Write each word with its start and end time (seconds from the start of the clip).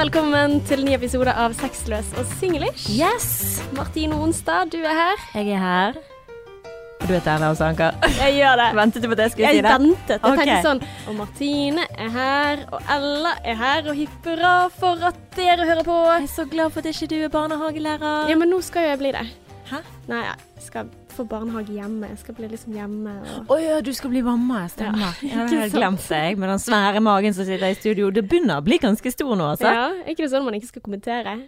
velkommen 0.00 0.62
til 0.64 0.80
en 0.80 0.86
ny 0.88 0.92
episode 0.96 1.32
av 1.36 1.52
Sexløs 1.58 2.14
og 2.16 2.28
singlish. 2.38 2.86
Yes! 2.88 3.58
Martine 3.76 4.16
Onstad, 4.16 4.70
du 4.72 4.78
er 4.80 4.96
her. 4.96 5.24
Jeg 5.34 5.50
er 5.58 5.60
her. 5.60 5.98
Og 7.02 7.04
du 7.04 7.12
heter 7.12 7.34
Erna 7.34 7.50
også, 7.52 7.66
Anker. 7.66 7.98
Jeg 8.16 8.38
gjør 8.38 8.54
det. 8.62 8.68
Ventet 8.80 9.04
du 9.04 9.08
på 9.10 9.18
at 9.18 9.22
jeg 9.26 9.34
skulle 9.34 9.50
Jeg 9.50 9.58
si 9.58 9.64
det? 9.66 9.74
ventet. 9.74 10.14
Jeg 10.14 10.22
okay. 10.24 10.46
tenkte 10.46 10.62
sånn 10.64 10.80
Og 11.10 11.18
Martine 11.18 11.84
er 12.00 12.14
her, 12.14 12.64
og 12.72 12.94
Ella 12.96 13.34
er 13.44 13.60
her, 13.60 13.90
og 13.92 14.00
hipp 14.00 14.30
hurra 14.30 14.54
for 14.78 15.04
at 15.10 15.20
dere 15.36 15.68
hører 15.68 15.84
på. 15.84 15.98
Jeg 16.14 16.30
er 16.30 16.32
så 16.32 16.48
glad 16.54 16.72
for 16.72 16.80
at 16.80 16.94
ikke 16.94 17.10
du 17.12 17.18
er 17.20 17.36
barnehagelærer. 17.36 18.32
Ja, 18.32 18.40
men 18.40 18.54
nå 18.54 18.62
skal 18.64 18.88
jo 18.88 18.94
jeg 18.94 19.02
bli 19.04 19.12
det. 19.18 19.28
Hæ? 19.68 19.84
Nei, 20.08 20.24
jeg 20.30 20.70
skal 20.70 20.88
få 21.20 21.26
barnehage 21.30 21.76
hjemme. 21.76 22.08
Jeg 22.10 22.18
skal 22.24 22.34
bli 22.40 22.48
liksom 22.50 22.74
hjemme 22.76 23.14
og 23.46 23.54
oh, 23.54 23.60
ja, 23.62 23.78
du 23.84 23.92
skal 23.96 24.10
bli 24.10 24.22
mamma, 24.26 24.64
stemmer. 24.72 25.14
Ja, 25.22 25.44
Ja, 25.44 25.46
det 25.50 25.62
har 25.66 25.72
glemt 25.76 26.08
jeg, 26.10 26.36
med 26.40 26.48
den 26.54 26.58
svære 26.66 27.00
magen 27.04 27.34
som 27.36 27.44
sitter 27.48 27.70
i 27.70 27.78
studio. 27.78 28.10
Det 28.10 28.26
begynner 28.28 28.58
å 28.60 28.66
bli 28.66 28.78
ganske 28.82 29.12
stor 29.14 29.36
nå, 29.36 29.52
altså. 29.54 29.70
Ja, 29.70 29.88
er 30.02 30.12
ikke 30.14 30.26
det 30.26 30.32
sånn 30.34 30.44
man 30.48 30.56
ikke 30.58 30.72
skal 30.72 30.82
kommentere? 30.88 31.38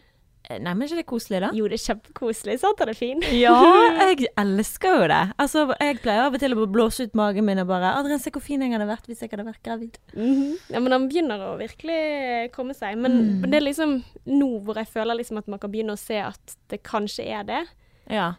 Eh, 0.51 0.59
Nei, 0.59 0.73
men 0.75 0.83
er 0.83 0.89
ikke 0.91 0.99
det 0.99 1.07
koselig, 1.07 1.39
da? 1.45 1.49
Jo, 1.55 1.69
det 1.71 1.77
er 1.79 1.83
kjempekoselig. 1.85 2.57
Sant 2.59 2.81
er 2.83 2.91
det 2.91 2.97
fin? 2.99 3.21
Ja, 3.39 3.55
jeg 4.11 4.27
elsker 4.43 4.97
jo 4.99 5.05
det. 5.13 5.21
Altså, 5.39 5.63
jeg 5.79 6.01
pleier 6.03 6.25
av 6.27 6.35
og 6.35 6.43
til 6.43 6.57
å 6.57 6.67
blåse 6.67 7.07
ut 7.07 7.15
magen 7.15 7.47
min 7.47 7.63
og 7.63 7.69
bare 7.71 7.93
'Adrian, 7.95 8.19
se 8.19 8.33
hvor 8.35 8.43
fin 8.43 8.61
jeg 8.61 8.73
hadde 8.75 8.89
vært 8.91 9.07
hvis 9.07 9.23
jeg 9.23 9.31
hadde 9.31 9.47
vært 9.47 9.63
gravid'. 9.63 10.01
Mhm. 10.19 10.57
Ja, 10.75 10.81
men 10.83 10.93
han 10.97 11.07
begynner 11.09 11.39
å 11.47 11.53
virkelig 11.63 12.51
komme 12.57 12.75
seg. 12.75 12.99
Men, 12.99 13.13
Mm. 13.23 13.41
men 13.41 13.51
det 13.51 13.63
er 13.63 13.69
liksom 13.71 14.03
nå 14.27 14.51
hvor 14.67 14.75
jeg 14.83 14.89
føler 14.91 15.15
liksom 15.23 15.39
at 15.39 15.47
man 15.47 15.59
kan 15.63 15.71
begynne 15.71 15.95
å 15.95 15.99
se 15.99 16.19
at 16.19 16.57
det 16.69 16.83
kanskje 16.83 17.23
er 17.39 17.45
det. 17.45 17.63
Ja. 18.11 18.33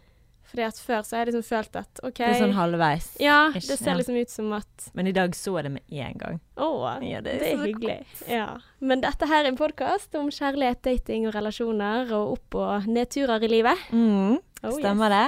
Fordi 0.54 0.62
at 0.68 0.76
før 0.78 1.00
så 1.02 1.16
har 1.16 1.24
jeg 1.24 1.32
liksom 1.32 1.42
følt 1.48 1.76
at 1.80 2.00
OK 2.06 2.18
Det 2.20 2.26
er 2.30 2.36
sånn 2.38 2.52
halvveis. 2.54 3.08
Ja, 3.18 3.38
Ish, 3.50 3.66
det 3.72 3.78
ser 3.80 3.90
ja. 3.90 3.94
liksom 3.98 4.18
ut 4.22 4.30
som 4.30 4.52
at 4.54 4.84
Men 4.94 5.08
i 5.10 5.14
dag 5.16 5.34
så 5.34 5.56
jeg 5.58 5.66
det 5.66 5.72
med 5.74 5.96
en 6.06 6.20
gang. 6.20 6.36
Å, 6.54 6.68
Ja, 7.02 7.18
det 7.24 7.32
det 7.40 7.48
er 7.48 7.64
hyggelig. 7.64 7.96
Ja. 8.30 8.46
Men 8.78 9.02
dette 9.02 9.26
her 9.26 9.42
er 9.42 9.50
en 9.50 9.58
podkast 9.58 10.14
om 10.14 10.30
kjærlighet, 10.30 10.84
dating 10.86 11.26
og 11.26 11.34
relasjoner 11.34 12.12
og 12.14 12.36
opp- 12.36 12.54
og 12.62 12.86
nedturer 12.86 13.42
i 13.42 13.50
livet. 13.50 13.82
Mm, 13.90 14.38
Oh, 14.64 14.78
stemmer 14.78 15.10
det? 15.10 15.26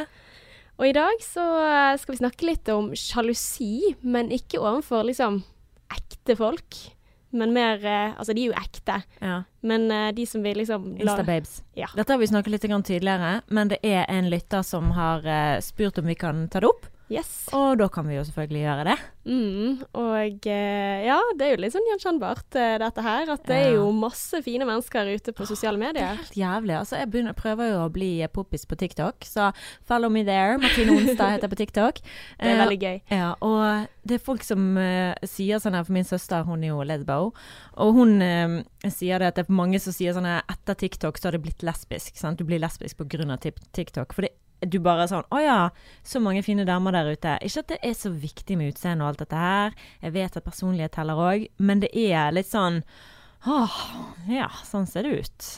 Og 0.78 0.86
i 0.86 0.94
dag 0.94 1.18
så 1.24 1.42
eh, 1.66 1.96
skal 1.98 2.14
vi 2.14 2.20
snakke 2.22 2.46
litt 2.46 2.68
om 2.72 2.92
sjalusi, 2.94 3.96
men 4.06 4.30
ikke 4.30 4.62
overfor 4.62 5.02
liksom 5.10 5.42
ekte 5.92 6.36
folk. 6.38 6.78
Men 7.30 7.52
mer 7.52 7.84
eh, 7.84 8.12
Altså, 8.18 8.32
de 8.34 8.44
er 8.44 8.52
jo 8.52 8.56
ekte, 8.56 9.02
Ja. 9.20 9.42
men 9.62 9.90
eh, 9.90 10.12
de 10.12 10.26
som 10.26 10.42
vil 10.42 10.56
liksom 10.56 10.96
Instababes. 10.96 11.62
Ja. 11.74 11.88
Dette 11.96 12.12
har 12.12 12.18
vi 12.18 12.26
snakket 12.26 12.52
litt 12.54 12.84
tidligere, 12.86 13.40
men 13.48 13.68
det 13.68 13.78
er 13.82 14.04
en 14.08 14.30
lytter 14.30 14.62
som 14.62 14.90
har 14.96 15.26
eh, 15.26 15.60
spurt 15.60 15.98
om 15.98 16.06
vi 16.06 16.14
kan 16.14 16.48
ta 16.48 16.60
det 16.60 16.68
opp. 16.68 16.86
Yes. 17.12 17.28
Og 17.54 17.76
da 17.78 17.86
kan 17.92 18.06
vi 18.08 18.16
jo 18.16 18.24
selvfølgelig 18.26 18.62
gjøre 18.64 18.84
det. 18.88 18.96
Mm, 19.26 19.82
og 19.98 20.46
eh, 20.50 21.04
ja, 21.06 21.18
det 21.38 21.46
er 21.46 21.52
jo 21.52 21.60
litt 21.62 21.74
sånn 21.74 21.86
gjenkjennbart, 21.92 22.46
eh, 22.58 22.76
dette 22.82 23.04
her. 23.04 23.30
At 23.30 23.44
det 23.46 23.58
er 23.68 23.76
jo 23.76 23.88
masse 23.94 24.40
fine 24.42 24.66
mennesker 24.66 25.12
ute 25.14 25.34
på 25.36 25.46
sosiale 25.46 25.78
medier. 25.78 25.94
Det 25.94 26.06
er 26.06 26.20
helt 26.24 26.40
jævlig. 26.40 26.74
Altså, 26.80 26.98
jeg 26.98 27.10
begynner, 27.12 27.36
prøver 27.38 27.70
jo 27.70 27.84
å 27.84 27.92
bli 27.94 28.10
eh, 28.26 28.30
poppis 28.32 28.66
på 28.66 28.78
TikTok, 28.80 29.26
så 29.26 29.52
follow 29.86 30.10
me 30.10 30.24
there. 30.26 30.58
Martine 30.62 30.96
Onstad 30.96 31.36
heter 31.36 31.46
jeg 31.46 31.54
på 31.54 31.60
TikTok. 31.62 32.02
Det 32.36 32.50
er 32.50 32.56
Eh, 32.56 32.62
veldig 32.62 32.78
gøy. 32.80 32.98
Ja, 33.12 33.28
og 33.44 33.86
det 34.06 34.18
er 34.18 34.22
folk 34.22 34.44
som 34.46 34.76
uh, 34.78 35.12
sier 35.26 35.60
sånn 35.62 35.76
her, 35.76 35.84
for 35.86 35.96
min 35.96 36.06
søster 36.06 36.46
hun 36.46 36.64
er 36.64 36.72
jo 36.72 36.84
lesbo, 36.86 37.32
og 37.82 37.96
hun 37.96 38.22
uh, 38.22 38.60
sier 38.92 39.22
det 39.22 39.30
at 39.32 39.38
det 39.40 39.46
er 39.46 39.58
mange 39.58 39.80
som 39.82 39.94
sier 39.94 40.14
sånn 40.16 40.28
her, 40.28 40.44
etter 40.52 40.78
TikTok 40.78 41.18
så 41.18 41.28
har 41.28 41.36
det 41.36 41.42
blitt 41.46 41.64
lesbisk, 41.66 42.16
sant? 42.20 42.40
Du 42.40 42.48
blir 42.48 42.62
lesbisk 42.62 43.00
på 43.00 43.08
grunn 43.16 43.34
av 43.34 43.42
TikTok, 43.42 44.14
for 44.14 44.26
det, 44.26 44.32
du 44.64 44.78
bare 44.80 45.04
er 45.04 45.10
sånn, 45.10 45.26
å 45.34 45.40
ja, 45.42 45.58
så 46.06 46.20
mange 46.22 46.44
fine 46.46 46.64
damer 46.68 46.94
der 46.96 47.10
ute. 47.12 47.36
Ikke 47.44 47.64
at 47.64 47.74
det 47.74 47.80
er 47.84 47.96
så 47.98 48.12
viktig 48.12 48.56
med 48.56 48.72
utseende 48.72 49.04
og 49.04 49.12
alt 49.12 49.24
dette 49.26 49.42
her, 49.42 49.76
jeg 50.04 50.16
vet 50.16 50.38
at 50.40 50.46
personlighet 50.46 50.94
teller 50.96 51.20
også, 51.20 51.50
men 51.58 51.84
det 51.84 51.92
er 51.92 52.32
litt 52.32 52.48
sånn, 52.48 52.80
åh, 53.46 53.76
ja, 54.30 54.48
sånn 54.64 54.88
ser 54.90 55.08
det 55.08 55.26
ut. 55.26 55.52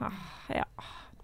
Åh, 0.00 0.24
Ja, 0.50 0.64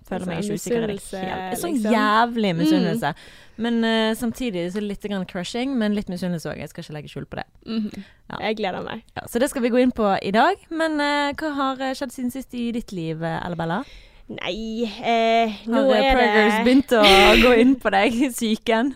føler 0.06 0.28
meg 0.28 0.44
Sånn 0.44 0.54
ikke 0.54 0.60
usikker 0.60 0.84
i 0.84 0.86
det 0.92 1.20
hele. 1.24 1.56
Sånn 1.58 1.72
liksom. 1.74 1.94
jævlig 1.96 2.52
misunnelse. 2.60 3.10
Men 3.56 3.78
uh, 3.82 4.12
samtidig 4.14 4.66
så 4.74 4.82
litt 4.84 5.02
grann 5.08 5.24
crushing, 5.26 5.72
men 5.80 5.96
litt 5.96 6.10
misunnelse 6.12 6.52
òg. 6.52 6.60
Jeg 6.62 6.70
skal 6.70 6.84
ikke 6.84 6.96
legge 6.98 7.10
skjul 7.10 7.26
på 7.30 7.40
det. 7.40 7.46
Mhm. 7.66 8.04
Ja. 8.30 8.40
Jeg 8.48 8.58
gleder 8.58 8.82
meg. 8.86 9.04
Ja, 9.16 9.22
så 9.30 9.38
det 9.42 9.50
skal 9.52 9.62
vi 9.62 9.70
gå 9.70 9.80
inn 9.82 9.94
på 9.94 10.06
i 10.22 10.32
dag. 10.34 10.62
Men 10.70 11.00
uh, 11.00 11.32
hva 11.38 11.52
har 11.60 11.82
eh, 11.88 11.94
skjedd 11.98 12.14
siden 12.14 12.34
sist 12.34 12.54
i 12.58 12.68
ditt 12.74 12.94
liv, 12.94 13.22
eh, 13.22 13.38
Ella-Bella? 13.46 13.82
Nei, 14.28 14.82
eh, 15.06 15.52
nå 15.70 15.84
Har 15.86 15.94
eh, 15.94 16.10
er 16.10 16.18
det 16.18 16.64
begynt 16.66 16.92
å 16.98 17.02
gå 17.44 17.52
inn 17.62 17.76
på 17.78 17.92
deg, 17.94 18.16
syken? 18.34 18.94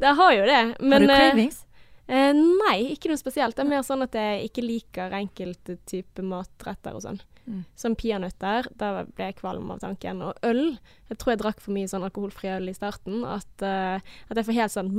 Det 0.00 0.12
har 0.18 0.32
jo 0.34 0.44
det. 0.48 0.60
Men 0.82 0.92
har 0.92 1.06
du 1.06 1.12
eh, 1.12 1.18
cravings? 1.28 1.60
eh, 2.08 2.32
nei, 2.34 2.78
ikke 2.96 3.10
noe 3.12 3.20
spesielt. 3.20 3.54
Det 3.54 3.62
er 3.64 3.70
mer 3.70 3.84
sånn 3.86 4.02
at 4.06 4.14
jeg 4.18 4.48
ikke 4.50 4.64
liker 4.66 5.14
enkelte 5.18 5.78
type 5.86 6.24
matretter 6.26 6.98
og 6.98 7.04
sånn. 7.06 7.20
Mm. 7.48 7.62
Som 7.80 7.94
peanøtter, 7.96 8.66
da 8.76 9.04
ble 9.08 9.30
jeg 9.30 9.38
kvalm 9.38 9.70
av 9.72 9.78
tanken. 9.80 10.20
Og 10.26 10.42
øl. 10.44 10.64
Jeg 11.08 11.20
tror 11.22 11.32
jeg 11.32 11.40
drakk 11.44 11.62
for 11.64 11.72
mye 11.78 11.88
sånn 11.88 12.04
alkoholfri 12.04 12.50
øl 12.58 12.68
i 12.68 12.74
starten. 12.76 13.22
At, 13.24 13.48
uh, 13.64 13.96
at 14.28 14.36
jeg 14.42 14.48
får 14.50 14.58
helt 14.58 14.74
sånn 14.74 14.90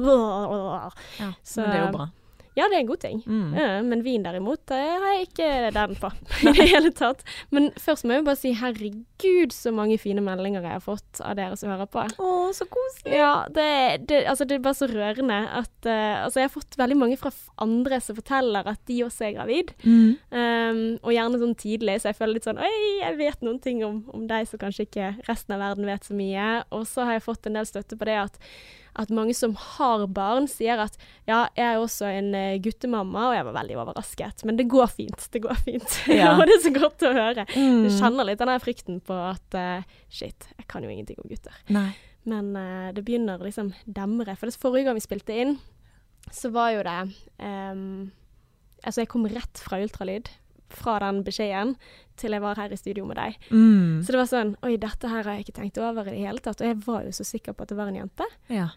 Ja, 1.19 1.33
Så- 1.43 1.61
men 1.61 1.69
det 1.69 1.77
er 1.77 1.85
jo 1.85 1.91
bra. 1.99 2.07
Ja, 2.57 2.65
det 2.67 2.77
er 2.77 2.81
en 2.81 2.89
god 2.89 3.01
ting. 3.03 3.21
Mm. 3.25 3.53
Uh, 3.53 3.79
men 3.85 4.03
vin 4.03 4.25
derimot, 4.25 4.61
det 4.71 4.79
har 4.79 5.13
jeg 5.15 5.27
ikke 5.29 5.49
den 5.75 5.95
på 5.99 6.11
i 6.43 6.53
det 6.57 6.67
hele 6.73 6.91
tatt. 6.95 7.23
Men 7.55 7.69
først 7.79 8.05
må 8.05 8.15
jeg 8.15 8.23
jo 8.23 8.27
bare 8.29 8.39
si 8.41 8.53
herregud 8.57 9.53
så 9.55 9.73
mange 9.75 9.99
fine 10.01 10.23
meldinger 10.25 10.65
jeg 10.65 10.77
har 10.77 10.83
fått 10.83 11.21
av 11.23 11.37
dere 11.39 11.59
som 11.59 11.71
hører 11.71 11.89
på. 11.91 12.03
Å, 12.19 12.31
så 12.55 12.67
koselig. 12.71 13.15
Ja, 13.19 13.33
det, 13.53 13.69
det, 14.09 14.23
altså 14.31 14.47
det 14.49 14.57
er 14.57 14.65
bare 14.65 14.79
så 14.79 14.89
rørende 14.89 15.39
at 15.61 15.73
uh, 15.87 15.97
Altså, 16.19 16.41
jeg 16.41 16.49
har 16.49 16.53
fått 16.53 16.77
veldig 16.79 16.97
mange 16.99 17.17
fra 17.19 17.31
andre 17.61 17.99
som 18.03 18.17
forteller 18.17 18.67
at 18.69 18.81
de 18.89 18.97
også 19.05 19.29
er 19.29 19.35
gravid. 19.37 19.71
Mm. 19.83 20.17
Um, 20.33 20.81
og 21.03 21.13
gjerne 21.15 21.41
sånn 21.41 21.55
tidlig, 21.59 21.99
så 22.01 22.11
jeg 22.11 22.19
føler 22.19 22.37
litt 22.37 22.49
sånn 22.49 22.61
Oi, 22.61 22.75
jeg 22.99 23.17
vet 23.19 23.45
noen 23.45 23.61
ting 23.63 23.83
om, 23.87 24.01
om 24.15 24.25
deg 24.29 24.49
som 24.49 24.61
kanskje 24.61 24.87
ikke 24.87 25.13
resten 25.29 25.55
av 25.55 25.63
verden 25.63 25.87
vet 25.89 26.07
så 26.07 26.17
mye. 26.17 26.49
Og 26.75 26.85
så 26.89 27.07
har 27.07 27.17
jeg 27.17 27.27
fått 27.27 27.49
en 27.49 27.59
del 27.59 27.69
støtte 27.69 27.97
på 27.99 28.09
det 28.09 28.17
at, 28.25 28.39
at 28.97 29.11
mange 29.13 29.35
som 29.37 29.53
har 29.77 30.05
barn, 30.13 30.47
sier 30.49 30.81
at 30.81 30.97
ja, 31.29 31.45
jeg 31.57 31.65
er 31.65 31.79
også 31.79 32.09
en 32.09 32.33
eh, 32.37 32.59
guttemamma, 32.63 33.29
og 33.29 33.37
jeg 33.37 33.47
var 33.47 33.57
veldig 33.59 33.77
overrasket. 33.83 34.43
Men 34.47 34.59
det 34.59 34.67
går 34.71 34.89
fint. 34.91 35.27
Det 35.31 35.43
går 35.45 35.63
fint. 35.65 35.87
Ja. 36.19 36.33
og 36.35 36.45
det 36.49 36.57
er 36.57 36.63
så 36.65 36.73
godt 36.75 37.05
å 37.05 37.13
høre. 37.15 37.45
Mm. 37.53 37.85
Jeg 37.85 37.95
kjenner 37.99 38.27
litt 38.27 38.41
den 38.41 38.51
der 38.51 38.63
frykten 38.63 38.99
på 39.05 39.15
at 39.29 39.57
uh, 39.57 39.97
shit, 40.11 40.49
jeg 40.57 40.67
kan 40.71 40.83
jo 40.83 40.91
ingenting 40.91 41.19
om 41.21 41.29
gutter. 41.29 41.55
Nei. 41.71 41.91
Men 42.29 42.51
uh, 42.57 42.89
det 42.95 43.05
begynner 43.07 43.39
å 43.39 43.47
liksom 43.47 43.71
demre. 43.85 44.35
For 44.39 44.49
det 44.49 44.59
forrige 44.59 44.89
gang 44.89 44.97
vi 44.97 45.05
spilte 45.05 45.37
inn, 45.43 45.55
så 46.35 46.51
var 46.53 46.73
jo 46.75 46.85
det 46.85 46.97
um, 47.39 48.09
Altså, 48.79 49.01
jeg 49.01 49.09
kom 49.11 49.25
rett 49.27 49.59
fra 49.59 49.79
ultralyd. 49.83 50.29
Fra 50.69 50.99
den 51.01 51.23
beskjeden 51.25 51.75
til 52.19 52.35
jeg 52.35 52.43
var 52.43 52.59
her 52.59 52.73
i 52.73 52.77
studio 52.77 53.07
med 53.07 53.17
deg. 53.17 53.39
Mm. 53.49 54.03
Så 54.03 54.13
det 54.13 54.19
var 54.19 54.29
sånn 54.29 54.53
Oi, 54.65 54.75
dette 54.81 55.09
her 55.09 55.23
har 55.23 55.37
jeg 55.37 55.47
ikke 55.47 55.57
tenkt 55.61 55.79
over 55.81 56.07
i 56.07 56.13
det 56.13 56.27
hele 56.27 56.43
tatt. 56.43 56.61
Og 56.61 56.69
jeg 56.69 56.77
var 56.85 57.07
jo 57.07 57.15
så 57.15 57.25
sikker 57.27 57.55
på 57.55 57.65
at 57.65 57.71
det 57.71 57.79
var 57.79 57.91
en 57.91 57.99
jente. 58.01 58.27
Ja. 58.53 58.69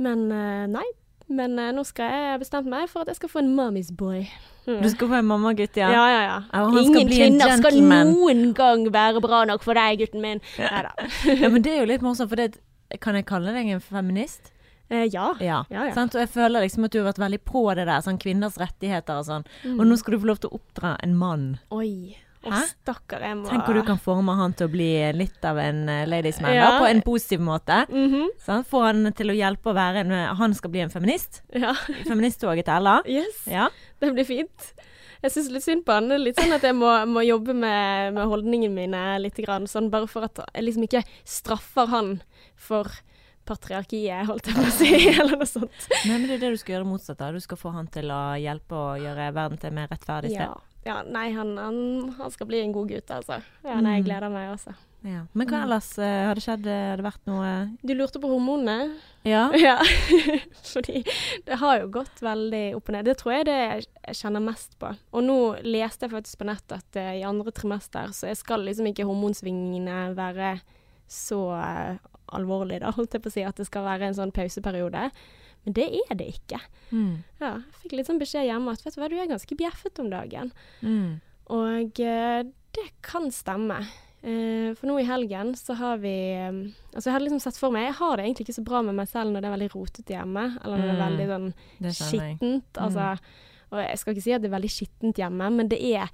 Men 0.00 0.30
eh, 0.32 0.66
nei. 0.70 0.86
Men 1.30 1.58
eh, 1.62 1.70
nå 1.74 1.84
skal 1.86 2.10
jeg 2.10 2.40
bestemt 2.42 2.70
meg 2.70 2.88
for 2.90 3.04
at 3.04 3.12
jeg 3.12 3.20
skal 3.20 3.30
få 3.30 3.42
en 3.44 3.52
mummy's 3.54 3.92
boy. 3.94 4.24
Mm. 4.66 4.80
Du 4.82 4.88
skal 4.90 5.10
få 5.10 5.20
en 5.20 5.28
mammagutt, 5.28 5.76
ja. 5.78 5.90
Ja, 5.94 6.06
ja, 6.10 6.22
ja. 6.26 6.38
Ja, 6.52 6.64
Ingen 6.82 7.08
kvinner 7.10 7.54
skal 7.60 7.78
noen 7.80 8.50
gang 8.56 8.88
være 8.92 9.22
bra 9.22 9.44
nok 9.48 9.62
for 9.66 9.78
deg, 9.78 10.02
gutten 10.02 10.24
min. 10.24 10.42
Nei 10.58 10.82
da. 10.86 10.90
ja, 11.30 11.50
men 11.52 11.62
det 11.66 11.76
er 11.76 11.84
jo 11.84 11.90
litt 11.92 12.04
morsomt, 12.04 12.32
for 12.32 12.40
det, 12.40 12.58
kan 13.02 13.18
jeg 13.18 13.28
kalle 13.30 13.54
deg 13.54 13.70
en 13.70 13.84
feminist? 13.84 14.50
Eh, 14.90 15.06
ja. 15.12 15.28
Ja. 15.40 15.60
Ja, 15.70 15.84
ja. 15.86 15.94
Sant? 15.94 16.16
Og 16.16 16.24
jeg 16.24 16.32
føler 16.32 16.66
liksom 16.66 16.88
at 16.88 16.94
du 16.94 16.98
har 17.00 17.12
vært 17.12 17.22
veldig 17.22 17.42
på 17.46 17.62
det 17.78 17.86
der, 17.86 18.02
sånn 18.04 18.18
kvinners 18.20 18.58
rettigheter 18.60 19.20
og 19.20 19.28
sånn. 19.28 19.46
Mm. 19.62 19.78
Og 19.78 19.86
nå 19.86 20.00
skal 20.00 20.16
du 20.16 20.24
få 20.24 20.32
lov 20.32 20.42
til 20.42 20.50
å 20.50 20.58
oppdra 20.58 20.96
en 21.04 21.14
mann. 21.18 21.46
Oi. 21.74 22.18
Å, 22.40 22.56
stakkar, 22.64 23.20
jeg 23.20 23.36
må 23.36 23.50
Tenk 23.50 23.66
hvor 23.68 23.76
du 23.76 23.82
kan 23.84 23.98
forme 24.00 24.32
han 24.38 24.54
til 24.56 24.70
å 24.70 24.72
bli 24.72 24.88
litt 25.12 25.44
av 25.44 25.58
en 25.60 25.82
uh, 25.90 26.06
ladies 26.08 26.38
man, 26.40 26.54
Ja. 26.56 26.70
på 26.80 26.86
en 26.88 27.02
positiv 27.04 27.42
måte. 27.44 27.82
Mm 27.90 28.06
-hmm. 28.08 28.28
sånn? 28.46 28.64
Få 28.64 28.80
han 28.86 29.12
til 29.12 29.30
å 29.30 29.36
hjelpe 29.36 29.70
å 29.70 29.76
være 29.76 30.00
en 30.00 30.36
Han 30.36 30.54
skal 30.54 30.70
bli 30.70 30.80
en 30.80 30.90
feminist. 30.90 31.42
Ja. 31.52 31.74
Feministtoget 32.08 32.64
til 32.64 32.74
Ella. 32.74 33.02
Yes. 33.06 33.46
Ja. 33.46 33.68
Det 34.00 34.12
blir 34.14 34.24
fint. 34.24 34.72
Jeg 35.22 35.32
syns 35.32 35.50
litt 35.50 35.62
synd 35.62 35.84
på 35.84 35.92
han. 35.92 36.08
Litt 36.08 36.40
sånn 36.40 36.52
at 36.52 36.62
jeg 36.62 36.74
må, 36.74 36.88
må 37.06 37.20
jobbe 37.20 37.52
med, 37.52 38.14
med 38.14 38.26
holdningene 38.26 38.74
mine 38.74 39.18
litt. 39.20 39.36
Grann, 39.36 39.66
sånn 39.66 39.90
bare 39.90 40.08
for 40.08 40.24
at 40.24 40.40
jeg 40.54 40.64
liksom 40.64 40.82
ikke 40.82 41.04
straffer 41.24 41.86
han 41.92 42.22
for 42.56 42.88
patriarkiet, 43.50 44.24
holdt 44.30 44.48
jeg 44.50 44.56
på 44.56 44.64
å 44.64 44.72
si, 44.78 44.90
eller 45.20 45.36
noe 45.42 45.50
sånt. 45.50 45.86
Nei, 46.06 46.16
men 46.16 46.26
det 46.30 46.38
er 46.38 46.44
det 46.46 46.54
du 46.56 46.60
skal 46.62 46.78
gjøre 46.78 46.88
motsatt 46.94 47.20
av. 47.26 47.34
Du 47.36 47.42
skal 47.44 47.58
få 47.60 47.74
han 47.76 47.90
til 47.92 48.08
å 48.14 48.22
hjelpe 48.40 48.78
og 48.78 49.02
gjøre 49.04 49.30
verden 49.36 49.58
til 49.60 49.74
mer 49.76 49.90
rettferdig 49.92 50.32
Ja. 50.36 50.50
sted. 50.52 50.66
ja 50.88 51.00
nei, 51.04 51.26
han, 51.36 51.56
han, 51.60 51.80
han 52.20 52.30
skal 52.32 52.48
bli 52.48 52.62
en 52.64 52.72
god 52.76 52.88
gutt, 52.94 53.10
altså. 53.18 53.42
Ja, 53.66 53.80
nei, 53.82 53.98
jeg 53.98 54.06
Mm. 54.06 54.08
gleder 54.08 54.32
meg 54.32 54.54
også. 54.54 54.76
Ja. 55.00 55.22
Men 55.32 55.48
hva 55.48 55.62
ellers 55.64 55.86
uh, 55.96 56.04
har 56.28 56.36
det 56.36 56.42
skjedd? 56.44 56.66
Har 56.68 56.98
det 57.00 57.04
vært 57.06 57.22
noe 57.24 57.50
Du 57.80 57.94
lurte 57.96 58.20
på 58.20 58.28
hormonene? 58.28 58.98
Ja? 59.24 59.46
Ja. 59.56 59.78
Fordi 60.74 61.00
det 61.46 61.56
har 61.62 61.78
jo 61.80 61.86
gått 61.94 62.20
veldig 62.20 62.60
opp 62.76 62.90
og 62.90 62.96
ned. 62.98 63.08
Det 63.08 63.14
tror 63.20 63.32
jeg 63.38 63.46
det 63.48 63.56
jeg- 63.56 64.16
kjenner 64.18 64.44
mest 64.44 64.76
på. 64.80 64.90
Og 65.16 65.24
nå 65.24 65.38
leste 65.64 66.04
jeg 66.04 66.12
faktisk 66.12 66.42
på 66.42 66.48
nett 66.50 66.74
at 66.76 67.00
uh, 67.00 67.14
i 67.16 67.24
andre 67.24 67.48
trimester 67.56 68.12
så 68.12 68.28
jeg 68.28 68.36
skal 68.42 68.60
liksom 68.68 68.90
ikke 68.92 69.06
hormonsvingningene 69.08 70.12
være 70.18 70.58
så 71.10 71.40
eh, 71.58 71.96
alvorlig, 72.36 72.80
da, 72.80 72.90
holdt 72.96 73.12
jeg 73.16 73.22
på 73.24 73.30
å 73.30 73.34
si, 73.36 73.42
at 73.46 73.56
det 73.60 73.66
skal 73.68 73.84
være 73.84 74.08
en 74.10 74.14
sånn 74.18 74.32
pauseperiode. 74.36 75.10
Men 75.64 75.74
det 75.76 75.88
er 76.08 76.14
det 76.16 76.28
ikke. 76.34 76.60
Mm. 76.90 77.16
Ja, 77.40 77.50
jeg 77.60 77.80
fikk 77.82 77.92
litt 77.98 78.06
sånn 78.08 78.20
beskjed 78.22 78.46
hjemme 78.48 78.72
at 78.72 78.84
vet 78.86 78.94
du 78.96 79.00
hva, 79.02 79.08
du 79.12 79.18
er 79.20 79.28
ganske 79.28 79.56
bjeffet 79.60 79.98
om 80.00 80.08
dagen. 80.12 80.52
Mm. 80.80 81.20
Og 81.50 82.00
eh, 82.00 82.42
Det 82.72 82.86
kan 83.02 83.26
stemme. 83.34 83.80
Eh, 84.22 84.70
for 84.78 84.86
nå 84.86 84.98
i 85.00 85.06
helgen 85.08 85.54
så 85.56 85.74
har 85.80 85.96
vi 86.02 86.12
eh, 86.36 86.50
Altså 86.92 87.08
jeg 87.08 87.14
hadde 87.14 87.24
liksom 87.24 87.40
sett 87.40 87.56
for 87.56 87.72
meg 87.72 87.86
Jeg 87.86 87.94
har 88.02 88.18
det 88.20 88.26
egentlig 88.26 88.44
ikke 88.44 88.56
så 88.58 88.64
bra 88.68 88.82
med 88.84 88.92
meg 88.98 89.08
selv 89.08 89.32
når 89.32 89.40
det 89.40 89.48
er 89.48 89.54
veldig 89.54 89.68
rotete 89.72 90.12
hjemme, 90.12 90.42
eller 90.60 90.76
når 90.76 90.86
det 90.86 90.92
er 90.92 90.98
Mm. 91.00 91.06
veldig 91.06 91.28
sånn 91.30 91.54
skittent. 91.96 92.80
Altså, 92.84 93.06
og 93.72 93.78
jeg 93.80 93.98
skal 93.98 94.14
ikke 94.14 94.22
si 94.26 94.32
at 94.36 94.42
det 94.44 94.50
er 94.50 94.56
veldig 94.58 94.70
skittent 94.76 95.16
hjemme, 95.22 95.48
men 95.56 95.68
det 95.72 95.78
er 95.94 96.08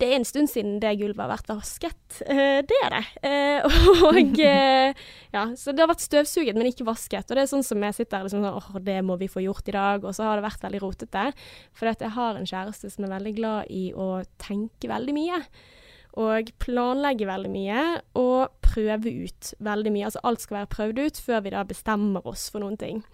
det 0.00 0.08
er 0.08 0.16
en 0.16 0.24
stund 0.24 0.48
siden 0.50 0.78
det 0.80 0.94
gulvet 1.00 1.20
har 1.20 1.30
vært 1.30 1.50
vasket. 1.52 2.20
Eh, 2.24 2.60
det 2.66 2.78
er 2.86 2.94
det. 2.94 3.02
Eh, 3.26 3.80
og 4.08 4.40
eh, 4.40 5.02
ja, 5.34 5.42
Så 5.58 5.74
det 5.74 5.84
har 5.84 5.90
vært 5.90 6.04
støvsuget, 6.04 6.56
men 6.56 6.70
ikke 6.70 6.86
vasket. 6.88 7.28
Og 7.28 7.36
det 7.36 7.44
er 7.44 7.50
sånn 7.50 7.66
som 7.66 7.84
jeg 7.84 7.98
sitter 7.98 8.24
liksom 8.24 8.44
sånn 8.44 8.60
åh, 8.60 8.78
det 8.84 8.98
må 9.06 9.18
vi 9.20 9.30
få 9.30 9.44
gjort 9.44 9.68
i 9.68 9.76
dag. 9.76 10.06
Og 10.06 10.16
så 10.16 10.26
har 10.26 10.40
det 10.40 10.46
vært 10.48 10.64
veldig 10.64 10.82
rotete. 10.84 11.26
For 11.76 11.90
jeg 11.90 12.14
har 12.16 12.40
en 12.40 12.48
kjæreste 12.48 12.92
som 12.94 13.06
er 13.06 13.14
veldig 13.18 13.34
glad 13.36 13.70
i 13.76 13.90
å 13.92 14.08
tenke 14.40 14.90
veldig 14.90 15.16
mye. 15.16 15.42
Og 16.20 16.50
planlegge 16.58 17.28
veldig 17.28 17.52
mye, 17.52 17.82
og 18.18 18.56
prøve 18.66 19.12
ut 19.28 19.52
veldig 19.62 19.92
mye. 19.94 20.08
Altså 20.08 20.24
alt 20.26 20.42
skal 20.42 20.62
være 20.62 20.74
prøvd 20.74 21.04
ut 21.04 21.20
før 21.22 21.44
vi 21.44 21.54
da 21.54 21.62
bestemmer 21.68 22.26
oss 22.26 22.48
for 22.50 22.64
noen 22.64 22.80
ting. 22.80 23.04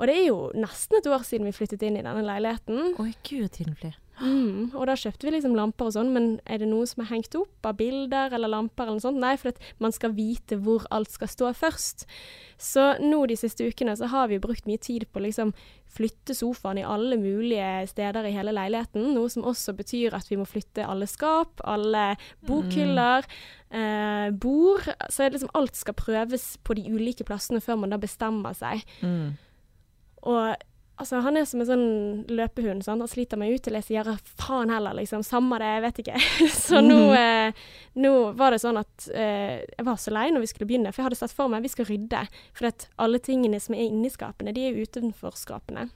Og 0.00 0.08
det 0.10 0.16
er 0.18 0.24
jo 0.26 0.38
nesten 0.58 0.98
et 0.98 1.06
år 1.06 1.22
siden 1.26 1.46
vi 1.46 1.54
flyttet 1.54 1.84
inn 1.86 2.00
i 2.00 2.02
denne 2.02 2.24
leiligheten. 2.26 2.96
Oi, 2.98 3.12
gud, 3.22 3.52
tiden 3.54 3.76
flyr. 3.78 4.01
Mm, 4.20 4.74
og 4.76 4.84
da 4.86 4.94
kjøpte 4.98 5.24
vi 5.24 5.32
liksom 5.32 5.54
lamper 5.56 5.88
og 5.88 5.94
sånn, 5.96 6.10
men 6.14 6.26
er 6.44 6.60
det 6.60 6.68
noe 6.68 6.84
som 6.86 7.00
er 7.02 7.08
hengt 7.14 7.34
opp 7.38 7.66
av 7.66 7.78
bilder 7.78 8.34
eller 8.36 8.50
lamper 8.52 8.84
eller 8.84 8.98
noe 8.98 9.04
sånt? 9.04 9.20
Nei, 9.22 9.32
for 9.40 9.54
at 9.54 9.62
man 9.82 9.94
skal 9.94 10.12
vite 10.14 10.58
hvor 10.62 10.84
alt 10.94 11.10
skal 11.10 11.30
stå 11.32 11.52
først. 11.56 12.04
Så 12.60 12.84
nå 13.02 13.22
de 13.26 13.38
siste 13.40 13.66
ukene 13.66 13.94
så 13.98 14.10
har 14.12 14.28
vi 14.30 14.40
brukt 14.42 14.68
mye 14.68 14.80
tid 14.82 15.08
på 15.10 15.18
å 15.18 15.24
liksom 15.24 15.54
flytte 15.92 16.36
sofaen 16.36 16.80
i 16.80 16.86
alle 16.86 17.18
mulige 17.20 17.70
steder 17.90 18.28
i 18.28 18.34
hele 18.36 18.54
leiligheten, 18.54 19.10
noe 19.16 19.32
som 19.32 19.46
også 19.48 19.74
betyr 19.76 20.14
at 20.16 20.28
vi 20.30 20.38
må 20.40 20.46
flytte 20.48 20.86
alle 20.86 21.08
skap, 21.10 21.60
alle 21.68 22.12
bokhyller, 22.48 23.26
eh, 23.72 24.28
bord. 24.30 24.86
Så 25.08 25.28
liksom 25.28 25.52
alt 25.58 25.76
skal 25.76 25.98
prøves 25.98 26.52
på 26.62 26.76
de 26.78 26.86
ulike 26.92 27.26
plassene 27.28 27.64
før 27.64 27.80
man 27.82 27.96
da 27.96 28.00
bestemmer 28.00 28.54
seg. 28.56 28.84
Mm. 29.00 29.32
Og 30.22 30.68
altså, 31.02 31.20
han 31.24 31.36
er 31.36 31.46
som 31.48 31.62
en 31.62 31.68
sånn 31.68 31.86
løpehund. 32.32 32.84
Sant? 32.86 33.02
Han 33.02 33.10
sliter 33.10 33.40
meg 33.40 33.54
ut 33.54 33.64
til 33.66 33.76
jeg 33.78 33.86
sier 33.88 34.10
faen 34.40 34.72
heller, 34.72 34.96
liksom. 34.98 35.24
Samme 35.26 35.58
det, 35.62 35.70
jeg 35.76 35.84
vet 35.86 36.02
ikke. 36.02 36.20
så 36.64 36.82
nå, 36.84 37.00
eh, 37.18 37.64
nå 38.02 38.12
var 38.38 38.54
det 38.54 38.62
sånn 38.62 38.80
at 38.80 39.08
eh, 39.10 39.62
jeg 39.66 39.88
var 39.88 39.98
så 40.00 40.14
lei 40.14 40.28
når 40.32 40.46
vi 40.46 40.52
skulle 40.52 40.70
begynne, 40.70 40.92
for 40.92 41.02
jeg 41.02 41.10
hadde 41.10 41.20
sett 41.22 41.34
for 41.36 41.52
meg 41.52 41.62
at 41.62 41.68
vi 41.68 41.74
skal 41.74 41.90
rydde. 41.90 42.22
For 42.58 42.70
at 42.70 42.86
alle 43.02 43.22
tingene 43.22 43.60
som 43.62 43.76
er 43.76 43.88
inni 43.88 44.12
skapene, 44.12 44.54
de 44.54 44.68
er 44.68 44.76
jo 44.78 44.86
utenfor 44.88 45.36
skapene. 45.38 45.90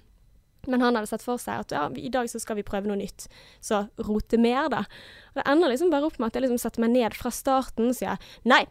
Men 0.66 0.82
han 0.82 0.98
hadde 0.98 1.10
sett 1.10 1.24
for 1.24 1.40
seg 1.40 1.62
at 1.62 1.74
ja, 1.74 1.84
i 1.94 2.10
dag 2.12 2.28
så 2.30 2.40
skal 2.42 2.58
vi 2.58 2.66
prøve 2.66 2.90
noe 2.90 2.98
nytt. 2.98 3.28
Så 3.64 3.84
rote 4.08 4.40
mer, 4.40 4.66
da. 4.72 4.82
Og 5.32 5.40
det 5.40 5.46
ender 5.46 5.72
liksom 5.72 5.92
bare 5.94 6.10
opp 6.10 6.18
med 6.18 6.30
at 6.30 6.38
jeg 6.38 6.46
liksom 6.46 6.60
setter 6.62 6.82
meg 6.82 6.96
ned 6.96 7.16
fra 7.16 7.32
starten 7.34 7.92
og 7.92 7.98
sier 7.98 8.18
nei. 8.48 8.64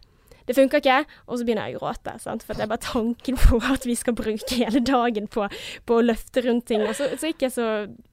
Det 0.45 0.55
funker 0.57 0.81
ikke, 0.81 0.99
og 1.25 1.39
så 1.39 1.47
begynner 1.47 1.69
jeg 1.71 1.79
å 1.79 1.81
gråte. 1.81 2.13
Sant? 2.21 2.45
For 2.45 2.57
det 2.57 2.65
er 2.65 2.71
bare 2.71 2.85
tanken 2.85 3.39
på 3.41 3.59
at 3.65 3.87
vi 3.87 3.95
skal 3.97 4.15
bruke 4.17 4.59
hele 4.59 4.83
dagen 4.85 5.29
på, 5.31 5.47
på 5.89 5.97
å 5.97 6.05
løfte 6.05 6.45
rundt 6.45 6.67
ting. 6.69 6.85
Og 6.85 6.93
så, 6.93 7.09
så 7.15 7.25
er 7.25 7.33
jeg 7.33 7.39
ikke 7.39 7.53
så 7.55 7.67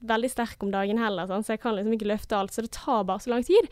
veldig 0.09 0.33
sterk 0.33 0.65
om 0.65 0.73
dagen 0.73 1.03
heller, 1.03 1.29
sant? 1.29 1.47
så 1.47 1.57
jeg 1.57 1.63
kan 1.65 1.77
liksom 1.77 1.97
ikke 1.99 2.11
løfte 2.13 2.39
alt. 2.39 2.55
Så 2.55 2.65
det 2.65 2.73
tar 2.79 3.05
bare 3.09 3.25
så 3.25 3.35
lang 3.35 3.47
tid. 3.47 3.71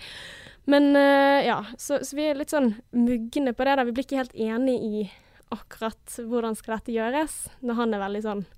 Men 0.71 0.93
uh, 0.93 1.41
ja, 1.43 1.63
så, 1.81 2.03
så 2.05 2.19
vi 2.19 2.29
er 2.29 2.39
litt 2.39 2.53
sånn 2.53 2.75
mugne 2.93 3.57
på 3.57 3.67
det. 3.67 3.77
da. 3.81 3.89
Vi 3.89 3.97
blir 3.97 4.07
ikke 4.07 4.21
helt 4.21 4.37
enig 4.37 4.79
i 4.85 5.05
akkurat 5.51 6.21
hvordan 6.31 6.55
skal 6.55 6.77
dette 6.77 6.95
gjøres, 6.95 7.43
når 7.67 7.81
han 7.81 7.95
er 7.97 8.05
veldig 8.05 8.25
sånn 8.27 8.49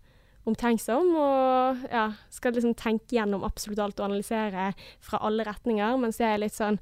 omtenksom 0.49 1.13
og 1.15 1.85
ja, 1.93 2.09
skal 2.35 2.57
liksom 2.57 2.75
tenke 2.79 3.15
gjennom 3.15 3.45
absolutt 3.47 3.79
alt 3.83 4.01
og 4.01 4.09
analysere 4.09 4.73
fra 5.05 5.21
alle 5.23 5.47
retninger, 5.47 6.01
mens 6.03 6.19
jeg 6.21 6.35
er 6.35 6.43
litt 6.43 6.57
sånn 6.57 6.81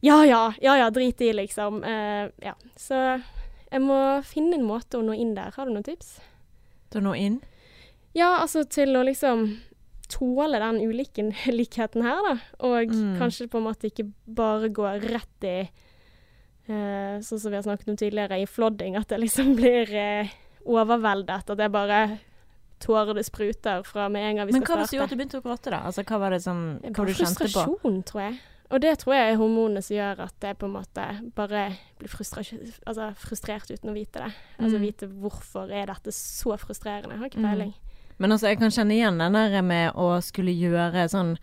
ja 0.00 0.24
ja, 0.24 0.42
ja 0.62 0.76
ja, 0.76 0.90
drit 0.90 1.20
i, 1.20 1.32
liksom. 1.32 1.82
Uh, 1.84 2.28
ja. 2.42 2.54
Så 2.76 2.98
jeg 3.72 3.80
må 3.82 4.22
finne 4.22 4.56
en 4.58 4.66
måte 4.68 4.98
å 4.98 5.02
nå 5.04 5.14
inn 5.14 5.34
der. 5.34 5.52
Har 5.56 5.66
du 5.66 5.72
noen 5.74 5.84
tips? 5.86 6.18
Da 6.92 7.00
nå 7.02 7.14
inn? 7.18 7.40
Ja, 8.16 8.38
altså 8.42 8.64
til 8.64 8.96
å 8.96 9.02
liksom 9.04 9.58
tåle 10.08 10.58
den 10.62 10.78
ulikheten 10.86 11.32
likheten 11.58 12.02
her, 12.06 12.20
da. 12.28 12.36
Og 12.64 12.92
Mm. 12.94 13.16
kanskje 13.18 13.48
på 13.50 13.58
en 13.58 13.64
måte 13.66 13.90
ikke 13.90 14.06
bare 14.26 14.68
gå 14.70 14.86
rett 15.02 15.44
i 15.44 15.56
uh, 16.70 17.18
Sånn 17.22 17.40
som 17.40 17.50
vi 17.52 17.56
har 17.58 17.62
snakket 17.66 17.88
om 17.92 17.96
tidligere, 17.96 18.38
i 18.42 18.46
flodding. 18.46 18.96
At 18.96 19.08
det 19.08 19.18
liksom 19.24 19.54
blir 19.58 19.90
uh, 19.92 20.30
overveldet. 20.64 21.50
At 21.50 21.58
det 21.58 21.68
bare 21.74 22.18
tårer 22.82 23.14
det 23.16 23.24
spruter 23.24 23.82
fra 23.88 24.08
med 24.12 24.22
en 24.30 24.36
gang 24.36 24.46
vi 24.46 24.52
Men 24.52 24.62
hva 24.66 24.74
var 24.76 24.82
det 24.84 24.90
som 24.90 24.98
gjorde 24.98 25.08
at 25.08 25.14
du 25.14 25.16
begynte 25.16 25.38
å 25.40 25.44
gråte, 25.46 25.70
da? 25.72 25.78
Altså, 25.88 26.02
hva 26.04 26.18
var 26.20 26.34
det 26.36 26.42
som 26.44 26.58
Hva 26.82 26.92
var 26.98 27.06
det 27.08 27.14
du 27.16 27.22
kjente 27.22 27.46
på? 27.46 27.48
frustrasjon, 27.48 28.02
tror 28.04 28.22
jeg. 28.26 28.34
Og 28.70 28.80
det 28.82 28.98
tror 28.98 29.14
jeg 29.14 29.32
er 29.32 29.36
hormonene 29.38 29.82
som 29.82 29.94
gjør 29.96 30.20
at 30.24 30.34
jeg 30.42 30.58
på 30.58 30.66
en 30.66 30.72
måte 30.74 31.04
bare 31.36 31.72
blir 32.00 32.08
altså, 32.86 33.14
frustrert 33.16 33.70
uten 33.70 33.90
å 33.90 33.94
vite 33.94 34.24
det. 34.24 34.32
Altså 34.58 34.78
Mm. 34.78 34.82
vite 34.82 35.06
hvorfor 35.06 35.70
er 35.70 35.86
dette 35.86 36.10
så 36.12 36.56
frustrerende. 36.58 37.12
Jeg 37.14 37.18
har 37.18 37.28
ikke 37.30 37.38
Mm. 37.66 37.74
Men 38.18 38.30
altså, 38.32 38.46
jeg 38.48 38.58
kan 38.58 38.70
kjenne 38.70 38.92
igjen 38.96 39.18
den 39.18 39.32
der 39.32 39.62
med 39.62 39.92
å 39.94 40.20
skulle 40.22 40.50
gjøre 40.52 41.08
sånn 41.08 41.36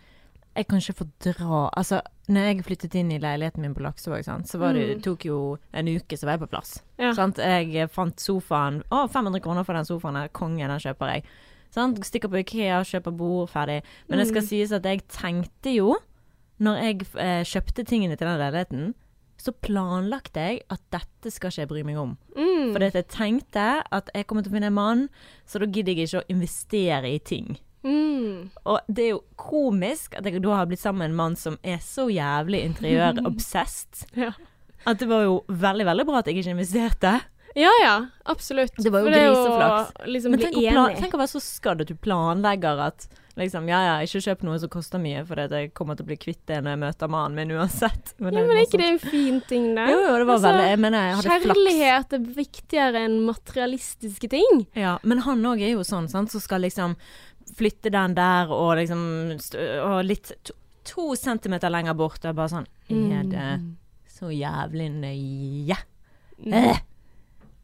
Jeg 0.56 0.68
kan 0.68 0.78
ikke 0.78 0.94
fordra 0.94 1.70
Altså, 1.76 2.00
når 2.28 2.40
jeg 2.54 2.64
flyttet 2.64 2.94
inn 2.94 3.10
i 3.10 3.18
leiligheten 3.18 3.58
min 3.60 3.74
på 3.74 3.80
Laksevåg, 3.82 4.22
sant, 4.24 4.46
så 4.46 4.58
var 4.60 4.72
det, 4.72 4.96
Mm. 4.98 5.02
tok 5.02 5.24
jo 5.24 5.58
en 5.72 5.86
uke, 5.88 6.16
så 6.16 6.26
var 6.26 6.38
jeg 6.38 6.40
på 6.40 6.50
plass. 6.50 6.80
Ja. 6.96 7.12
Sant? 7.12 7.36
Jeg 7.38 7.90
fant 7.90 8.14
sofaen 8.16 8.82
Å, 8.92 9.08
500 9.10 9.40
kroner 9.42 9.64
for 9.64 9.72
den 9.74 9.84
sofaen 9.84 10.14
her. 10.14 10.28
Konge, 10.28 10.58
den 10.68 10.78
kjøper 10.78 11.12
jeg. 11.12 11.24
Sant? 11.72 11.98
Stikker 12.04 12.28
på 12.28 12.38
Ikea, 12.44 12.82
kjøper 12.84 13.16
bord, 13.16 13.48
ferdig. 13.50 13.82
Men 14.08 14.18
det 14.20 14.28
skal 14.28 14.42
Mm. 14.42 14.46
sies 14.48 14.70
at 14.72 14.82
jeg 14.84 15.08
tenkte 15.08 15.74
jo, 15.74 15.96
når 16.62 16.78
jeg 16.82 17.00
eh, 17.18 17.42
kjøpte 17.48 17.84
tingene 17.88 18.16
til 18.16 18.28
den 18.28 18.38
leiligheten, 18.40 18.92
så 19.40 19.50
planlagte 19.64 20.40
jeg 20.40 20.60
at 20.72 20.80
dette 20.94 21.32
skal 21.34 21.50
ikke 21.50 21.64
jeg 21.64 21.68
bry 21.72 21.82
meg 21.84 21.98
om. 22.00 22.12
Mm. 22.38 22.70
Fordi 22.72 22.86
at 22.92 22.98
jeg 23.00 23.08
tenkte 23.12 23.64
at 23.92 24.10
jeg 24.14 24.26
kommer 24.30 24.44
til 24.46 24.52
å 24.52 24.56
finne 24.56 24.70
en 24.70 24.76
mann, 24.78 25.02
så 25.44 25.60
da 25.60 25.66
gidder 25.68 25.92
jeg 25.92 26.06
ikke 26.08 26.22
å 26.22 26.28
investere 26.32 27.10
i 27.10 27.18
ting. 27.18 27.56
Mm. 27.84 28.48
Og 28.64 28.78
det 28.88 29.04
er 29.04 29.10
jo 29.10 29.24
komisk 29.36 30.14
at 30.16 30.24
jeg 30.24 30.40
da 30.44 30.54
har 30.56 30.70
blitt 30.70 30.80
sammen 30.80 31.02
med 31.02 31.10
en 31.12 31.18
mann 31.18 31.36
som 31.36 31.58
er 31.66 31.82
så 31.84 32.06
jævlig 32.08 32.62
interiør-obsessed, 32.70 34.06
Ja. 34.24 34.32
at 34.86 35.00
det 35.02 35.08
var 35.10 35.26
jo 35.26 35.40
veldig, 35.48 35.86
veldig 35.90 36.06
bra 36.08 36.22
at 36.22 36.30
jeg 36.30 36.40
ikke 36.40 36.54
investerte. 36.54 37.12
Ja 37.54 37.70
ja, 37.82 37.96
absolutt. 38.24 38.74
Det 38.82 38.90
var 38.90 39.04
jo 39.04 39.10
griseflaks. 39.12 39.92
liksom 40.10 40.30
Men 40.34 40.40
tenk 40.42 40.56
å, 40.58 40.62
plan, 40.70 40.96
tenk 40.98 41.14
å 41.14 41.20
være 41.20 41.32
så 41.36 41.40
skadd 41.44 41.84
at 41.84 41.90
du 41.92 41.94
planlegger 41.94 42.80
at 42.88 43.06
liksom, 43.38 43.66
ja 43.70 43.80
ja, 43.82 43.94
ikke 44.06 44.20
kjøp 44.22 44.42
noe 44.46 44.58
som 44.62 44.70
koster 44.70 45.00
mye, 45.02 45.24
for 45.26 45.40
jeg 45.42 45.72
kommer 45.74 45.96
til 45.98 46.06
å 46.06 46.08
bli 46.12 46.16
kvitt 46.22 46.42
det 46.50 46.60
når 46.62 46.74
jeg 46.74 46.80
møter 46.84 47.10
mannen 47.10 47.34
min 47.38 47.54
uansett. 47.58 48.12
ja, 48.18 48.24
men 48.30 48.38
er 48.54 48.60
ikke 48.62 48.78
det 48.82 48.88
en 48.92 49.00
fin 49.02 49.40
ting, 49.50 49.68
det? 49.74 49.86
Jo, 49.90 49.98
jo, 50.04 50.12
det 50.20 50.26
var 50.28 50.34
Altså, 50.36 50.48
veldig 50.52 50.68
Jeg 50.70 50.80
mener, 50.84 51.06
jeg 51.08 51.16
hadde 51.18 51.38
flaks. 51.46 51.60
Kjærlighet 51.60 52.12
er 52.18 52.26
viktigere 52.38 53.04
enn 53.08 53.16
materialistiske 53.26 54.30
ting. 54.34 54.66
Ja, 54.78 54.96
men 55.02 55.22
han 55.26 55.42
òg 55.50 55.62
er 55.66 55.74
jo 55.74 55.82
sånn, 55.86 56.06
sant, 56.10 56.30
som 56.34 56.42
skal 56.42 56.62
liksom 56.66 56.94
flytte 57.58 57.90
den 57.92 58.14
der 58.16 58.50
og 58.54 58.76
liksom 58.80 59.02
Og 59.84 59.98
litt 60.06 60.30
to, 60.42 60.54
to 60.84 61.10
centimeter 61.18 61.70
lenger 61.70 61.94
bort, 61.98 62.22
og 62.24 62.34
bare 62.38 62.50
sånn 62.50 62.66
Er 62.90 63.24
det 63.30 63.48
Mm. 63.60 63.76
så 64.14 64.30
jævlig 64.30 64.90
nøye? 64.94 65.76
Mm. 66.38 66.52
Eh. 66.54 66.78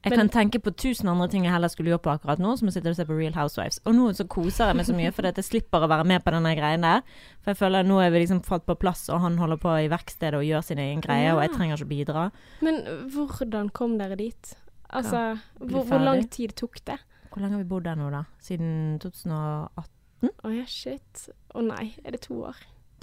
Jeg 0.03 0.11
Men- 0.17 0.19
kan 0.19 0.29
tenke 0.33 0.63
på 0.65 0.73
tusen 0.73 1.09
andre 1.09 1.29
ting 1.29 1.45
jeg 1.45 1.53
heller 1.53 1.69
skulle 1.69 1.91
gjort 1.91 2.03
på 2.03 2.13
akkurat 2.19 2.39
nå, 2.39 2.57
som 2.59 2.69
å 2.69 2.73
sitte 2.73 2.89
og 2.89 2.97
se 2.97 3.05
på 3.05 3.17
Real 3.19 3.35
Housewives. 3.35 3.81
Og 3.85 3.95
nå 3.95 4.09
så 4.17 4.27
koser 4.27 4.69
jeg 4.69 4.77
meg 4.77 4.87
så 4.87 4.95
mye, 4.97 5.13
at 5.13 5.37
jeg 5.37 5.45
slipper 5.45 5.85
å 5.85 5.89
være 5.89 6.07
med 6.07 6.25
på 6.25 6.33
denne 6.33 6.57
greien 6.57 6.81
der. 6.81 7.03
For 7.43 7.53
jeg 7.53 7.59
føler 7.59 7.81
at 7.81 7.87
nå 7.87 8.01
er 8.01 8.11
vi 8.11 8.25
liksom 8.25 8.41
fått 8.43 8.65
på 8.65 8.79
plass, 8.79 9.11
og 9.11 9.21
han 9.21 9.37
holder 9.37 9.59
på 9.61 9.69
i 9.85 9.89
verkstedet 9.93 10.41
og 10.41 10.47
gjør 10.49 10.65
sin 10.65 10.79
egen 10.79 11.03
greie, 11.03 11.35
og 11.35 11.43
jeg 11.43 11.53
trenger 11.53 11.77
ikke 11.77 11.93
bidra. 11.93 12.33
Men 12.63 12.81
hvordan 13.13 13.71
kom 13.73 13.99
dere 13.99 14.17
dit? 14.17 14.55
Altså, 14.91 15.37
ja, 15.37 15.37
hvor, 15.61 15.85
hvor 15.85 16.03
lang 16.03 16.31
tid 16.31 16.57
tok 16.57 16.81
det? 16.87 16.99
Hvor 17.31 17.43
lenge 17.43 17.59
har 17.59 17.63
vi 17.63 17.69
bodd 17.69 17.85
der 17.85 17.95
nå, 17.95 18.11
da? 18.11 18.25
Siden 18.41 18.99
2018? 18.99 20.31
Å 20.45 20.51
ja, 20.57 20.65
shit. 20.67 21.29
Å 21.55 21.63
nei, 21.63 21.95
er 22.05 22.17
det 22.17 22.23
to 22.23 22.41
år? 22.49 22.57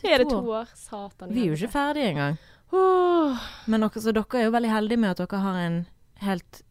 Er 0.03 0.17
det 0.21 0.29
to 0.29 0.41
år? 0.41 0.69
Satan. 0.75 1.29
Vi 1.33 1.45
er 1.45 1.53
jo 1.53 1.57
ikke 1.57 1.73
ferdige 1.73 2.11
engang. 2.11 2.37
Oh. 2.75 3.37
Men 3.67 3.85
dere, 3.85 4.01
så 4.01 4.13
dere 4.13 4.41
er 4.41 4.49
jo 4.49 4.53
veldig 4.57 4.73
heldige 4.73 5.01
med 5.01 5.13
at 5.13 5.21
dere 5.23 5.39
har 5.41 5.61
en 5.61 5.77
helt 6.25 6.61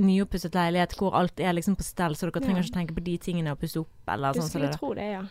nyoppusset 0.00 0.54
leilighet 0.56 0.96
hvor 0.98 1.14
alt 1.18 1.40
er 1.40 1.52
liksom 1.56 1.76
på 1.76 1.84
stell, 1.86 2.14
så 2.16 2.28
dere 2.30 2.40
trenger 2.42 2.62
Ja. 2.62 2.68
ikke 2.68 2.78
tenke 2.78 2.94
på 2.96 3.04
de 3.04 3.16
tingene 3.18 3.52
å 3.52 3.58
pusse 3.60 3.80
opp 3.80 4.08
eller 4.08 4.32
sånn 4.32 4.42
Du 4.42 4.48
skulle 4.48 4.70
sånn, 4.72 4.78
tro 4.78 4.94
det, 4.94 5.08
ja. 5.12 5.22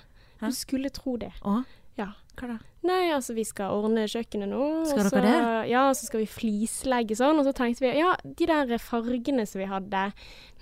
Hæ? 0.41 0.48
Du 0.48 0.51
skulle 0.58 0.89
tro 0.89 1.18
det. 1.18 1.32
Å? 1.41 1.63
Ja. 1.98 2.13
Hva 2.39 2.48
da? 2.48 2.58
Nei, 2.88 3.12
altså 3.12 3.36
vi 3.36 3.44
skal 3.44 3.74
ordne 3.75 4.06
kjøkkenet 4.10 4.48
nå. 4.50 4.86
Skal 4.88 5.10
dere 5.12 5.34
så, 5.36 5.50
Ja, 5.70 5.82
så 5.94 6.08
skal 6.08 6.22
vi 6.24 6.30
flislegge 6.32 7.18
sånn. 7.20 7.38
Og 7.38 7.46
så 7.46 7.53
tenkte 7.53 7.84
vi 7.84 7.91
ja, 8.00 8.15
de 8.24 8.48
der 8.48 8.72
fargene 8.82 9.44
som 9.46 9.60
vi 9.60 9.68
hadde, 9.70 10.06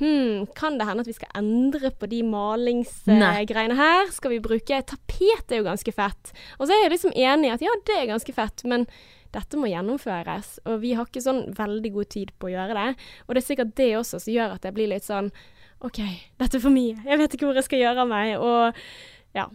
hm, 0.02 0.48
kan 0.58 0.80
det 0.80 0.88
hende 0.90 1.06
at 1.06 1.08
vi 1.08 1.14
skal 1.14 1.30
endre 1.40 1.92
på 1.92 2.10
de 2.10 2.24
malingsgreiene 2.26 3.78
her? 3.78 4.10
Skal 4.12 4.32
vi 4.32 4.42
bruke 4.44 4.82
Tapet 4.90 5.54
er 5.54 5.62
jo 5.62 5.70
ganske 5.70 5.94
fett. 5.94 6.34
Og 6.60 6.68
så 6.68 6.74
er 6.74 6.84
jeg 6.88 6.96
liksom 6.98 7.14
enig 7.16 7.52
i 7.52 7.54
at 7.54 7.62
ja, 7.62 7.78
det 7.86 7.96
er 8.02 8.12
ganske 8.12 8.34
fett, 8.36 8.66
men 8.66 8.88
dette 9.36 9.60
må 9.60 9.70
gjennomføres. 9.70 10.58
Og 10.70 10.82
vi 10.84 10.96
har 10.98 11.08
ikke 11.08 11.24
sånn 11.24 11.46
veldig 11.58 11.94
god 11.96 12.12
tid 12.16 12.34
på 12.40 12.50
å 12.50 12.54
gjøre 12.54 12.78
det. 12.78 13.08
Og 13.28 13.34
det 13.36 13.44
er 13.44 13.48
sikkert 13.48 13.74
det 13.80 13.90
også 14.00 14.22
som 14.24 14.34
gjør 14.34 14.58
at 14.58 14.68
jeg 14.68 14.78
blir 14.78 14.92
litt 14.92 15.08
sånn 15.08 15.32
OK, 15.86 16.02
dette 16.42 16.60
er 16.60 16.64
for 16.64 16.76
mye. 16.76 16.98
Jeg 17.08 17.20
vet 17.22 17.36
ikke 17.36 17.48
hvor 17.48 17.56
jeg 17.60 17.68
skal 17.70 17.84
gjøre 17.84 18.04
av 18.04 18.10
meg. 18.12 18.34
Og 18.44 19.38
ja. 19.38 19.46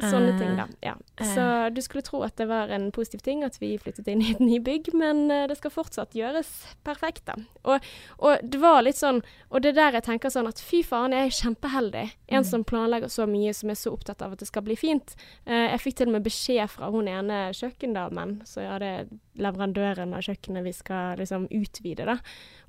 Sånne 0.00 0.32
Eh, 0.34 0.38
ting, 0.40 0.56
da. 0.58 0.64
Ja. 0.82 0.94
eh. 1.20 1.24
Så 1.34 1.44
du 1.74 1.80
skulle 1.80 2.02
tro 2.02 2.22
at 2.26 2.34
det 2.36 2.48
var 2.50 2.68
en 2.74 2.90
positiv 2.90 3.20
ting 3.22 3.44
at 3.46 3.58
vi 3.60 3.76
flyttet 3.78 4.08
inn 4.10 4.20
i 4.22 4.32
et 4.32 4.40
nybygg, 4.40 4.88
men 4.94 5.30
eh, 5.30 5.46
det 5.46 5.56
skal 5.60 5.70
fortsatt 5.70 6.16
gjøres 6.18 6.48
perfekt, 6.82 7.24
da. 7.26 7.36
Og, 7.64 7.80
og 8.18 8.38
det 8.42 8.58
var 8.60 8.82
litt 8.82 8.98
sånn 8.98 9.22
Og 9.50 9.62
det 9.62 9.70
er 9.70 9.76
der 9.78 9.92
jeg 10.00 10.04
tenker 10.08 10.28
sånn 10.34 10.48
at 10.50 10.58
fy 10.60 10.82
faen, 10.82 11.12
jeg 11.14 11.28
er 11.30 11.36
kjempeheldig. 11.38 12.06
En 12.28 12.42
Mm. 12.42 12.48
som 12.50 12.64
planlegger 12.64 13.06
så 13.08 13.24
mye, 13.30 13.52
som 13.54 13.70
er 13.70 13.74
så 13.78 13.92
opptatt 13.94 14.20
av 14.22 14.32
at 14.32 14.38
det 14.42 14.48
skal 14.48 14.62
bli 14.66 14.74
fint. 14.76 15.14
Jeg 15.46 15.78
fikk 15.80 15.94
til 16.00 16.08
og 16.08 16.12
med 16.18 16.24
beskjed 16.26 16.68
fra 16.68 16.90
hun 16.90 17.06
ene 17.06 17.52
kjøkkendamen, 17.54 18.40
så 18.44 18.64
ja, 18.66 18.78
det 18.82 18.88
er 18.90 19.06
leverandøren 19.38 20.12
av 20.14 20.22
kjøkkenet 20.26 20.64
vi 20.66 20.72
skal 20.74 21.16
liksom 21.20 21.46
utvide, 21.54 22.04
da. 22.08 22.18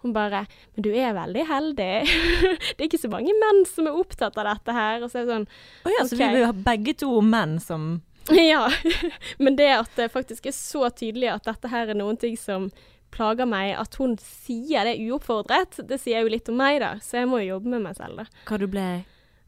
Hun 0.03 0.13
bare 0.13 0.43
Men 0.75 0.83
du 0.85 0.91
er 0.93 1.13
veldig 1.17 1.45
heldig. 1.49 1.89
det 2.77 2.77
er 2.77 2.85
ikke 2.85 3.01
så 3.01 3.09
mange 3.09 3.33
menn 3.41 3.63
som 3.65 3.87
er 3.89 3.97
opptatt 3.97 4.37
av 4.37 4.45
dette 4.51 4.71
her. 4.75 5.01
Og 5.01 5.09
så 5.09 5.19
er 5.21 5.25
det 5.25 5.33
sånn 5.33 5.47
Å 5.85 5.93
ja, 5.95 6.03
så 6.05 6.13
Ok. 6.13 6.19
vi 6.21 6.29
vil 6.35 6.45
ha 6.45 6.51
begge 6.53 6.93
to 7.01 7.14
menn 7.23 7.59
som 7.63 8.01
Ja, 8.51 8.65
men 9.37 9.55
det 9.55 9.69
at 9.75 9.95
det 9.95 10.11
faktisk 10.13 10.49
er 10.49 10.55
så 10.57 10.89
tydelig 10.89 11.29
at 11.33 11.47
dette 11.47 11.69
her 11.71 11.91
er 11.91 11.97
noen 11.97 12.17
ting 12.17 12.37
som 12.39 12.71
plager 13.15 13.47
meg, 13.47 13.75
at 13.79 13.95
hun 14.01 14.17
sier 14.19 14.87
det 14.87 14.97
uoppfordret, 15.05 15.77
det 15.87 16.01
sier 16.01 16.25
jo 16.25 16.31
litt 16.33 16.49
om 16.51 16.57
meg, 16.59 16.81
da. 16.83 16.95
Så 16.99 17.21
jeg 17.21 17.29
må 17.31 17.39
jo 17.39 17.53
jobbe 17.53 17.71
med 17.71 17.85
meg 17.85 17.99
selv, 17.99 18.23
da. 18.23 18.41
Hva 18.49 18.59
du 18.59 18.67
ble 18.71 18.87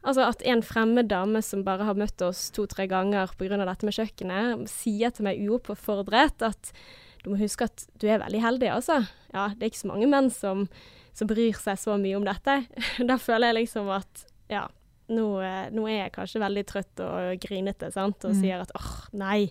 Altså 0.08 0.28
at 0.28 0.44
en 0.46 0.62
fremmed 0.62 1.08
dame 1.10 1.40
som 1.42 1.64
bare 1.66 1.84
har 1.84 1.98
møtt 1.98 2.22
oss 2.24 2.46
to-tre 2.54 2.86
ganger 2.88 3.32
pga. 3.36 3.58
dette 3.58 3.84
med 3.84 3.96
kjøkkenet, 3.96 4.70
sier 4.70 5.10
til 5.12 5.26
meg 5.26 5.42
uoppfordret 5.42 6.46
at 6.46 6.70
du 7.24 7.32
må 7.32 7.40
huske 7.40 7.66
at 7.66 7.84
du 7.98 8.06
er 8.06 8.22
veldig 8.22 8.40
heldig, 8.40 8.70
altså. 8.72 9.02
Ja, 9.34 9.50
det 9.52 9.66
er 9.66 9.72
ikke 9.72 9.82
så 9.82 9.90
mange 9.90 10.08
menn 10.08 10.30
som, 10.32 10.68
som 11.12 11.28
bryr 11.28 11.58
seg 11.58 11.80
så 11.82 11.98
mye 12.00 12.16
om 12.16 12.24
dette. 12.24 12.60
da 13.10 13.18
føler 13.20 13.50
jeg 13.50 13.64
liksom 13.64 13.90
at 13.92 14.24
ja, 14.48 14.68
nå, 15.08 15.26
eh, 15.42 15.70
nå 15.74 15.86
er 15.88 15.98
jeg 16.04 16.12
kanskje 16.12 16.40
veldig 16.44 16.64
trøtt 16.68 17.00
og 17.04 17.40
grinete, 17.40 17.92
sant, 17.92 18.24
og 18.24 18.32
Mm. 18.34 18.40
sier 18.40 18.60
at 18.60 18.72
åh, 18.76 19.08
nei. 19.12 19.50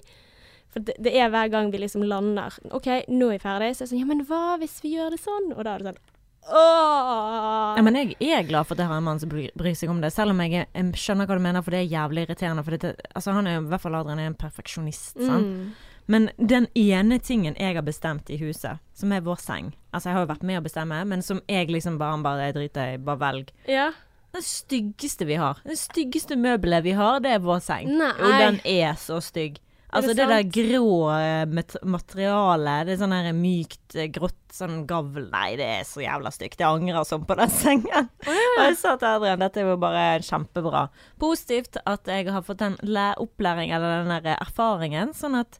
For 0.69 0.79
det, 0.83 0.95
det 1.01 1.13
er 1.15 1.29
hver 1.29 1.49
gang 1.49 1.71
vi 1.71 1.77
liksom 1.79 2.03
lander 2.03 2.53
OK, 2.71 2.87
nå 3.09 3.29
er 3.31 3.37
vi 3.37 3.43
ferdig. 3.45 3.71
Så 3.75 3.81
er 3.81 3.85
det 3.85 3.91
sånn 3.93 3.99
Ja, 3.99 4.05
men 4.05 4.25
hva 4.27 4.57
hvis 4.59 4.81
vi 4.83 4.95
gjør 4.97 5.11
det 5.15 5.19
sånn? 5.23 5.53
Og 5.57 5.63
da 5.63 5.75
er 5.75 5.79
det 5.79 5.87
sånn 5.93 6.03
Åh! 6.47 7.75
Ja, 7.77 7.81
men 7.83 7.95
jeg 7.97 8.15
er 8.21 8.45
glad 8.47 8.67
for 8.67 8.75
at 8.77 8.79
jeg 8.83 8.87
har 8.87 8.97
en 9.01 9.03
mann 9.03 9.19
som 9.19 9.29
bryr, 9.31 9.75
seg 9.75 9.89
om 9.91 9.99
det, 10.03 10.13
selv 10.15 10.31
om 10.31 10.39
jeg, 10.43 10.65
jeg 10.73 10.93
skjønner 10.95 11.27
hva 11.27 11.35
du 11.37 11.43
mener, 11.43 11.63
for 11.65 11.75
det 11.75 11.81
er 11.83 11.91
jævlig 11.91 12.23
irriterende. 12.27 12.63
For 12.63 12.77
det, 12.77 12.93
altså, 13.15 13.33
han 13.35 13.47
er 13.49 13.57
jo, 13.57 13.65
i 13.65 13.71
hvert 13.73 13.83
fall 13.83 13.97
Adrian 13.99 14.21
er 14.23 14.29
en 14.31 14.37
perfeksjonist, 14.39 15.17
sant. 15.19 15.51
Mm. 15.51 15.71
Men 16.07 16.29
den 16.39 16.69
ene 16.79 17.17
tingen 17.19 17.57
jeg 17.59 17.75
har 17.75 17.83
bestemt 17.83 18.29
i 18.31 18.37
huset, 18.39 18.79
som 18.95 19.11
er 19.11 19.25
vår 19.25 19.41
seng 19.43 19.73
Altså, 19.91 20.07
jeg 20.07 20.15
har 20.15 20.23
jo 20.23 20.29
vært 20.29 20.43
med 20.47 20.59
å 20.61 20.63
bestemme, 20.63 21.01
men 21.09 21.23
som 21.25 21.41
jeg 21.49 21.67
liksom 21.73 21.97
bare, 21.99 22.21
bare 22.23 22.51
driter 22.55 22.93
i, 22.93 22.97
bare 23.01 23.19
velg. 23.19 23.51
Ja. 23.67 23.89
Det 24.37 24.45
styggeste 24.45 25.25
vi 25.25 25.37
har, 25.41 25.61
det 25.65 25.77
styggeste 25.81 26.37
møbelet 26.39 26.85
vi 26.85 26.93
har, 26.97 27.21
det 27.23 27.31
er 27.37 27.39
vår 27.43 27.63
seng. 27.65 27.89
Nei. 27.97 28.11
Og 28.17 28.35
den 28.43 28.59
er 28.69 28.93
så 29.01 29.17
stygg. 29.23 29.57
Altså 29.87 30.11
det 30.11 30.25
det, 30.27 30.27
der 30.27 30.49
grå 30.51 30.87
eh, 31.15 31.45
materialet, 31.87 32.87
det 32.89 32.93
er 32.93 32.99
sånn 32.99 33.15
her 33.15 33.29
mykt, 33.33 33.95
eh, 33.95 34.09
grått, 34.11 34.35
sånn 34.53 34.81
gavl 34.89 35.29
Nei, 35.31 35.55
det 35.59 35.67
er 35.77 35.85
så 35.87 36.01
jævla 36.03 36.31
stygt. 36.35 36.59
Jeg 36.59 36.67
angrer 36.67 37.07
sånn 37.07 37.23
på 37.27 37.37
den 37.39 37.53
sengen. 37.63 38.09
Og 38.27 38.61
jeg 38.65 38.77
sa 38.81 38.97
til 38.99 39.09
Adrian, 39.13 39.41
dette 39.41 39.61
er 39.63 39.69
jo 39.71 39.77
bare 39.81 40.05
kjempebra. 40.27 40.83
Positivt 41.23 41.79
at 41.87 42.11
jeg 42.11 42.27
har 42.35 42.43
fått 42.45 42.61
den 42.61 42.75
opplæringen 42.83 43.15
opplæring, 43.23 43.71
eller 43.73 44.03
den 44.03 44.13
der 44.17 44.35
erfaringen, 44.35 45.15
sånn 45.17 45.39
at 45.39 45.59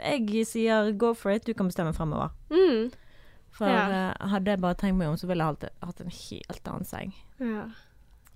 jeg 0.00 0.46
sier 0.48 0.90
go 0.98 1.12
for 1.14 1.36
it, 1.36 1.44
du 1.46 1.52
kan 1.54 1.68
bestemme 1.68 1.92
fremover. 1.96 2.32
Mm. 2.50 2.88
For 3.56 3.68
Ja. 3.68 3.84
eh, 4.10 4.28
hadde 4.32 4.50
jeg 4.56 4.60
bare 4.64 4.74
tenkt 4.80 4.98
meg 4.98 5.08
om, 5.12 5.16
så 5.20 5.28
ville 5.28 5.44
jeg 5.44 5.70
hatt 5.84 6.00
en 6.00 6.10
helt 6.16 6.68
annen 6.72 6.88
seng. 6.88 7.12
Ja. 7.40 7.68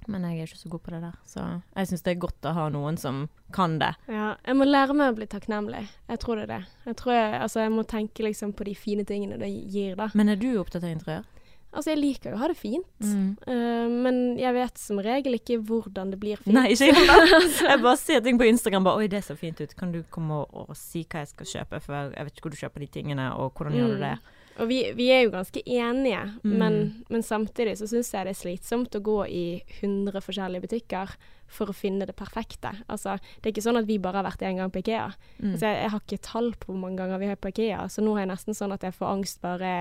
Men 0.09 0.25
jeg 0.25 0.39
er 0.39 0.49
ikke 0.49 0.61
så 0.63 0.71
god 0.73 0.83
på 0.87 0.95
det 0.95 1.01
der, 1.05 1.17
så 1.29 1.47
jeg 1.77 1.91
syns 1.91 2.05
det 2.07 2.15
er 2.15 2.23
godt 2.23 2.49
å 2.49 2.55
ha 2.57 2.69
noen 2.73 2.97
som 3.01 3.27
kan 3.55 3.79
det. 3.83 3.93
ja. 4.09 4.31
Jeg 4.47 4.57
må 4.57 4.67
lære 4.69 4.95
meg 4.97 5.13
å 5.13 5.19
bli 5.19 5.27
takknemlig. 5.31 5.83
Jeg 6.09 6.23
tror 6.23 6.39
det 6.39 6.47
er 6.47 6.53
det. 6.55 6.63
Jeg 6.87 6.97
tror 7.01 7.15
jeg, 7.15 7.35
altså, 7.43 7.61
jeg 7.65 7.75
må 7.75 7.85
tenke 7.89 8.25
liksom 8.25 8.55
på 8.57 8.67
de 8.67 8.75
fine 8.79 9.05
tingene 9.07 9.39
det 9.41 9.51
gir, 9.51 9.97
da. 9.99 10.09
Men 10.15 10.33
er 10.33 10.41
du 10.41 10.49
opptatt 10.61 10.87
av 10.87 10.95
interiør? 10.95 11.29
Altså, 11.71 11.93
jeg 11.93 12.01
liker 12.01 12.33
jo 12.33 12.39
å 12.39 12.41
ha 12.41 12.49
det 12.51 12.57
fint. 12.59 12.87
Mm. 12.99 13.27
uh, 13.47 13.93
men 14.07 14.17
jeg 14.41 14.55
vet 14.57 14.81
som 14.83 14.99
regel 15.05 15.37
ikke 15.39 15.61
hvordan 15.69 16.11
det 16.11 16.19
blir 16.23 16.41
fint. 16.41 16.55
Nei, 16.57 16.73
ikke 16.75 16.89
jeg. 16.91 17.51
Jeg 17.71 17.83
bare 17.85 17.99
ser 18.01 18.25
ting 18.27 18.41
på 18.41 18.49
Instagram 18.49 18.87
bare 18.89 19.05
Oi, 19.05 19.07
det 19.11 19.23
ser 19.23 19.39
fint 19.39 19.61
ut. 19.63 19.75
Kan 19.79 19.95
du 19.95 20.01
komme 20.11 20.43
og, 20.43 20.65
og 20.67 20.79
si 20.79 21.05
hva 21.05 21.23
jeg 21.23 21.31
skal 21.31 21.51
kjøpe? 21.53 21.81
For 21.85 22.11
jeg 22.11 22.27
vet 22.27 22.35
ikke 22.35 22.49
hvor 22.49 22.57
du 22.57 22.59
kjøper 22.59 22.83
de 22.83 22.89
tingene, 22.99 23.29
og 23.39 23.55
hvordan 23.55 23.77
gjør 23.79 23.95
du 23.95 24.03
det? 24.03 24.17
Og 24.59 24.69
vi, 24.69 24.93
vi 24.97 25.07
er 25.11 25.23
jo 25.25 25.31
ganske 25.31 25.63
enige, 25.67 26.23
Mm. 26.43 26.51
men, 26.59 27.05
men 27.09 27.23
samtidig 27.23 27.79
så 27.79 27.87
syns 27.87 28.13
jeg 28.15 28.27
det 28.27 28.31
er 28.35 28.41
slitsomt 28.41 28.95
å 28.97 29.01
gå 29.01 29.19
i 29.29 29.63
100 29.81 30.21
forskjellige 30.21 30.61
butikker 30.67 31.15
for 31.51 31.67
å 31.71 31.75
finne 31.75 32.07
det 32.07 32.15
perfekte. 32.17 32.71
Altså, 32.89 33.17
det 33.43 33.51
er 33.51 33.53
ikke 33.55 33.65
sånn 33.67 33.81
at 33.81 33.89
vi 33.89 33.99
bare 33.99 34.21
har 34.23 34.27
vært 34.29 34.43
en 34.47 34.57
gang 34.63 34.71
på 34.71 34.81
Ikea. 34.85 35.09
Mm. 35.41 35.53
Altså, 35.53 35.67
jeg, 35.67 35.79
jeg 35.83 35.91
har 35.91 36.01
ikke 36.07 36.21
tall 36.23 36.51
på 36.63 36.71
hvor 36.73 36.79
mange 36.81 37.01
ganger 37.03 37.19
vi 37.19 37.31
er 37.33 37.41
på 37.43 37.51
Ikea, 37.51 37.89
så 37.91 38.05
nå 38.07 38.15
er 38.17 38.23
jeg 38.25 38.31
nesten 38.33 38.55
sånn 38.59 38.73
at 38.77 38.87
jeg 38.87 38.95
får 38.95 39.11
angst 39.17 39.41
bare 39.43 39.73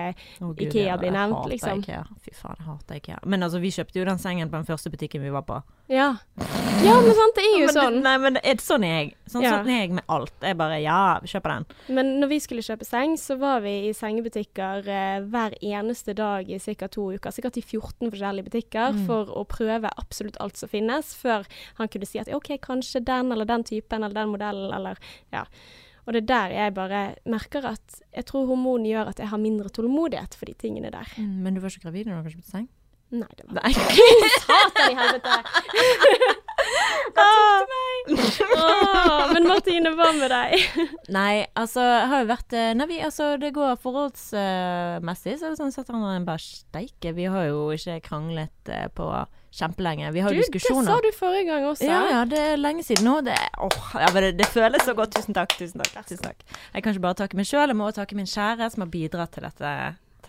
oh, 0.42 0.50
Gud, 0.54 0.64
Ikea 0.68 0.98
blir 1.02 1.14
nevnt, 1.14 1.44
jeg 1.46 1.60
liksom. 1.60 1.84
Ikea. 1.86 2.04
Fy 2.26 2.34
faen, 2.34 2.58
jeg 2.60 2.68
hater 2.72 3.00
Ikea. 3.04 3.20
Men 3.30 3.46
altså, 3.46 3.62
vi 3.64 3.72
kjøpte 3.78 4.00
jo 4.02 4.08
den 4.10 4.20
sengen 4.20 4.50
på 4.50 4.58
den 4.58 4.66
første 4.70 4.90
butikken 4.94 5.22
vi 5.24 5.30
var 5.34 5.46
på. 5.48 5.62
Ja. 5.90 6.12
Ja, 6.86 6.94
men 7.02 7.12
sant, 7.18 7.34
det 7.36 7.44
er 7.44 7.56
jo 7.60 7.66
men, 7.68 7.76
sånn. 7.76 7.96
Det, 7.98 8.04
nei, 8.06 8.18
men 8.22 8.36
det 8.38 8.42
er 8.48 8.60
sånn 8.64 8.84
er 8.86 8.94
jeg. 9.00 9.08
Sånn, 9.30 9.44
Ja. 9.44 9.50
sånn 9.58 9.70
er 9.70 9.80
jeg 9.84 9.92
med 9.98 10.04
alt. 10.10 10.34
Jeg 10.42 10.58
bare 10.58 10.78
Ja, 10.82 11.20
vi 11.22 11.28
kjøper 11.28 11.54
den. 11.56 11.66
Men 11.98 12.12
når 12.22 12.30
vi 12.32 12.38
skulle 12.40 12.62
kjøpe 12.66 12.86
seng, 12.88 13.16
så 13.18 13.38
var 13.42 13.60
vi 13.66 13.74
i 13.90 13.94
sengebutikker 13.98 14.88
eh, 14.88 15.20
hver 15.26 15.56
eneste 15.62 16.14
dag 16.18 16.50
i 16.50 16.60
ca. 16.60 16.88
to 16.88 17.10
uker. 17.14 17.32
Sikkert 17.36 17.58
i 17.58 17.62
14 17.66 18.10
forskjellige 18.14 18.48
butikker 18.50 18.94
Mm. 18.94 19.06
for 19.06 19.26
å 19.26 19.44
prøve 19.46 19.90
absolutt 19.98 20.38
alt 20.40 20.58
som 20.58 20.70
finnes, 20.70 21.14
før 21.16 21.46
han 21.80 21.92
kunne 21.92 22.08
si 22.10 22.22
at 22.22 22.32
OK, 22.34 22.56
kanskje 22.64 23.04
den 23.06 23.32
eller 23.36 23.46
den 23.50 23.64
typen 23.68 24.04
eller 24.04 24.16
den 24.22 24.34
modellen 24.34 24.74
eller 24.76 25.00
Ja. 25.34 25.46
Og 26.08 26.14
det 26.16 26.24
er 26.24 26.30
der 26.30 26.54
jeg 26.56 26.74
bare 26.74 27.00
merker 27.30 27.66
at 27.70 28.00
jeg 28.16 28.26
tror 28.26 28.48
hormon 28.50 28.86
gjør 28.88 29.12
at 29.12 29.20
jeg 29.22 29.30
har 29.30 29.38
mindre 29.38 29.70
tålmodighet 29.70 30.34
for 30.34 30.50
de 30.50 30.56
tingene 30.58 30.90
der. 30.90 31.06
Mm, 31.18 31.44
men 31.44 31.54
du 31.54 31.62
var 31.62 31.70
ikke 31.70 31.86
gravid 31.86 32.10
da 32.10 32.18
du 32.24 32.32
kjøpte 32.34 32.50
seng? 32.50 32.66
Nei, 33.14 33.30
det 33.38 33.46
var 33.46 33.62
Nei. 33.62 33.74
Satan 34.42 34.90
i 34.90 34.98
helvete! 34.98 36.49
Åh, 38.10 39.34
men 39.34 39.48
Martine, 39.48 39.92
hva 39.98 40.10
med 40.18 40.32
deg? 40.32 40.86
Nei, 41.18 41.46
altså, 41.60 41.84
jeg 41.84 42.08
har 42.12 42.24
jo 42.24 42.30
vært 42.32 42.56
eh, 42.58 42.70
Nei, 42.78 42.88
vi, 42.90 43.00
altså, 43.06 43.32
det 43.42 43.52
går 43.56 43.76
forholdsmessig, 43.84 45.36
så 45.40 45.50
er 45.50 45.54
det 45.54 45.60
sånn 45.60 45.74
at 45.74 45.92
han 45.94 46.08
er 46.12 46.26
bare 46.28 46.44
steike. 46.44 47.14
Vi 47.18 47.28
har 47.30 47.50
jo 47.50 47.70
ikke 47.76 48.00
kranglet 48.06 48.74
uh, 48.74 48.88
på 48.96 49.10
kjempelenge. 49.56 50.12
Vi 50.14 50.24
har 50.26 50.34
jo 50.34 50.44
diskusjoner. 50.44 50.86
det 50.86 50.94
sa 50.94 51.06
du 51.06 51.10
forrige 51.18 51.48
gang 51.50 51.66
også. 51.70 51.88
Ja, 51.90 52.02
ja, 52.12 52.26
det 52.30 52.42
er 52.52 52.60
lenge 52.62 52.86
siden 52.86 53.08
nå. 53.10 53.20
Det, 53.26 53.38
åh, 53.58 53.80
ja, 53.98 54.12
det, 54.14 54.36
det 54.40 54.50
føles 54.54 54.86
så 54.86 54.94
godt. 54.98 55.16
Tusen 55.18 55.38
takk. 55.38 55.56
Tusen 55.58 55.82
takk. 55.82 56.06
Tusen 56.06 56.26
takk. 56.26 56.46
Jeg 56.74 56.86
kan 56.86 56.94
ikke 56.94 57.08
bare 57.10 57.22
takke 57.24 57.40
meg 57.40 57.50
sjøl, 57.50 57.68
jeg 57.72 57.80
må 57.80 57.90
også 57.90 58.04
takke 58.04 58.20
min 58.20 58.30
kjære 58.30 58.70
som 58.74 58.86
har 58.86 58.94
bidratt 58.94 59.36
til 59.38 59.48
dette. 59.48 59.74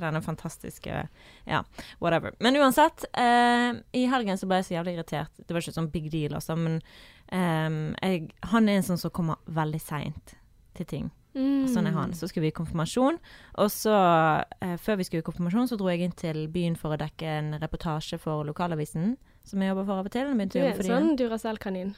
Til 0.01 0.09
denne 0.09 0.23
fantastiske 0.25 1.03
Ja, 1.45 1.63
whatever. 2.01 2.33
Men 2.41 2.57
uansett, 2.57 3.05
eh, 3.13 3.77
i 3.93 4.07
helgen 4.09 4.39
så 4.41 4.49
ble 4.49 4.63
jeg 4.63 4.71
så 4.71 4.75
jævlig 4.79 4.97
irritert. 4.97 5.33
Det 5.37 5.53
var 5.53 5.61
ikke 5.61 5.77
sånn 5.77 5.93
big 5.93 6.11
deal, 6.13 6.35
altså, 6.39 6.57
men 6.57 6.81
eh, 7.29 7.69
jeg, 8.01 8.31
han 8.49 8.69
er 8.69 8.81
en 8.81 8.87
sånn 8.87 9.03
som 9.03 9.13
kommer 9.13 9.43
veldig 9.45 9.81
seint 9.85 10.37
til 10.79 10.89
ting. 10.89 11.11
Mm. 11.35 11.69
Sånn 11.71 11.87
er 11.87 11.93
han. 11.95 12.13
Så 12.13 12.27
skulle 12.29 12.43
vi 12.49 12.51
i 12.51 12.57
konfirmasjon, 12.57 13.19
og 13.55 13.69
så, 13.71 14.45
eh, 14.61 14.77
før 14.83 14.97
vi 14.99 15.05
skulle 15.05 15.23
i 15.23 15.27
konfirmasjon, 15.31 15.69
så 15.71 15.77
dro 15.79 15.87
jeg 15.89 16.01
inn 16.03 16.13
til 16.19 16.49
byen 16.49 16.77
for 16.77 16.91
å 16.97 16.99
dekke 16.99 17.23
en 17.23 17.53
reportasje 17.63 18.19
for 18.19 18.43
lokalavisen, 18.45 19.17
som 19.45 19.61
jeg 19.63 19.71
jobber 19.71 19.87
for 19.87 20.01
av 20.01 20.07
og 20.07 20.11
til. 20.13 20.27
Du 20.49 20.59
er 20.59 20.73
en 20.75 20.83
sånn 20.83 21.17
Duracell-kanin. 21.17 21.95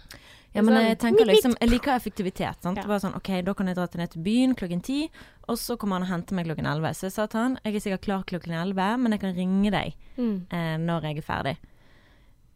ja, 0.55 0.61
men 0.63 0.75
Sånn, 0.75 0.85
jeg 0.89 0.99
tenker 0.99 1.25
liksom 1.27 1.55
Jeg 1.61 1.71
liker 1.71 1.97
effektivitet. 1.97 2.61
Sant? 2.63 2.77
Ja. 2.77 2.83
Det 2.83 2.89
var 2.89 2.99
sånn, 3.01 3.17
OK, 3.17 3.43
da 3.43 3.55
kan 3.55 3.67
jeg 3.67 3.77
dra 3.77 3.87
til 3.87 4.01
ned 4.01 4.11
til 4.11 4.23
byen 4.23 4.55
klokken 4.55 4.83
ti, 4.83 5.11
og 5.49 5.57
så 5.57 5.77
kommer 5.79 5.95
han 5.99 6.03
og 6.03 6.09
henter 6.09 6.35
meg 6.35 6.47
klokken 6.47 6.67
elleve. 6.67 6.93
Så 6.95 7.09
jeg 7.09 7.13
sa 7.13 7.27
til 7.27 7.41
han 7.41 7.59
jeg 7.65 7.75
er 7.75 7.81
sikkert 7.81 8.03
klar 8.03 8.25
klokken 8.25 8.53
elleve, 8.53 8.99
men 9.01 9.13
jeg 9.13 9.21
kan 9.21 9.35
ringe 9.35 9.71
deg 9.71 9.95
Mm. 10.19 10.47
eh, 10.53 10.77
når 10.77 11.03
jeg 11.03 11.17
er 11.19 11.23
ferdig. 11.23 11.57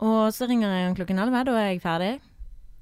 Og 0.00 0.28
så 0.36 0.46
ringer 0.46 0.68
jeg 0.68 0.84
han 0.86 0.94
klokken 0.94 1.18
elleve, 1.18 1.44
da 1.46 1.52
er 1.56 1.70
jeg 1.72 1.80
ferdig. 1.80 2.20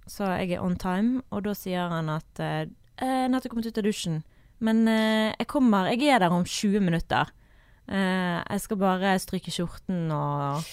Så 0.06 0.26
jeg 0.38 0.50
er 0.58 0.62
on 0.62 0.74
time, 0.76 1.22
og 1.30 1.44
da 1.44 1.52
sier 1.54 1.88
han 1.88 2.08
at 2.10 2.40
eh, 2.40 2.66
eh, 3.04 3.28
nettopp 3.30 3.54
kommet 3.54 3.68
ut 3.68 3.80
av 3.80 3.86
dusjen, 3.86 4.20
men 4.64 4.84
eh, 4.88 5.30
jeg 5.36 5.48
kommer 5.50 5.90
Jeg 5.92 6.08
er 6.08 6.24
der 6.24 6.34
om 6.34 6.44
20 6.44 6.80
minutter. 6.84 7.30
Eh, 7.84 8.40
jeg 8.40 8.64
skal 8.64 8.80
bare 8.80 9.16
stryke 9.20 9.52
skjorten 9.52 10.06
og 10.14 10.64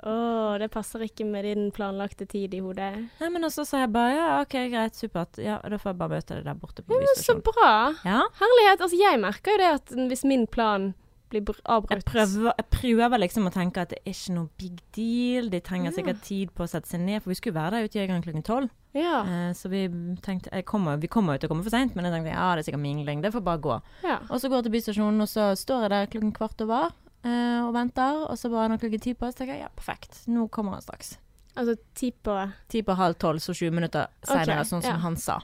Å, 0.00 0.12
det 0.56 0.70
passer 0.72 1.02
ikke 1.04 1.26
med 1.28 1.44
din 1.44 1.66
planlagte 1.76 2.24
tid 2.24 2.54
i 2.56 2.60
hodet. 2.64 2.92
Nei, 3.20 3.28
men 3.34 3.44
også 3.44 3.66
sa 3.68 3.82
jeg 3.82 3.90
bare 3.92 4.14
ja, 4.14 4.28
OK, 4.40 4.54
greit, 4.72 4.96
supert. 4.96 5.36
Ja, 5.42 5.58
da 5.60 5.76
får 5.76 5.92
jeg 5.92 5.98
bare 6.00 6.14
møte 6.14 6.38
deg 6.38 6.46
der 6.46 6.56
borte 6.56 6.84
på 6.86 6.96
Ja, 6.96 7.02
men 7.04 7.18
så 7.20 7.36
bra. 7.44 7.72
Ja. 8.08 8.22
Herlighet. 8.38 8.80
Altså, 8.86 8.96
jeg 8.96 9.20
merker 9.20 9.52
jo 9.52 9.60
det 9.60 9.68
at 9.74 9.92
hvis 10.08 10.24
min 10.24 10.46
plan 10.48 10.94
blir 11.30 11.44
avbrutt. 11.64 11.90
Jeg 11.94 12.04
prøver, 12.04 12.52
jeg 12.58 12.66
prøver 12.74 13.18
liksom 13.22 13.46
å 13.46 13.52
tenke 13.54 13.80
at 13.84 13.92
det 13.94 14.00
er 14.04 14.10
ikke 14.10 14.34
noe 14.34 14.48
big 14.58 14.80
deal. 14.96 15.48
De 15.50 15.60
trenger 15.60 15.90
Ja. 15.90 15.96
sikkert 15.96 16.22
tid 16.26 16.50
på 16.54 16.64
å 16.66 16.68
sette 16.68 16.90
seg 16.90 17.00
ned, 17.00 17.22
for 17.22 17.30
vi 17.30 17.36
skulle 17.38 17.54
være 17.54 17.70
der 17.78 17.84
ute 17.86 17.98
i 17.98 18.02
Øygarden 18.06 18.22
klokken 18.24 18.42
tolv. 18.44 18.70
Ja. 18.94 19.20
Eh, 19.22 19.52
så 19.54 19.70
vi 19.70 19.84
tenkte 20.20 20.50
kommer, 20.64 20.96
Vi 20.98 21.06
kommer 21.06 21.34
jo 21.34 21.38
til 21.38 21.48
å 21.48 21.52
komme 21.54 21.62
for 21.62 21.70
seint, 21.70 21.94
men 21.94 22.04
jeg 22.04 22.12
tenkte 22.12 22.34
ja, 22.34 22.54
det 22.56 22.66
er 22.66 22.72
sikkert 22.72 22.82
mingling. 22.82 23.22
Det 23.22 23.32
får 23.32 23.44
bare 23.44 23.58
gå. 23.62 23.82
ja. 24.02 24.18
Og 24.28 24.40
så 24.40 24.48
går 24.50 24.62
jeg 24.62 24.64
til 24.64 24.72
bystasjonen, 24.72 25.20
og 25.20 25.28
så 25.28 25.54
står 25.56 25.82
jeg 25.86 25.90
der 25.90 26.06
klokken 26.06 26.32
kvart 26.34 26.60
over 26.66 26.90
eh, 27.24 27.60
og 27.62 27.72
venter. 27.74 28.26
Og 28.28 28.36
så 28.38 28.50
bare 28.50 28.68
når 28.68 28.78
klokken 28.82 29.00
ti 29.00 29.14
på, 29.14 29.30
så 29.30 29.38
tenker 29.38 29.54
jeg 29.54 29.62
ja, 29.62 29.68
perfekt. 29.76 30.26
Nå 30.26 30.48
kommer 30.50 30.72
han 30.72 30.82
straks. 30.82 31.18
Altså 31.56 31.76
ti 31.94 32.10
på 32.12 32.34
Ti 32.68 32.82
på 32.82 32.94
halv 32.94 33.14
tolv, 33.18 33.38
så 33.38 33.52
20 33.52 33.70
minutter 33.74 34.06
seinere, 34.22 34.60
okay. 34.62 34.64
sånn 34.64 34.82
som 34.82 35.00
han 35.02 35.16
sa. 35.16 35.40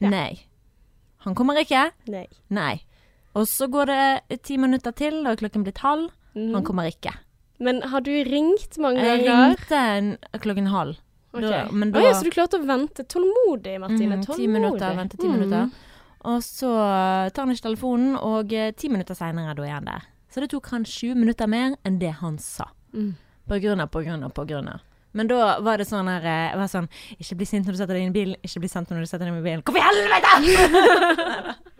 Nei. 0.00 0.46
Han 1.26 1.34
kommer 1.34 1.58
ikke. 1.58 1.90
Nei. 2.08 2.26
Nei. 2.50 2.82
Og 3.36 3.48
så 3.48 3.68
går 3.68 3.90
det 3.92 4.42
ti 4.46 4.56
minutter 4.60 4.94
til, 4.96 5.20
og 5.28 5.40
klokken 5.40 5.64
blitt 5.66 5.82
halv. 5.84 6.10
Mm. 6.36 6.52
Han 6.54 6.64
kommer 6.64 6.88
ikke. 6.88 7.12
Men 7.60 7.82
har 7.88 8.04
du 8.04 8.10
ringt 8.28 8.78
mange 8.80 9.00
Jeg 9.00 9.24
ringte 9.24 9.76
en- 9.76 10.16
klokken 10.40 10.66
halv. 10.72 10.96
Okay. 11.32 11.50
Da- 11.50 11.72
men 11.72 11.90
da- 11.92 12.00
oh, 12.00 12.04
ja, 12.04 12.12
så 12.12 12.24
du 12.24 12.30
klarte 12.30 12.58
å 12.58 12.64
vente 12.64 13.04
tålmodig, 13.04 13.80
Martine. 13.80 14.16
Mm, 14.16 14.24
Tålmodig. 14.24 14.36
Ti 14.36 14.46
minutter, 14.46 14.96
vente 14.96 15.16
ti 15.16 15.26
mm. 15.26 15.32
minutter. 15.32 15.70
Og 16.24 16.40
så 16.42 16.70
tar 17.32 17.44
han 17.44 17.50
ikke 17.50 17.68
telefonen, 17.68 18.16
og 18.16 18.52
eh, 18.52 18.72
ti 18.72 18.88
minutter 18.88 19.14
seinere, 19.14 19.54
da 19.54 19.62
er 19.62 19.74
han 19.76 19.84
der. 19.84 20.02
Så 20.32 20.40
det 20.40 20.50
tok 20.50 20.66
han 20.72 20.84
sju 20.84 21.14
minutter 21.14 21.46
mer 21.46 21.76
enn 21.84 21.98
det 21.98 22.10
han 22.20 22.38
sa. 22.38 22.64
Mm. 22.92 23.14
På 23.48 23.60
grunn 23.62 23.80
av, 23.80 23.88
på 23.88 24.02
grunn 24.02 24.24
av, 24.24 24.32
på 24.32 24.46
grunn 24.48 24.68
av. 24.68 24.80
Men 25.12 25.28
da 25.28 25.60
var 25.60 25.78
det 25.78 25.86
sånn 25.88 26.08
her 26.10 26.24
eh, 26.28 26.50
Jeg 26.50 26.58
var 26.60 26.68
sånn 26.68 26.88
Ikke 27.16 27.36
bli 27.40 27.46
sint 27.48 27.64
når 27.64 27.72
du 27.72 27.78
setter 27.78 27.96
deg 27.96 28.02
inn 28.04 28.10
i 28.10 28.16
bilen. 28.16 28.36
Ikke 28.44 28.60
bli 28.60 28.68
sint 28.68 28.90
når 28.90 29.00
du 29.00 29.08
setter 29.08 29.24
deg 29.24 29.32
inn 29.32 29.40
i 29.40 29.46
bilen. 29.46 29.62
Hvorfor 29.64 29.80
i 29.80 29.86
helvete?! 29.86 31.54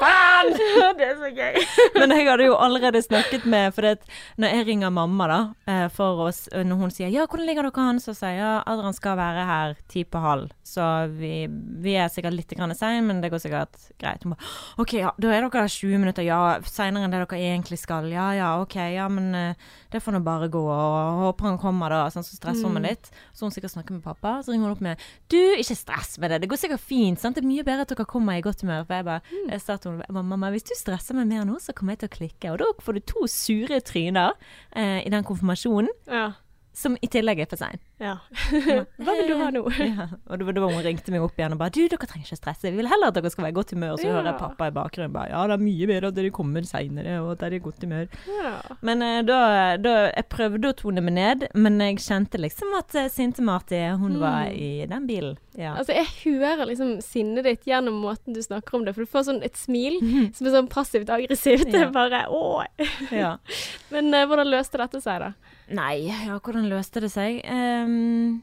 Faen! 0.00 0.52
det 0.98 1.06
er 1.06 1.16
så 1.20 1.30
gøy. 1.36 1.58
Men 2.00 2.14
jeg 2.14 2.26
hadde 2.28 2.46
jo 2.48 2.56
allerede 2.56 3.02
snakket 3.04 3.44
med 3.44 3.74
For 3.76 3.84
det, 3.86 4.06
når 4.40 4.54
jeg 4.56 4.66
ringer 4.70 4.94
mamma, 4.94 5.26
da, 5.30 5.40
eh, 5.70 5.86
for 5.92 6.24
oss, 6.26 6.46
når 6.52 6.80
hun 6.80 6.94
sier 6.94 7.10
'ja, 7.12 7.26
hvordan 7.26 7.46
ligger 7.46 7.68
dere 7.68 7.84
an', 7.90 8.00
så 8.00 8.14
sier 8.16 8.36
jeg 8.36 8.40
ja, 8.40 8.62
Adrian 8.66 8.96
skal 8.96 9.18
være 9.20 9.44
her 9.46 9.76
ti 9.88 10.04
på 10.04 10.22
halv. 10.22 10.50
Så 10.64 10.82
vi, 11.18 11.46
vi 11.82 11.96
er 11.98 12.08
sikkert 12.08 12.36
litt 12.36 12.54
grann 12.56 12.74
sein, 12.74 13.04
men 13.06 13.20
det 13.20 13.30
går 13.32 13.42
sikkert 13.42 13.76
greit. 14.00 14.24
Hun 14.24 14.34
bare 14.34 14.80
'OK, 14.80 14.94
ja, 15.00 15.12
da 15.18 15.28
er 15.28 15.44
dere 15.44 15.50
der 15.50 15.68
20 15.68 15.98
minutter, 15.98 16.24
ja. 16.24 16.40
Seinere 16.64 17.04
enn 17.04 17.12
det 17.12 17.20
dere 17.20 17.40
egentlig 17.40 17.78
skal. 17.78 18.08
Ja 18.12 18.30
ja, 18.36 18.50
OK, 18.62 18.76
ja, 18.94 19.08
men 19.08 19.34
eh, 19.34 19.54
det 19.92 20.02
får 20.02 20.16
nå 20.16 20.22
bare 20.24 20.48
gå. 20.48 20.62
Og 20.70 21.24
håper 21.26 21.50
han 21.50 21.58
kommer 21.58 21.90
da. 21.92 22.04
Sånn, 22.10 22.24
så 22.26 22.38
stresser 22.38 22.68
hun 22.68 22.78
meg 22.78 22.86
litt. 22.88 23.10
Så 23.34 23.44
hun 23.46 23.54
sikkert 23.54 23.74
snakker 23.74 23.96
med 23.96 24.04
pappa. 24.06 24.38
Så 24.44 24.54
ringer 24.54 24.68
hun 24.68 24.76
opp 24.76 24.84
med 24.84 24.96
'Du, 25.28 25.40
ikke 25.58 25.76
stress 25.76 26.18
med 26.18 26.30
det. 26.30 26.40
Det 26.42 26.50
går 26.50 26.56
sikkert 26.56 26.80
fint.' 26.80 27.20
Sant? 27.20 27.36
Det 27.36 27.44
er 27.44 27.50
mye 27.50 27.66
bedre 27.66 27.82
at 27.82 27.92
dere 27.92 28.06
kommer 28.08 28.38
i 28.38 28.44
godt 28.44 28.62
humør. 28.62 28.86
For 28.86 28.94
jeg 28.94 29.04
bare, 29.04 29.20
jeg 29.50 29.60
bare, 29.98 30.22
'Mamma, 30.22 30.50
hvis 30.50 30.64
du 30.68 30.74
stresser 30.76 31.14
meg 31.14 31.26
mer 31.28 31.44
nå, 31.44 31.58
så 31.60 31.72
kommer 31.72 31.92
jeg 31.92 31.98
til 31.98 32.08
å 32.10 32.16
klikke.' 32.18 32.52
Og 32.52 32.58
da 32.58 32.64
får 32.80 32.92
du 32.94 33.00
to 33.00 33.26
sure 33.26 33.80
tryner 33.80 34.32
eh, 34.76 35.00
i 35.06 35.10
den 35.10 35.24
konfirmasjonen, 35.24 35.90
Ja. 36.06 36.32
Som 36.80 36.96
i 37.04 37.08
tillegg 37.12 37.42
er 37.44 37.48
for 37.50 37.60
sein. 37.60 37.78
ja. 38.00 38.16
Hva 39.04 39.14
vil 39.18 39.28
du 39.30 39.36
ha 39.40 39.50
nå? 39.54 39.62
Ja. 39.90 40.06
Og 40.30 40.38
det 40.40 40.60
var 40.62 40.72
hun 40.72 40.82
ringte 40.84 41.12
meg 41.12 41.22
opp 41.24 41.38
igjen 41.38 41.54
og 41.54 41.60
bare 41.60 41.72
'Du, 41.74 41.82
dere 41.88 42.08
trenger 42.08 42.26
ikke 42.28 42.38
stresse. 42.40 42.70
Vi 42.70 42.78
vil 42.78 42.88
heller 42.90 43.10
at 43.10 43.16
dere 43.18 43.30
skal 43.32 43.44
være 43.46 43.54
i 43.54 43.58
godt 43.58 43.74
humør.' 43.74 43.96
Så 44.00 44.06
Ja. 44.08 44.14
hører 44.16 44.30
jeg 44.32 44.38
pappa 44.40 44.68
i 44.68 44.74
bakgrunnen 44.76 45.12
bare 45.14 45.30
'Ja, 45.30 45.46
det 45.46 45.56
er 45.56 45.64
mye 45.64 45.86
bedre 45.90 46.08
at 46.08 46.14
dere 46.18 46.30
kommer 46.30 46.62
seinere, 46.66 47.20
og 47.22 47.32
at 47.32 47.38
dere 47.44 47.54
er 47.54 47.60
i 47.60 47.64
godt 47.64 47.84
humør'. 47.84 48.08
Ja. 48.40 48.54
Men 48.82 49.02
eh, 49.02 49.22
da, 49.22 49.76
da 49.76 49.94
Jeg 50.10 50.28
prøvde 50.30 50.70
å 50.72 50.76
tone 50.76 51.00
meg 51.04 51.14
ned, 51.14 51.46
men 51.54 51.78
jeg 51.80 51.98
kjente 52.00 52.38
liksom 52.40 52.72
at 52.78 52.94
uh, 52.94 53.08
Sinte-Marti, 53.08 53.80
hun 54.00 54.18
var 54.20 54.50
i 54.50 54.86
den 54.88 55.06
bilen. 55.06 55.36
Ja. 55.58 55.74
Altså, 55.76 55.92
jeg 55.92 56.06
hører 56.24 56.66
liksom 56.70 57.00
sinnet 57.04 57.44
ditt 57.44 57.66
gjennom 57.66 58.00
måten 58.04 58.34
du 58.34 58.40
snakker 58.42 58.78
om 58.78 58.84
det, 58.86 58.94
for 58.94 59.04
du 59.04 59.10
får 59.10 59.26
sånn 59.28 59.42
et 59.44 59.56
smil 59.58 59.98
som 60.34 60.46
er 60.46 60.54
sånn 60.54 60.70
passivt 60.70 61.10
aggressivt. 61.10 61.70
Det 61.70 61.82
er 61.82 61.90
bare 62.00 62.24
ja. 63.12 63.36
Men 63.90 64.12
eh, 64.14 64.26
hvordan 64.26 64.50
løste 64.50 64.78
dette 64.80 65.00
seg, 65.02 65.20
da? 65.26 65.32
Nei, 65.70 66.08
ja, 66.08 66.38
hvordan 66.42 66.66
løste 66.70 67.02
det 67.04 67.12
seg? 67.14 67.40
Um, 67.46 68.40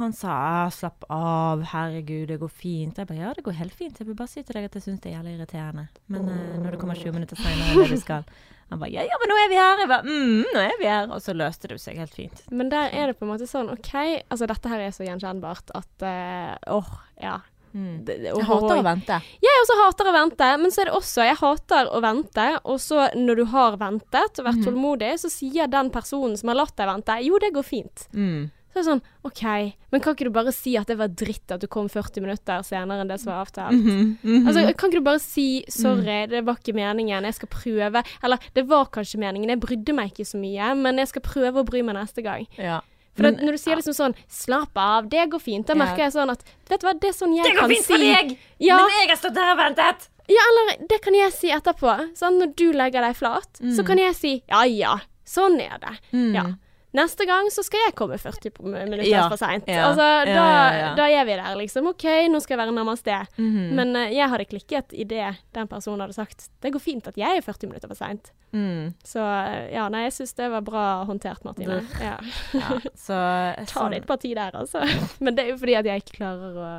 han 0.00 0.14
sa 0.16 0.32
«Ah, 0.32 0.68
'slapp 0.72 1.04
av, 1.12 1.60
herregud, 1.74 2.28
det 2.30 2.38
går 2.40 2.48
fint'. 2.48 2.96
Jeg 2.96 3.06
bare 3.10 3.18
'ja, 3.18 3.32
det 3.36 3.44
går 3.44 3.58
helt 3.58 3.74
fint'. 3.76 3.98
Jeg 4.00 4.06
vil 4.08 4.16
bare 4.16 4.28
si 4.32 4.42
til 4.42 4.56
deg 4.56 4.64
at 4.64 4.74
jeg 4.78 4.82
syns 4.86 5.00
det 5.00 5.10
er 5.10 5.18
jævlig 5.18 5.34
irriterende. 5.36 5.88
Men 6.08 6.28
uh, 6.30 6.56
når 6.62 6.70
det 6.70 6.80
kommer 6.80 6.96
20 6.96 7.12
minutter 7.12 7.36
seinere, 7.36 7.74
det 7.84 7.90
du 7.90 8.00
skal 8.00 8.24
Han 8.70 8.78
bare 8.78 8.90
'ja, 8.94 9.02
ja, 9.02 9.16
men 9.20 9.28
nå 9.28 9.36
er 9.44 9.48
vi 9.50 9.58
her'. 9.60 9.80
Jeg 9.82 9.88
bare 9.90 10.04
'mm, 10.06 10.44
nå 10.54 10.60
er 10.62 10.76
vi 10.80 10.86
her'. 10.86 11.10
Og 11.12 11.20
så 11.20 11.34
løste 11.36 11.68
det 11.68 11.80
seg 11.80 11.98
helt 11.98 12.14
fint. 12.14 12.42
Men 12.50 12.70
der 12.70 12.88
er 12.94 13.06
det 13.10 13.18
på 13.18 13.26
en 13.26 13.32
måte 13.34 13.50
sånn 13.50 13.68
OK, 13.68 13.92
altså 14.30 14.46
dette 14.46 14.68
her 14.70 14.80
er 14.80 14.90
så 14.94 15.04
gjenkjennbart 15.04 15.70
at 15.74 16.02
eh, 16.06 16.56
åh, 16.70 16.90
ja. 17.20 17.40
Mm. 17.72 18.04
Jeg 18.06 18.46
hater 18.48 18.80
å 18.80 18.84
vente. 18.86 19.18
Jeg 19.44 19.62
også 19.62 19.78
hater 19.84 20.10
å 20.10 20.14
vente, 20.16 20.52
men 20.62 20.72
så 20.74 20.82
er 20.82 20.90
det 20.90 20.94
også 20.98 21.26
Jeg 21.26 21.40
hater 21.40 21.90
å 21.90 22.00
vente, 22.04 22.46
og 22.64 22.80
så 22.82 23.08
når 23.16 23.42
du 23.42 23.44
har 23.52 23.76
ventet 23.80 24.40
og 24.40 24.48
vært 24.48 24.64
tålmodig, 24.66 25.12
så 25.22 25.30
sier 25.32 25.70
den 25.70 25.92
personen 25.94 26.36
som 26.40 26.50
har 26.52 26.62
latt 26.62 26.76
deg 26.78 26.90
vente, 26.90 27.20
jo, 27.26 27.38
det 27.42 27.52
går 27.54 27.66
fint. 27.66 28.08
Mm. 28.14 28.50
Så 28.70 28.78
er 28.78 28.84
det 28.84 28.86
sånn 28.86 29.00
OK, 29.26 29.42
men 29.90 30.02
kan 30.02 30.14
ikke 30.14 30.28
du 30.28 30.34
bare 30.34 30.52
si 30.54 30.76
at 30.78 30.86
det 30.90 30.94
var 31.00 31.10
dritt 31.10 31.50
at 31.50 31.62
du 31.62 31.66
kom 31.70 31.88
40 31.90 32.22
minutter 32.22 32.62
senere 32.66 33.02
enn 33.02 33.10
det 33.10 33.18
som 33.18 33.32
var 33.32 33.42
avtalt? 33.42 33.74
Mhm, 33.74 34.18
-hmm. 34.22 34.46
Altså, 34.46 34.60
kan 34.78 34.90
ikke 34.90 35.00
du 35.00 35.08
bare 35.10 35.18
si 35.18 35.64
'sorry, 35.68 36.26
det 36.30 36.44
var 36.46 36.54
ikke 36.54 36.74
meningen, 36.74 37.24
jeg 37.24 37.34
skal 37.34 37.48
prøve'? 37.48 38.04
Eller 38.22 38.38
'det 38.54 38.68
var 38.68 38.86
kanskje 38.86 39.18
meningen, 39.18 39.50
jeg 39.50 39.60
brydde 39.60 39.92
meg 39.92 40.12
ikke 40.12 40.24
så 40.24 40.38
mye, 40.38 40.74
men 40.76 40.98
jeg 40.98 41.08
skal 41.08 41.22
prøve 41.22 41.60
å 41.60 41.66
bry 41.66 41.82
meg 41.82 41.96
neste 41.96 42.22
gang'. 42.22 42.46
ja. 42.58 42.80
For 43.20 43.26
Men- 43.28 43.40
når 43.44 43.52
du 43.52 43.58
sier 43.60 43.76
liksom 43.76 43.94
sånn 43.96 44.14
'slapp 44.28 44.76
av, 44.80 45.08
det 45.12 45.26
går 45.30 45.40
fint', 45.44 45.66
da 45.66 45.74
merker 45.74 46.04
jeg 46.06 46.12
sånn 46.14 46.30
at 46.32 46.42
Vet 46.70 46.80
du 46.80 46.86
hva, 46.86 46.94
det 47.00 47.08
er 47.10 47.12
sånn 47.12 47.34
jeg 47.36 47.44
Det 47.44 47.56
går 47.60 47.68
fint 47.68 47.84
si 47.84 47.92
for 47.92 47.98
deg! 47.98 48.38
Ja, 48.60 48.76
Men 48.80 48.96
jeg 49.00 49.08
har 49.10 49.16
stått 49.20 49.34
der 49.34 49.52
og 49.52 49.58
ventet! 49.58 50.08
ja, 50.30 50.42
eller 50.48 50.86
det 50.88 51.00
kan 51.02 51.14
jeg 51.14 51.32
si 51.32 51.48
etterpå. 51.50 51.94
Sånn, 52.16 52.38
når 52.40 52.54
du 52.56 52.72
legger 52.72 53.00
deg 53.02 53.16
flat, 53.16 53.52
så 53.76 53.84
kan 53.84 53.98
jeg 53.98 54.14
si 54.14 54.42
'ja 54.48 54.62
ja, 54.64 54.96
sånn 55.26 55.60
er 55.60 55.78
det'. 55.78 55.98
Mm. 56.12 56.34
Ja. 56.34 56.44
Neste 56.92 57.22
gang 57.28 57.46
så 57.54 57.62
skal 57.62 57.84
jeg 57.86 57.94
komme 57.94 58.16
40 58.18 58.50
minutter 58.66 59.04
Ja, 59.06 59.28
for 59.30 59.38
seint. 59.38 59.68
ja, 59.70 59.84
Altså, 59.92 60.06
da, 60.26 60.46
ja, 60.74 60.88
da 60.98 61.04
er 61.06 61.24
vi 61.28 61.36
der, 61.38 61.54
liksom. 61.60 61.86
OK, 61.92 62.02
nå 62.32 62.40
skal 62.42 62.56
jeg 62.56 62.60
være 62.64 62.74
namaste. 62.74 63.18
Mhm. 63.38 63.68
Men 63.78 63.94
uh, 63.94 64.08
jeg 64.10 64.26
hadde 64.32 64.46
klikket 64.50 64.94
i 64.98 65.04
det 65.06 65.28
den 65.54 65.68
personen 65.70 66.00
hadde 66.02 66.16
sagt. 66.16 66.48
Det 66.60 66.72
går 66.74 66.82
fint 66.82 67.06
at 67.06 67.16
jeg 67.20 67.38
er 67.38 67.46
40 67.46 67.68
minutter 67.70 67.86
for 67.92 67.94
seint. 68.00 68.32
Mm. 68.50 68.88
Så 69.06 69.22
eh, 69.22 69.68
ja, 69.76 69.84
nei, 69.88 70.00
jeg 70.08 70.12
syns 70.16 70.32
det 70.34 70.48
var 70.50 70.64
bra 70.66 70.84
håndtert, 71.06 71.44
Martine. 71.46 71.76
Ja. 72.02 72.16
Ja, 72.58 72.80
så 72.98 73.18
Ta 73.70 73.84
litt 73.92 74.08
parti 74.10 74.32
der, 74.34 74.50
altså. 74.58 74.82
Men 75.22 75.36
det 75.38 75.44
er 75.44 75.52
jo 75.52 75.60
fordi 75.62 75.76
at 75.78 75.86
jeg 75.86 76.02
ikke 76.02 76.16
klarer 76.18 76.58
å 76.58 76.72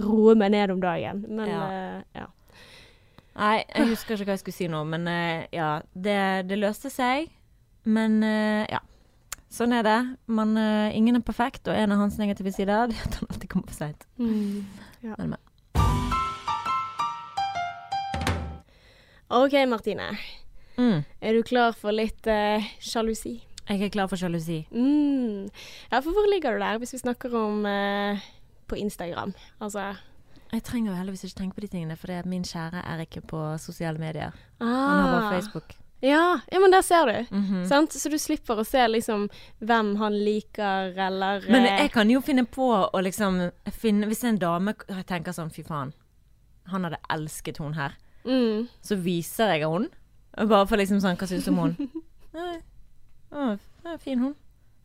roe 0.00 0.34
meg 0.40 0.54
ned 0.56 0.72
om 0.72 0.80
dagen. 0.80 1.20
Men 1.28 1.52
Ja. 1.52 1.66
eh, 1.68 2.00
ja. 2.22 2.26
Nei, 3.36 3.64
jeg 3.74 3.88
husker 3.90 4.14
ikke 4.16 4.30
hva 4.30 4.36
jeg 4.38 4.44
skulle 4.46 4.56
si 4.56 4.66
nå, 4.70 4.80
men 4.86 5.08
uh, 5.10 5.44
ja, 5.52 5.68
det, 5.92 6.18
det 6.48 6.56
løste 6.62 6.88
seg. 6.94 7.28
Men 7.84 8.22
ja, 8.70 8.78
sånn 9.54 9.72
er 9.76 9.84
det. 9.86 9.98
Men 10.26 10.56
uh, 10.58 10.90
ingen 10.94 11.16
er 11.18 11.24
perfekt, 11.24 11.68
og 11.70 11.76
en 11.78 11.94
av 11.94 12.02
hans 12.02 12.18
negative 12.20 12.52
sider 12.54 12.74
er 12.74 12.94
at 13.06 13.18
han 13.20 13.30
alltid 13.30 13.50
kommer 13.52 13.70
for 13.70 13.78
seint. 13.84 14.06
Ja. 15.04 15.14
Men, 15.18 15.34
men. 15.34 15.42
OK, 19.34 19.54
Martine. 19.68 20.10
Mm. 20.76 21.02
Er 21.20 21.34
du 21.34 21.42
klar 21.46 21.72
for 21.78 21.94
litt 21.94 22.26
uh, 22.30 22.62
sjalusi? 22.82 23.38
Jeg 23.64 23.80
er 23.80 23.92
klar 23.94 24.08
for 24.10 24.20
sjalusi. 24.20 24.64
Mm. 24.74 25.46
Ja, 25.90 26.00
for 26.00 26.12
hvor 26.12 26.26
ligger 26.30 26.52
du 26.58 26.60
der, 26.60 26.78
hvis 26.82 26.92
vi 26.92 27.00
snakker 27.00 27.32
om 27.38 27.64
uh, 27.64 28.20
på 28.68 28.76
Instagram? 28.76 29.32
Altså 29.60 29.94
Jeg 30.52 30.62
trenger 30.62 30.92
jo 30.92 30.98
heldigvis 30.98 31.24
ikke 31.24 31.38
tenke 31.40 31.54
på 31.56 31.64
de 31.64 31.70
tingene, 31.72 31.96
for 31.96 32.12
det 32.12 32.26
min 32.28 32.44
kjære 32.44 32.82
er 32.84 33.06
ikke 33.06 33.24
på 33.26 33.40
sosiale 33.58 33.98
medier. 33.98 34.30
ah, 34.60 34.66
Han 34.66 35.00
har 35.00 35.10
bare 35.14 35.32
Facebook. 35.40 35.74
Ja, 36.04 36.40
ja, 36.52 36.60
men 36.60 36.72
der 36.74 36.82
ser 36.84 37.06
du. 37.08 37.34
Mhm. 37.34 37.64
Sant? 37.68 37.94
Så 37.96 38.10
du 38.12 38.18
slipper 38.20 38.60
å 38.60 38.64
se 38.68 38.82
liksom 38.88 39.28
hvem 39.64 39.94
han 39.96 40.16
liker, 40.24 40.92
eller 41.00 41.46
Men 41.48 41.64
eh, 41.64 41.78
jeg 41.84 41.92
kan 41.94 42.10
jo 42.12 42.20
finne 42.20 42.44
på 42.44 42.66
å 42.92 43.00
liksom 43.02 43.38
finne 43.72 44.08
Hvis 44.10 44.24
en 44.28 44.38
dame 44.38 44.74
tenker 45.08 45.32
sånn, 45.32 45.52
fy 45.54 45.64
faen, 45.64 45.94
han 46.68 46.84
hadde 46.84 47.00
elsket 47.12 47.58
hun 47.62 47.74
her. 47.78 47.96
mm, 48.24 48.68
Så 48.84 48.96
viser 49.00 49.54
jeg 49.54 49.68
hun. 49.68 49.88
Bare 50.36 50.66
for 50.66 50.76
liksom 50.80 51.00
sånn, 51.00 51.16
hva 51.16 51.28
syns 51.30 51.44
du 51.48 51.52
om 51.54 51.62
hun? 51.62 51.76
Nei, 52.34 52.58
å, 53.32 53.98
fin 54.02 54.18
hun. 54.18 54.34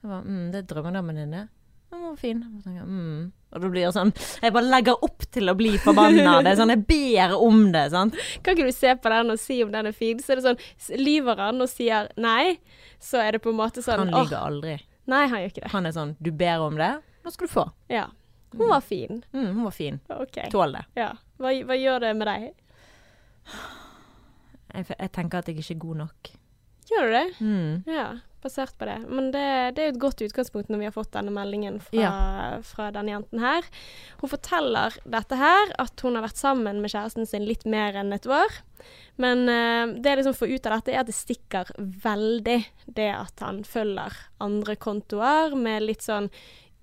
Bare, 0.03 0.23
mm, 0.23 0.51
det 0.53 0.61
er 0.63 0.67
drømmedamen 0.71 1.15
din, 1.19 1.31
det. 1.35 1.47
Hun 1.91 2.03
var 2.05 2.15
fin. 2.21 2.43
Jeg 2.55 2.63
tenker, 2.63 2.85
mm. 2.85 3.31
Og 3.49 3.63
da 3.63 3.69
blir 3.71 3.89
sånn 3.93 4.11
Jeg 4.43 4.53
bare 4.53 4.69
legger 4.69 5.05
opp 5.05 5.25
til 5.33 5.49
å 5.49 5.55
bli 5.57 5.71
forbanna. 5.81 6.35
Det 6.45 6.51
er 6.51 6.57
sånn, 6.61 6.73
jeg 6.75 6.83
ber 6.89 7.33
om 7.39 7.63
det, 7.73 7.85
sant. 7.95 8.19
Kan 8.45 8.55
ikke 8.57 8.69
du 8.69 8.75
se 8.75 8.93
på 9.01 9.13
den 9.13 9.33
og 9.33 9.41
si 9.41 9.57
om 9.65 9.73
den 9.73 9.89
er 9.89 9.95
fin? 9.97 10.21
Så 10.21 10.35
er 10.35 10.41
det 10.41 10.45
sånn 10.45 11.01
Lyver 11.01 11.41
han 11.41 11.65
og 11.65 11.71
sier 11.71 12.11
nei, 12.21 12.59
så 13.01 13.21
er 13.23 13.37
det 13.37 13.43
på 13.45 13.53
en 13.53 13.59
måte 13.59 13.81
sånn 13.85 14.05
Han 14.05 14.13
lyver 14.13 14.39
aldri. 14.39 14.77
Nei, 15.09 15.23
han 15.25 15.41
gjør 15.41 15.53
ikke 15.53 15.63
det. 15.65 15.73
Han 15.73 15.89
er 15.89 15.95
sånn, 15.95 16.15
du 16.21 16.29
ber 16.37 16.61
om 16.61 16.77
det, 16.77 16.91
nå 17.25 17.33
skal 17.33 17.49
du 17.49 17.53
få. 17.53 17.65
Ja. 17.89 18.05
Hun 18.53 18.69
var 18.69 18.81
fin. 18.81 19.23
Mm, 19.33 19.47
hun 19.55 19.63
var 19.65 19.73
fin. 19.73 19.99
Okay. 20.09 20.49
Tål 20.53 20.77
det. 20.77 20.83
Ja. 20.97 21.11
Hva, 21.41 21.51
hva 21.65 21.77
gjør 21.77 22.01
det 22.05 22.13
med 22.17 22.29
deg? 22.29 22.47
Jeg, 24.73 24.85
jeg 24.93 25.11
tenker 25.15 25.41
at 25.41 25.49
jeg 25.49 25.57
ikke 25.61 25.75
er 25.75 25.81
god 25.83 25.99
nok. 26.03 26.31
Gjør 26.89 27.05
du 27.09 27.13
det? 27.15 27.25
Mm. 27.45 27.71
Ja, 27.89 28.07
basert 28.43 28.75
på 28.79 28.87
det. 28.89 28.97
Men 29.07 29.31
det, 29.33 29.45
det 29.75 29.83
er 29.83 29.89
jo 29.89 29.95
et 29.95 30.01
godt 30.03 30.23
utgangspunkt 30.25 30.71
når 30.71 30.81
vi 30.81 30.87
har 30.89 30.95
fått 30.95 31.11
denne 31.15 31.33
meldingen 31.35 31.79
fra, 31.83 32.11
fra 32.65 32.89
denne 32.95 33.13
jenten 33.15 33.43
her. 33.43 33.67
Hun 34.21 34.31
forteller 34.31 34.95
dette 35.03 35.39
her, 35.39 35.73
at 35.81 36.05
hun 36.05 36.17
har 36.17 36.25
vært 36.27 36.41
sammen 36.41 36.81
med 36.83 36.93
kjæresten 36.93 37.29
sin 37.29 37.47
litt 37.47 37.67
mer 37.69 37.99
enn 37.99 38.15
et 38.15 38.29
år. 38.29 38.61
Men 39.19 39.43
uh, 39.51 39.95
det 39.99 40.13
jeg 40.13 40.21
liksom 40.21 40.37
får 40.39 40.55
ut 40.55 40.69
av 40.69 40.77
dette, 40.77 40.95
er 40.95 41.03
at 41.03 41.11
det 41.11 41.17
stikker 41.17 41.73
veldig 41.77 42.59
det 42.87 43.11
at 43.11 43.43
han 43.43 43.63
følger 43.67 44.15
andre 44.43 44.77
kontoer 44.79 45.55
med 45.59 45.87
litt 45.89 46.05
sånn 46.05 46.31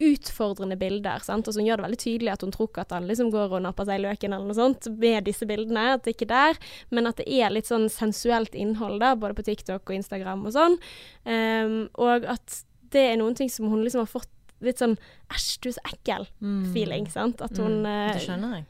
utfordrende 0.00 0.76
bilder. 0.76 1.22
Sant? 1.24 1.48
Og 1.48 1.54
som 1.56 1.64
gjør 1.64 1.76
det 1.80 1.86
veldig 1.86 1.98
tydelig 2.02 2.32
at 2.34 2.42
hun 2.44 2.50
tror 2.52 2.68
ikke 2.68 2.82
at 2.84 2.90
han 2.92 3.06
liksom 3.08 3.30
går 3.32 3.54
og 3.56 3.62
napper 3.64 3.86
seg 3.88 4.00
i 4.00 4.04
løken 4.04 4.32
eller 4.36 4.46
noe 4.50 4.58
sånt 4.58 4.88
med 5.00 5.24
disse 5.24 5.46
bildene. 5.48 5.94
At 5.96 6.04
det 6.04 6.16
ikke 6.16 6.28
er 6.28 6.34
der, 6.54 6.58
men 6.90 7.06
at 7.08 7.16
det 7.16 7.26
er 7.32 7.50
litt 7.54 7.66
sånn 7.70 7.88
sensuelt 7.88 8.54
innhold 8.54 9.00
da, 9.00 9.14
både 9.16 9.34
på 9.38 9.46
TikTok 9.48 9.82
og 9.88 9.94
Instagram 9.96 10.44
og 10.46 10.52
sånn. 10.52 10.76
um, 11.24 11.88
og 11.96 12.24
at 12.28 12.62
det 12.92 13.06
er 13.12 13.16
noen 13.18 13.34
ting 13.34 13.48
som 13.50 13.68
hun 13.72 13.82
liksom 13.82 14.04
har 14.04 14.10
fått 14.12 14.28
litt 14.64 14.78
sånn 14.80 14.94
æsj, 15.32 15.48
du 15.60 15.68
er 15.68 15.74
så 15.76 15.82
ekkel-feeling. 15.90 17.08
sant? 17.12 17.40
At 17.42 17.56
hun 17.58 17.82
Mm, 17.82 17.86
eh, 17.86 18.18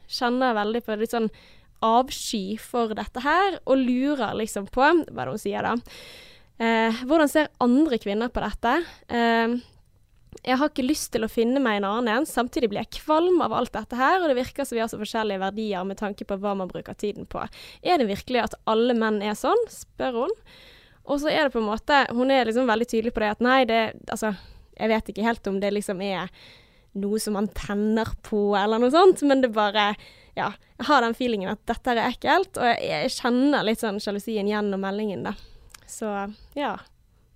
kjenner 0.09 0.55
veldig 0.55 0.85
på 0.85 0.97
litt 0.99 1.11
sånn 1.15 1.31
avsky 1.83 2.59
for 2.59 2.95
dette 2.95 3.21
her, 3.23 3.59
og 3.67 3.77
lurer 3.79 4.35
liksom 4.35 4.67
på 4.73 4.81
Hva 4.81 4.91
er 5.23 5.27
det 5.27 5.35
hun 5.35 5.39
sier, 5.39 5.63
da? 5.63 5.75
uh, 6.59 6.93
hvordan 7.05 7.29
ser 7.29 7.49
andre 7.61 7.99
kvinner 7.99 8.29
på 8.33 8.41
dette? 8.43 8.85
Eh, 9.09 9.57
jeg 10.45 10.59
har 10.61 10.71
ikke 10.71 10.85
lyst 10.85 11.13
til 11.15 11.25
å 11.25 11.31
finne 11.31 11.61
meg 11.63 11.79
en 11.79 11.89
annen 11.89 12.11
en, 12.13 12.29
samtidig 12.29 12.71
blir 12.73 12.83
jeg 12.83 13.01
kvalm 13.01 13.41
av 13.45 13.55
alt 13.57 13.73
dette 13.77 13.99
her, 13.99 14.21
og 14.21 14.31
det 14.31 14.39
virker 14.39 14.67
som 14.67 14.77
vi 14.77 14.83
har 14.83 14.91
så 14.93 15.01
forskjellige 15.01 15.43
verdier 15.43 15.87
med 15.89 16.01
tanke 16.01 16.27
på 16.29 16.39
hva 16.43 16.55
man 16.59 16.71
bruker 16.71 16.97
tiden 16.99 17.29
på. 17.31 17.45
Er 17.83 18.01
det 18.01 18.09
virkelig 18.11 18.43
at 18.45 18.59
alle 18.71 18.97
menn 18.99 19.23
er 19.25 19.39
sånn? 19.39 19.63
spør 19.73 20.23
hun. 20.25 20.37
Og 21.07 21.23
så 21.23 21.31
er 21.31 21.47
det 21.47 21.55
på 21.55 21.61
en 21.61 21.69
måte 21.69 22.01
Hun 22.11 22.33
er 22.35 22.49
liksom 22.49 22.67
veldig 22.67 22.87
tydelig 22.91 23.13
på 23.15 23.23
det 23.23 23.29
at 23.37 23.43
nei, 23.45 23.61
det 23.69 23.81
Altså, 24.11 24.33
jeg 24.75 24.91
vet 24.91 25.11
ikke 25.13 25.27
helt 25.27 25.47
om 25.47 25.61
det 25.63 25.71
liksom 25.77 26.01
er 26.03 26.33
noe 26.97 27.21
som 27.21 27.37
man 27.37 27.47
tenner 27.55 28.09
på, 28.25 28.57
eller 28.57 28.81
noe 28.81 28.91
sånt, 28.91 29.23
men 29.29 29.45
det 29.45 29.53
bare 29.55 29.91
Ja, 30.37 30.51
jeg 30.77 30.89
har 30.89 31.05
den 31.05 31.17
feelingen 31.17 31.53
at 31.53 31.63
dette 31.69 31.95
er 31.95 32.03
ekkelt, 32.09 32.59
og 32.59 32.67
jeg, 32.69 32.81
jeg 32.91 33.13
kjenner 33.21 33.65
litt 33.65 33.81
sånn 33.81 34.01
sjalusien 34.03 34.49
gjennom 34.51 34.83
meldingen, 34.83 35.23
da. 35.29 35.33
Så 35.89 36.11
ja. 36.59 36.75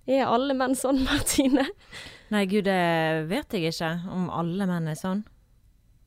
Er 0.09 0.29
alle 0.29 0.53
menn 0.57 0.75
sånn, 0.77 1.01
Martine? 1.07 1.65
Nei, 2.31 2.45
gud, 2.47 2.63
det 2.63 3.27
vet 3.27 3.51
jeg 3.57 3.73
ikke 3.73 3.91
om 4.11 4.29
alle 4.31 4.67
menn 4.69 4.87
er 4.87 4.95
sånn. 4.99 5.23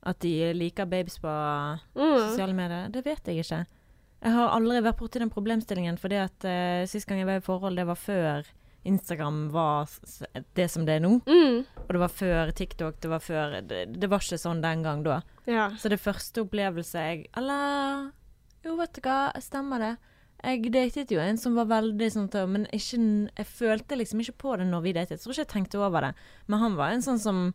At 0.05 0.19
de 0.21 0.51
liker 0.57 0.85
babes 0.89 1.17
på 1.21 1.29
Mm. 1.95 2.17
sosiale 2.31 2.53
medier. 2.53 2.89
Det 2.91 3.03
vet 3.05 3.23
jeg 3.25 3.43
ikke. 3.43 3.65
Jeg 4.25 4.31
har 4.33 4.49
aldri 4.55 4.81
vært 4.81 4.97
borti 4.97 5.19
den 5.21 5.29
problemstillingen, 5.29 5.97
fordi 6.01 6.17
at 6.17 6.45
uh, 6.45 6.85
sist 6.89 7.05
gang 7.07 7.19
jeg 7.19 7.27
var 7.29 7.37
i 7.41 7.45
forhold, 7.45 7.75
det 7.77 7.85
var 7.85 7.95
før 7.99 8.45
Instagram 8.85 9.49
var 9.51 9.89
det 10.55 10.67
som 10.69 10.85
det 10.85 10.95
er 10.97 10.99
nå. 11.01 11.19
Mm. 11.25 11.65
Og 11.85 11.89
det 11.89 11.99
var 12.01 12.09
før 12.13 12.51
TikTok, 12.53 12.99
det 13.01 13.09
var 13.09 13.19
før 13.19 13.61
Det, 13.65 13.79
det 13.99 14.09
var 14.09 14.19
ikke 14.21 14.37
sånn 14.41 14.61
den 14.61 14.83
gang 14.85 15.03
da. 15.05 15.21
Ja. 15.49 15.69
Så 15.77 15.89
det 15.89 15.99
første 16.01 16.41
opplevelse 16.45 16.93
jeg 17.01 17.25
Eller 17.37 18.11
Jo, 18.63 18.75
vet 18.77 18.93
du 18.93 19.01
hva, 19.01 19.31
stemmer 19.41 19.79
det. 19.81 19.97
Jeg 20.43 20.71
datet 20.71 21.11
jo 21.11 21.19
en 21.19 21.37
som 21.41 21.55
var 21.55 21.65
veldig 21.65 22.07
sånn 22.11 22.27
Men 22.51 22.67
ikke, 22.75 22.99
jeg 23.37 23.45
følte 23.49 23.97
liksom 23.97 24.19
ikke 24.21 24.37
på 24.37 24.57
det 24.57 24.67
når 24.67 24.81
vi 24.81 24.93
datet. 24.93 25.17
Jeg 25.17 25.23
tror 25.23 25.33
ikke 25.33 25.41
jeg 25.45 25.53
tenkte 25.53 25.79
over 25.79 26.01
det. 26.01 26.13
Men 26.47 26.59
han 26.59 26.75
var 26.75 26.91
en 26.91 27.01
sånn 27.01 27.19
som 27.19 27.53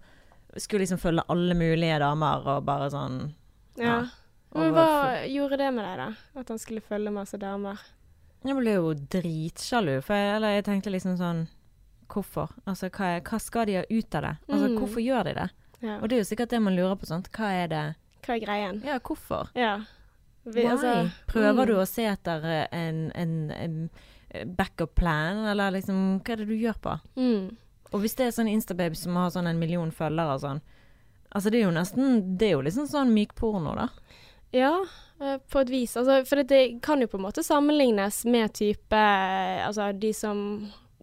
skulle 0.57 0.83
liksom 0.83 0.99
følge 0.99 1.23
alle 1.31 1.55
mulige 1.55 1.99
damer 2.03 2.43
og 2.57 2.65
bare 2.67 2.91
sånn 2.91 3.21
ja. 3.79 3.85
ja 3.85 3.99
Men 4.57 4.73
hva 4.75 5.23
gjorde 5.31 5.61
det 5.61 5.69
med 5.77 5.85
deg, 5.87 6.01
da? 6.01 6.41
At 6.41 6.49
han 6.51 6.59
skulle 6.59 6.83
følge 6.83 7.13
masse 7.15 7.39
damer? 7.39 7.79
Jeg 8.43 8.57
ble 8.57 8.73
jo 8.75 8.95
dritsjalu, 8.95 10.01
for 10.03 10.17
jeg, 10.17 10.35
eller 10.39 10.57
jeg 10.57 10.67
tenkte 10.67 10.93
liksom 10.95 11.17
sånn 11.21 11.47
Hvorfor? 12.11 12.51
Altså, 12.67 12.89
hva, 12.91 13.13
er, 13.15 13.21
hva 13.23 13.39
skal 13.39 13.69
de 13.69 13.77
ha 13.79 13.85
ut 13.87 14.15
av 14.19 14.25
det? 14.25 14.33
Altså, 14.49 14.67
Mm. 14.67 14.79
hvorfor 14.81 15.01
gjør 15.05 15.25
de 15.29 15.35
det? 15.37 15.51
Ja. 15.81 16.01
Og 16.01 16.09
det 16.09 16.17
er 16.17 16.21
jo 16.25 16.27
sikkert 16.27 16.51
det 16.51 16.59
man 16.61 16.75
lurer 16.75 16.97
på, 16.99 17.07
sånt. 17.07 17.31
Hva 17.31 17.53
er 17.55 17.69
det 17.71 17.83
Hva 18.27 18.35
er 18.35 18.41
greien? 18.43 18.81
Ja, 18.85 18.99
hvorfor? 18.99 19.53
Ja. 19.55 19.77
Vi, 20.43 20.61
Why? 20.61 20.67
altså, 20.73 21.11
Prøver 21.29 21.63
mm. 21.63 21.67
du 21.69 21.75
å 21.77 21.87
se 21.89 22.07
etter 22.09 22.47
eh, 22.49 22.67
en, 22.73 23.01
en, 23.15 23.35
en 23.53 23.77
eh, 24.31 24.47
backup 24.47 24.95
plan, 24.99 25.45
eller 25.53 25.77
liksom 25.77 26.21
Hva 26.25 26.35
er 26.35 26.43
det 26.43 26.49
du 26.49 26.57
gjør 26.57 26.81
på? 26.81 26.97
Mm. 27.21 27.51
Og 27.91 28.05
hvis 28.05 28.17
det 28.19 28.29
er 28.29 28.37
sånn 28.37 28.51
Instababe 28.51 28.97
som 28.99 29.19
har 29.21 29.33
sånn 29.35 29.51
en 29.51 29.61
million 29.61 29.93
følgere 29.95 30.39
og 30.39 30.45
sånn 30.45 30.63
Altså, 31.31 31.51
det 31.53 31.61
er 31.61 31.69
jo 31.69 31.75
nesten 31.77 32.23
Det 32.39 32.49
er 32.49 32.57
jo 32.57 32.65
liksom 32.67 32.89
sånn 32.91 33.13
myk 33.15 33.37
porno, 33.39 33.77
da. 33.79 33.89
Ja, 34.51 34.73
eh, 35.23 35.37
på 35.47 35.61
et 35.61 35.71
vis. 35.71 35.93
Altså, 35.95 36.25
for 36.27 36.43
det, 36.43 36.81
kan 36.83 37.03
jo 37.03 37.11
på 37.11 37.21
en 37.21 37.27
måte 37.29 37.45
sammenlignes 37.47 38.25
med 38.27 38.55
type 38.59 39.03
Altså 39.67 39.93
de 39.95 40.11
som 40.17 40.41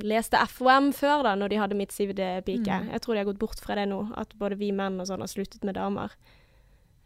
leste 0.03 0.37
FOM 0.51 0.91
før, 0.93 1.23
da, 1.25 1.35
når 1.37 1.49
de 1.49 1.61
hadde 1.61 1.77
midtsivede 1.77 2.27
pike. 2.45 2.69
Mm. 2.69 2.91
Jeg 2.93 3.01
tror 3.01 3.15
de 3.15 3.21
har 3.23 3.29
gått 3.31 3.39
bort 3.41 3.61
fra 3.63 3.77
det 3.79 3.87
nå, 3.89 4.03
at 4.19 4.35
både 4.37 4.59
vi 4.59 4.69
menn 4.75 4.99
og 5.01 5.07
sånn 5.09 5.23
har 5.23 5.31
sluttet 5.31 5.65
med 5.65 5.77
damer. 5.77 6.13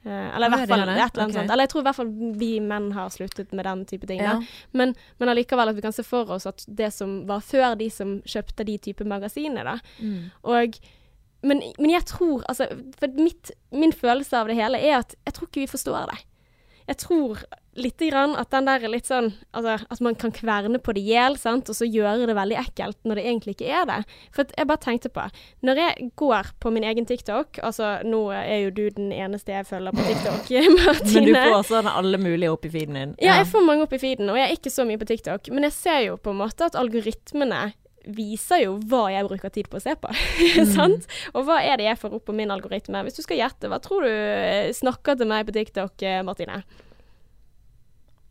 Eh, 0.04 0.36
eller 0.36 0.48
i 0.48 0.50
hvert 0.50 0.68
fall 0.70 0.80
det? 0.80 0.88
eller 0.88 0.94
annet 0.98 1.18
Ok. 1.18 1.34
sånt. 1.34 1.52
Eller 1.52 1.64
jeg 1.68 1.70
tror 1.70 1.82
i 1.82 1.88
hvert 1.90 1.96
fall 2.00 2.14
vi 2.40 2.52
menn 2.60 2.92
har 2.96 3.10
sluttet 3.14 3.52
med 3.54 3.66
den 3.66 3.84
type 3.86 4.08
ting. 4.10 4.22
Ja. 4.24 4.40
Men, 4.74 4.96
men 5.20 5.30
allikevel 5.30 5.70
at 5.70 5.76
vi 5.78 5.82
kan 5.86 5.94
se 5.94 6.04
for 6.04 6.32
oss 6.34 6.48
at 6.50 6.66
det 6.68 6.90
som 6.94 7.28
var 7.30 7.44
før 7.46 7.76
de 7.78 7.90
som 7.94 8.18
kjøpte 8.26 8.66
de 8.66 8.78
type 8.78 9.06
magasiner, 9.06 9.64
da. 9.64 9.78
Mm. 10.00 10.32
Og 10.44 10.80
men, 11.44 11.62
men 11.80 11.90
jeg 11.90 12.06
tror 12.06 12.44
altså, 12.46 12.68
For 13.00 13.10
mitt, 13.18 13.50
min 13.74 13.94
følelse 13.94 14.38
av 14.38 14.48
det 14.48 14.56
hele 14.60 14.78
er 14.78 15.00
at 15.00 15.16
jeg 15.26 15.34
tror 15.34 15.48
ikke 15.50 15.64
vi 15.64 15.72
forstår 15.72 16.12
det. 16.12 16.20
Jeg 16.88 16.98
tror 17.02 17.42
lite 17.76 18.10
grann 18.10 18.36
at 18.36 18.52
den 18.52 18.68
der 18.68 18.84
er 18.84 18.92
litt 18.92 19.08
sånn 19.08 19.30
altså, 19.56 19.78
At 19.88 20.02
man 20.04 20.16
kan 20.20 20.34
kverne 20.36 20.80
på 20.84 20.96
det 20.96 21.04
i 21.06 21.14
hjel, 21.14 21.38
sant, 21.40 21.70
og 21.72 21.78
så 21.78 21.88
gjøre 21.88 22.28
det 22.28 22.36
veldig 22.36 22.58
ekkelt 22.60 22.98
når 23.08 23.20
det 23.20 23.26
egentlig 23.26 23.56
ikke 23.56 23.70
er 23.72 23.86
det. 23.88 24.00
For 24.36 24.52
jeg 24.58 24.68
bare 24.68 24.84
tenkte 24.84 25.12
på 25.14 25.28
Når 25.68 25.82
jeg 25.84 26.10
går 26.20 26.52
på 26.64 26.74
min 26.76 26.88
egen 26.88 27.08
TikTok 27.08 27.62
Altså, 27.64 27.94
nå 28.08 28.24
er 28.36 28.66
jo 28.66 28.74
du 28.76 28.84
den 28.98 29.12
eneste 29.16 29.56
jeg 29.56 29.70
følger 29.70 29.96
på 29.96 30.08
TikTok, 30.08 30.52
Martine. 30.82 31.26
Men 31.26 31.30
du 31.30 31.54
får 31.56 31.70
sånn 31.72 31.92
alle 31.92 32.20
mulige 32.22 32.52
opp 32.52 32.68
i 32.68 32.74
feeden 32.74 32.98
din. 32.98 33.14
Ja, 33.22 33.38
jeg 33.40 33.48
får 33.52 33.64
mange 33.66 33.86
opp 33.86 33.96
i 33.96 34.02
feeden, 34.02 34.30
og 34.32 34.40
jeg 34.40 34.48
er 34.50 34.56
ikke 34.56 34.74
så 34.74 34.86
mye 34.88 35.00
på 35.00 35.08
TikTok. 35.10 35.52
Men 35.54 35.68
jeg 35.68 35.76
ser 35.78 36.02
jo 36.08 36.18
på 36.22 36.34
en 36.34 36.42
måte 36.42 36.68
at 36.68 36.78
algoritmene 36.80 37.72
viser 38.18 38.64
jo 38.64 38.78
hva 38.90 39.06
jeg 39.14 39.28
bruker 39.28 39.54
tid 39.54 39.70
på 39.72 39.80
å 39.80 39.84
se 39.84 39.96
på. 40.00 40.12
Sant? 40.76 41.08
Og 41.36 41.46
hva 41.48 41.60
er 41.64 41.80
det 41.80 41.90
jeg 41.90 42.00
får 42.02 42.16
opp 42.18 42.28
på 42.30 42.36
min 42.36 42.54
algoritme? 42.54 43.04
Hvis 43.06 43.20
du 43.20 43.26
skal 43.26 43.42
gjette, 43.44 43.70
hva 43.72 43.82
tror 43.84 44.08
du 44.08 44.12
eh, 44.12 44.72
snakker 44.76 45.20
til 45.20 45.30
meg 45.30 45.46
på 45.48 45.56
TikTok, 45.56 45.96
eh, 46.08 46.22
Martine? 46.26 46.64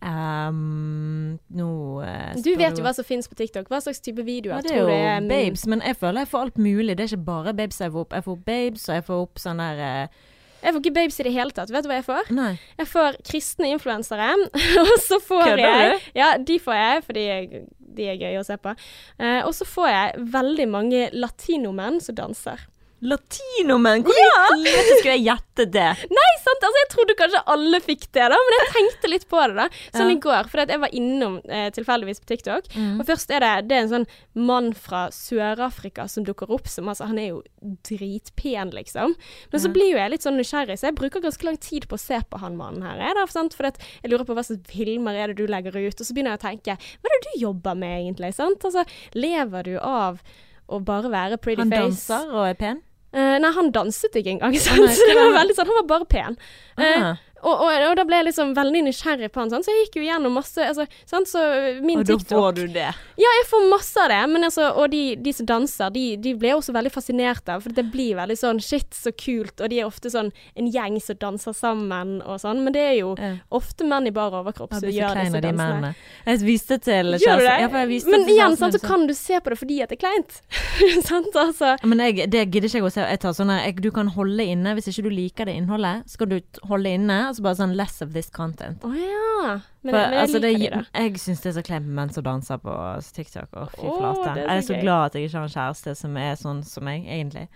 Ehm, 0.01 1.37
nå 1.53 1.71
eh, 2.01 2.33
Du 2.41 2.55
vet 2.57 2.79
jo 2.79 2.85
hva 2.85 2.93
som 2.97 3.05
finnes 3.05 3.29
på 3.29 3.37
TikTok. 3.37 3.69
Hva 3.69 3.83
slags 3.85 4.01
type 4.05 4.25
videoer 4.25 4.61
er 4.61 4.69
tror 4.69 4.89
du 4.89 4.95
er 4.97 5.29
babes, 5.29 5.67
men 5.69 5.85
jeg 5.85 5.99
føler 6.01 6.25
jeg 6.25 6.33
får 6.33 6.47
alt 6.47 6.61
mulig. 6.61 6.97
Det 6.97 7.05
er 7.05 7.13
ikke 7.13 7.29
bare 7.29 7.55
babes 7.57 7.81
jeg 7.81 7.93
får 7.93 8.07
opp. 8.07 8.17
Jeg 8.17 8.27
får 8.27 8.43
babes, 8.49 8.89
og 8.89 8.97
jeg 8.97 9.07
får 9.11 9.25
opp 9.27 9.43
sånn 9.43 9.63
der 9.63 9.83
uh... 9.85 10.27
Jeg 10.61 10.75
får 10.75 10.83
ikke 10.83 10.97
babes 10.97 11.21
i 11.21 11.25
det 11.25 11.33
hele 11.33 11.57
tatt. 11.57 11.71
Vet 11.73 11.85
du 11.85 11.89
hva 11.89 12.01
jeg 12.01 12.07
får? 12.09 12.33
Nei. 12.37 12.51
Jeg 12.77 12.89
får 12.91 13.21
kristne 13.25 13.71
influensere, 13.73 14.33
og 14.83 14.97
så 15.05 15.21
får 15.25 15.47
Kødder 15.47 15.65
jeg 15.65 15.93
du? 15.93 16.11
Ja, 16.21 16.35
de 16.37 16.59
får 16.61 16.77
jeg, 16.81 17.07
fordi 17.07 17.23
jeg, 17.29 17.63
de 17.97 18.11
er 18.13 18.21
gøye 18.21 18.43
å 18.43 18.45
se 18.45 18.59
på. 18.61 18.75
Uh, 19.21 19.41
og 19.47 19.55
så 19.57 19.69
får 19.69 19.89
jeg 19.93 20.27
veldig 20.37 20.69
mange 20.69 21.07
latinomenn 21.17 22.01
som 22.05 22.19
danser. 22.21 22.69
Latinomenn! 23.01 24.03
Hvor 24.05 24.17
Hvordan 24.61 24.89
skulle 24.99 25.15
jeg 25.17 25.25
gjette 25.25 25.65
det? 25.73 25.87
Nei, 26.13 26.31
sant? 26.43 26.65
Altså, 26.67 26.81
jeg 26.83 26.89
trodde 26.93 27.15
kanskje 27.19 27.41
alle 27.55 27.81
fikk 27.85 28.05
det, 28.13 28.27
da, 28.33 28.39
men 28.47 28.57
jeg 28.59 28.69
tenkte 28.75 29.11
litt 29.13 29.27
på 29.31 29.41
det. 29.49 29.55
da 29.57 29.67
Sånn 29.97 30.11
Ja. 30.11 30.17
i 30.17 30.21
går, 30.21 30.49
for 30.53 30.61
jeg 30.65 30.81
var 30.83 30.93
innom 30.97 31.39
eh, 31.49 31.71
tilfeldigvis 31.77 32.21
på 32.21 32.29
TikTok. 32.33 32.69
Mm. 32.77 33.01
Og 33.01 33.07
først 33.09 33.31
er 33.33 33.41
det, 33.45 33.53
det 33.71 33.77
er 33.79 33.83
en 33.87 33.93
sånn 33.95 34.07
mann 34.35 34.73
fra 34.77 35.07
Sør-Afrika 35.15 36.07
som 36.13 36.25
dukker 36.29 36.51
opp. 36.53 36.69
Som, 36.69 36.89
altså, 36.93 37.07
han 37.09 37.19
er 37.19 37.29
jo 37.33 37.43
dritpen, 37.89 38.71
liksom. 38.77 39.15
Men 39.53 39.61
så 39.61 39.69
Ja. 39.69 39.73
blir 39.73 39.91
jo 39.93 39.97
jeg 39.99 40.11
litt 40.11 40.23
sånn 40.27 40.37
nysgjerrig, 40.39 40.77
så 40.79 40.89
jeg 40.91 40.97
bruker 41.01 41.21
ganske 41.25 41.45
lang 41.45 41.57
tid 41.57 41.89
på 41.89 41.97
å 41.97 42.01
se 42.01 42.21
på 42.31 42.39
han 42.41 42.57
mannen 42.57 42.83
her. 42.83 42.99
Er 43.11 43.15
det, 43.15 43.31
sant? 43.33 43.55
For 43.55 43.67
at 43.67 43.79
jeg 44.03 44.11
lurer 44.13 44.25
på 44.29 44.35
hva 44.37 44.45
slags 44.45 44.67
filmer 44.71 45.15
er 45.17 45.29
det 45.33 45.37
du 45.41 45.47
legger 45.47 45.73
ut, 45.77 46.01
og 46.01 46.07
så 46.07 46.13
begynner 46.15 46.37
jeg 46.37 46.41
å 46.41 46.47
tenke 46.51 46.77
Hva 46.77 47.09
er 47.09 47.17
det 47.21 47.33
du 47.35 47.41
jobber 47.41 47.75
med, 47.77 47.97
egentlig? 48.05 48.35
sant? 48.35 48.61
Altså, 48.65 48.85
Lever 49.15 49.63
du 49.65 49.79
av 49.79 50.21
å 50.69 50.79
bare 50.85 51.09
være 51.11 51.37
pretty 51.41 51.63
Han 51.63 51.71
face? 51.71 52.07
danser 52.09 52.31
og 52.33 52.47
er 52.49 52.55
pen? 52.55 52.83
Eh, 53.11 53.37
nei, 53.42 53.51
han 53.57 53.73
danset 53.75 54.14
ikke 54.14 54.37
engang, 54.37 54.55
sant? 54.62 54.87
så 54.94 55.09
det 55.09 55.16
var 55.18 55.33
veldig 55.40 55.57
sånn, 55.59 55.70
han 55.70 55.81
var 55.83 55.88
bare 55.90 56.11
pen. 56.11 56.38
Uh. 56.79 57.11
Og, 57.42 57.55
og, 57.64 57.68
og 57.90 57.94
da 57.96 58.05
ble 58.05 58.18
jeg 58.20 58.26
liksom 58.31 58.55
veldig 58.57 58.83
nysgjerrig 58.88 59.31
på 59.33 59.40
han, 59.42 59.50
sånn. 59.53 59.64
så 59.64 59.72
jeg 59.72 59.87
gikk 59.87 60.00
jo 60.00 60.07
gjennom 60.09 60.35
masse 60.37 60.61
altså, 60.61 60.85
sånn, 61.09 61.26
Så 61.29 61.40
min 61.85 62.00
og 62.00 62.05
da 62.09 62.16
TikTok 62.18 62.37
får 62.38 62.57
du 62.59 62.62
det. 62.74 62.88
Ja, 63.20 63.31
jeg 63.40 63.46
får 63.50 63.66
masse 63.70 64.00
av 64.05 64.11
det, 64.12 64.20
men 64.33 64.44
altså, 64.48 64.68
og 64.76 64.90
de, 64.92 65.03
de 65.16 65.33
som 65.37 65.46
danser, 65.48 65.90
de, 65.94 66.05
de 66.20 66.35
ble 66.38 66.50
jeg 66.53 66.59
også 66.61 66.74
veldig 66.76 66.92
fascinert 66.92 67.48
av, 67.53 67.62
for 67.64 67.72
det 67.76 67.87
blir 67.92 68.16
veldig 68.18 68.37
sånn 68.40 68.61
shit, 68.64 68.90
så 68.96 69.12
kult, 69.16 69.61
og 69.61 69.70
de 69.72 69.81
er 69.81 69.88
ofte 69.88 70.12
sånn 70.12 70.31
en 70.59 70.68
gjeng 70.70 70.98
som 71.03 71.16
danser 71.20 71.57
sammen 71.57 72.18
og 72.22 72.40
sånn, 72.42 72.62
men 72.64 72.76
det 72.76 72.85
er 72.90 72.96
jo 73.00 73.14
Ja. 73.20 73.33
ofte 73.50 73.85
menn 73.88 74.07
i 74.07 74.12
bar 74.14 74.33
overkropp 74.38 74.72
som 74.76 74.87
gjør 74.88 75.16
disse 75.18 75.40
de 75.40 75.40
dansene. 75.40 75.57
mennene. 75.57 75.94
Jeg 76.26 76.42
viste 76.44 76.79
til 76.81 77.14
Gjør 77.20 77.40
du 77.40 77.46
det? 77.46 77.57
Ja, 77.61 77.85
viste 77.90 78.11
men 78.11 78.29
igjen, 78.29 78.57
sånn, 78.57 78.72
så 78.72 78.81
kan 78.83 79.07
du 79.09 79.14
se 79.14 79.40
på 79.40 79.50
det 79.53 79.59
fordi 79.61 79.81
at 79.83 79.90
det 79.92 79.98
er 79.98 80.05
kleint. 80.07 80.40
sant, 81.09 81.35
altså. 81.37 81.74
Men 81.85 81.98
jeg, 82.07 82.29
det 82.31 82.44
gidder 82.50 82.68
ikke 82.68 82.81
jeg 82.81 82.87
å 82.87 82.92
se. 82.92 83.00
Jeg 83.11 83.20
tar 83.22 83.35
sånne, 83.37 83.59
jeg, 83.66 83.81
du 83.83 83.90
kan 83.94 84.09
holde 84.14 84.44
inne 84.44 84.74
hvis 84.76 84.88
ikke 84.92 85.05
du 85.09 85.11
liker 85.14 85.48
det 85.50 85.57
innholdet. 85.61 86.07
Skal 86.11 86.31
du 86.31 86.38
holde 86.68 86.92
inne, 86.98 87.18
og 87.31 87.37
så 87.38 87.45
bare 87.47 87.59
sånn 87.59 87.73
less 87.79 88.03
of 88.05 88.11
this 88.14 88.29
content. 88.35 88.83
Å 88.85 88.90
ja. 88.95 89.55
Men, 89.81 89.95
For, 89.95 89.97
men 89.97 90.12
jeg 90.12 90.21
altså, 90.21 90.38
det, 90.45 90.49
liker 90.53 90.75
det, 90.75 90.81
da. 90.93 91.01
jeg 91.07 91.21
syns 91.23 91.40
det 91.40 91.49
er 91.49 91.55
så 91.57 91.62
kleint 91.64 91.87
med 91.87 91.95
menn 91.97 92.11
som 92.12 92.25
danser 92.27 92.59
på 92.61 92.75
TikTok. 93.16 93.49
Å, 93.57 93.62
fy 93.73 93.87
Å, 93.88 93.95
flate. 93.97 94.35
det 94.37 94.43
er 94.43 94.47
så 94.47 94.51
jeg 94.51 94.59
er 94.59 94.66
så 94.66 94.75
gøy. 94.75 94.83
glad 94.85 95.05
at 95.07 95.16
jeg 95.16 95.29
ikke 95.31 95.38
har 95.38 95.47
en 95.49 95.55
kjæreste 95.55 95.95
som 96.03 96.19
er 96.21 96.35
sånn 96.43 96.61
som 96.69 96.85
meg, 96.85 97.07
egentlig. 97.09 97.47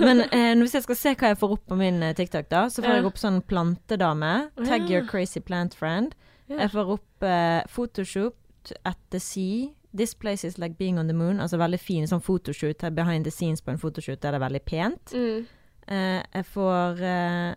Men 0.00 0.22
eh, 0.38 0.54
hvis 0.62 0.78
jeg 0.78 0.86
skal 0.86 1.00
se 1.02 1.12
hva 1.20 1.32
jeg 1.34 1.40
får 1.42 1.56
opp 1.58 1.66
på 1.68 1.78
min 1.82 2.00
eh, 2.06 2.14
TikTok, 2.16 2.48
da, 2.48 2.62
så 2.72 2.80
får 2.82 2.94
Ja. 2.94 3.00
jeg 3.02 3.10
opp 3.10 3.20
sånn 3.20 3.42
plantedame. 3.50 4.32
Tag 4.62 4.86
ja. 4.88 4.94
your 4.96 5.04
crazy 5.10 5.40
plant 5.44 5.74
friend. 5.76 6.14
Ja. 6.48 6.62
Jeg 6.64 6.72
får 6.78 6.94
opp 6.96 7.28
eh, 7.28 7.60
photoshoot 7.68 8.72
at 8.88 8.96
the 9.10 9.20
sea. 9.20 9.74
This 9.92 10.14
place 10.14 10.44
is 10.44 10.58
like 10.58 10.76
being 10.78 10.98
on 10.98 11.08
the 11.08 11.14
moon. 11.16 11.40
Altså 11.40 11.56
veldig 11.60 11.78
fin 11.80 12.08
sånn 12.08 12.20
photoshoot. 12.24 12.82
her 12.82 12.90
Behind 12.90 13.24
the 13.24 13.30
scenes 13.32 13.60
på 13.60 13.72
en 13.72 13.78
photoshoot 13.80 14.20
der 14.20 14.32
det 14.32 14.40
er 14.40 14.44
veldig 14.48 14.64
pent. 14.64 15.12
Mm. 15.12 15.46
Eh, 15.88 16.22
jeg 16.34 16.44
får 16.52 17.00
eh, 17.00 17.54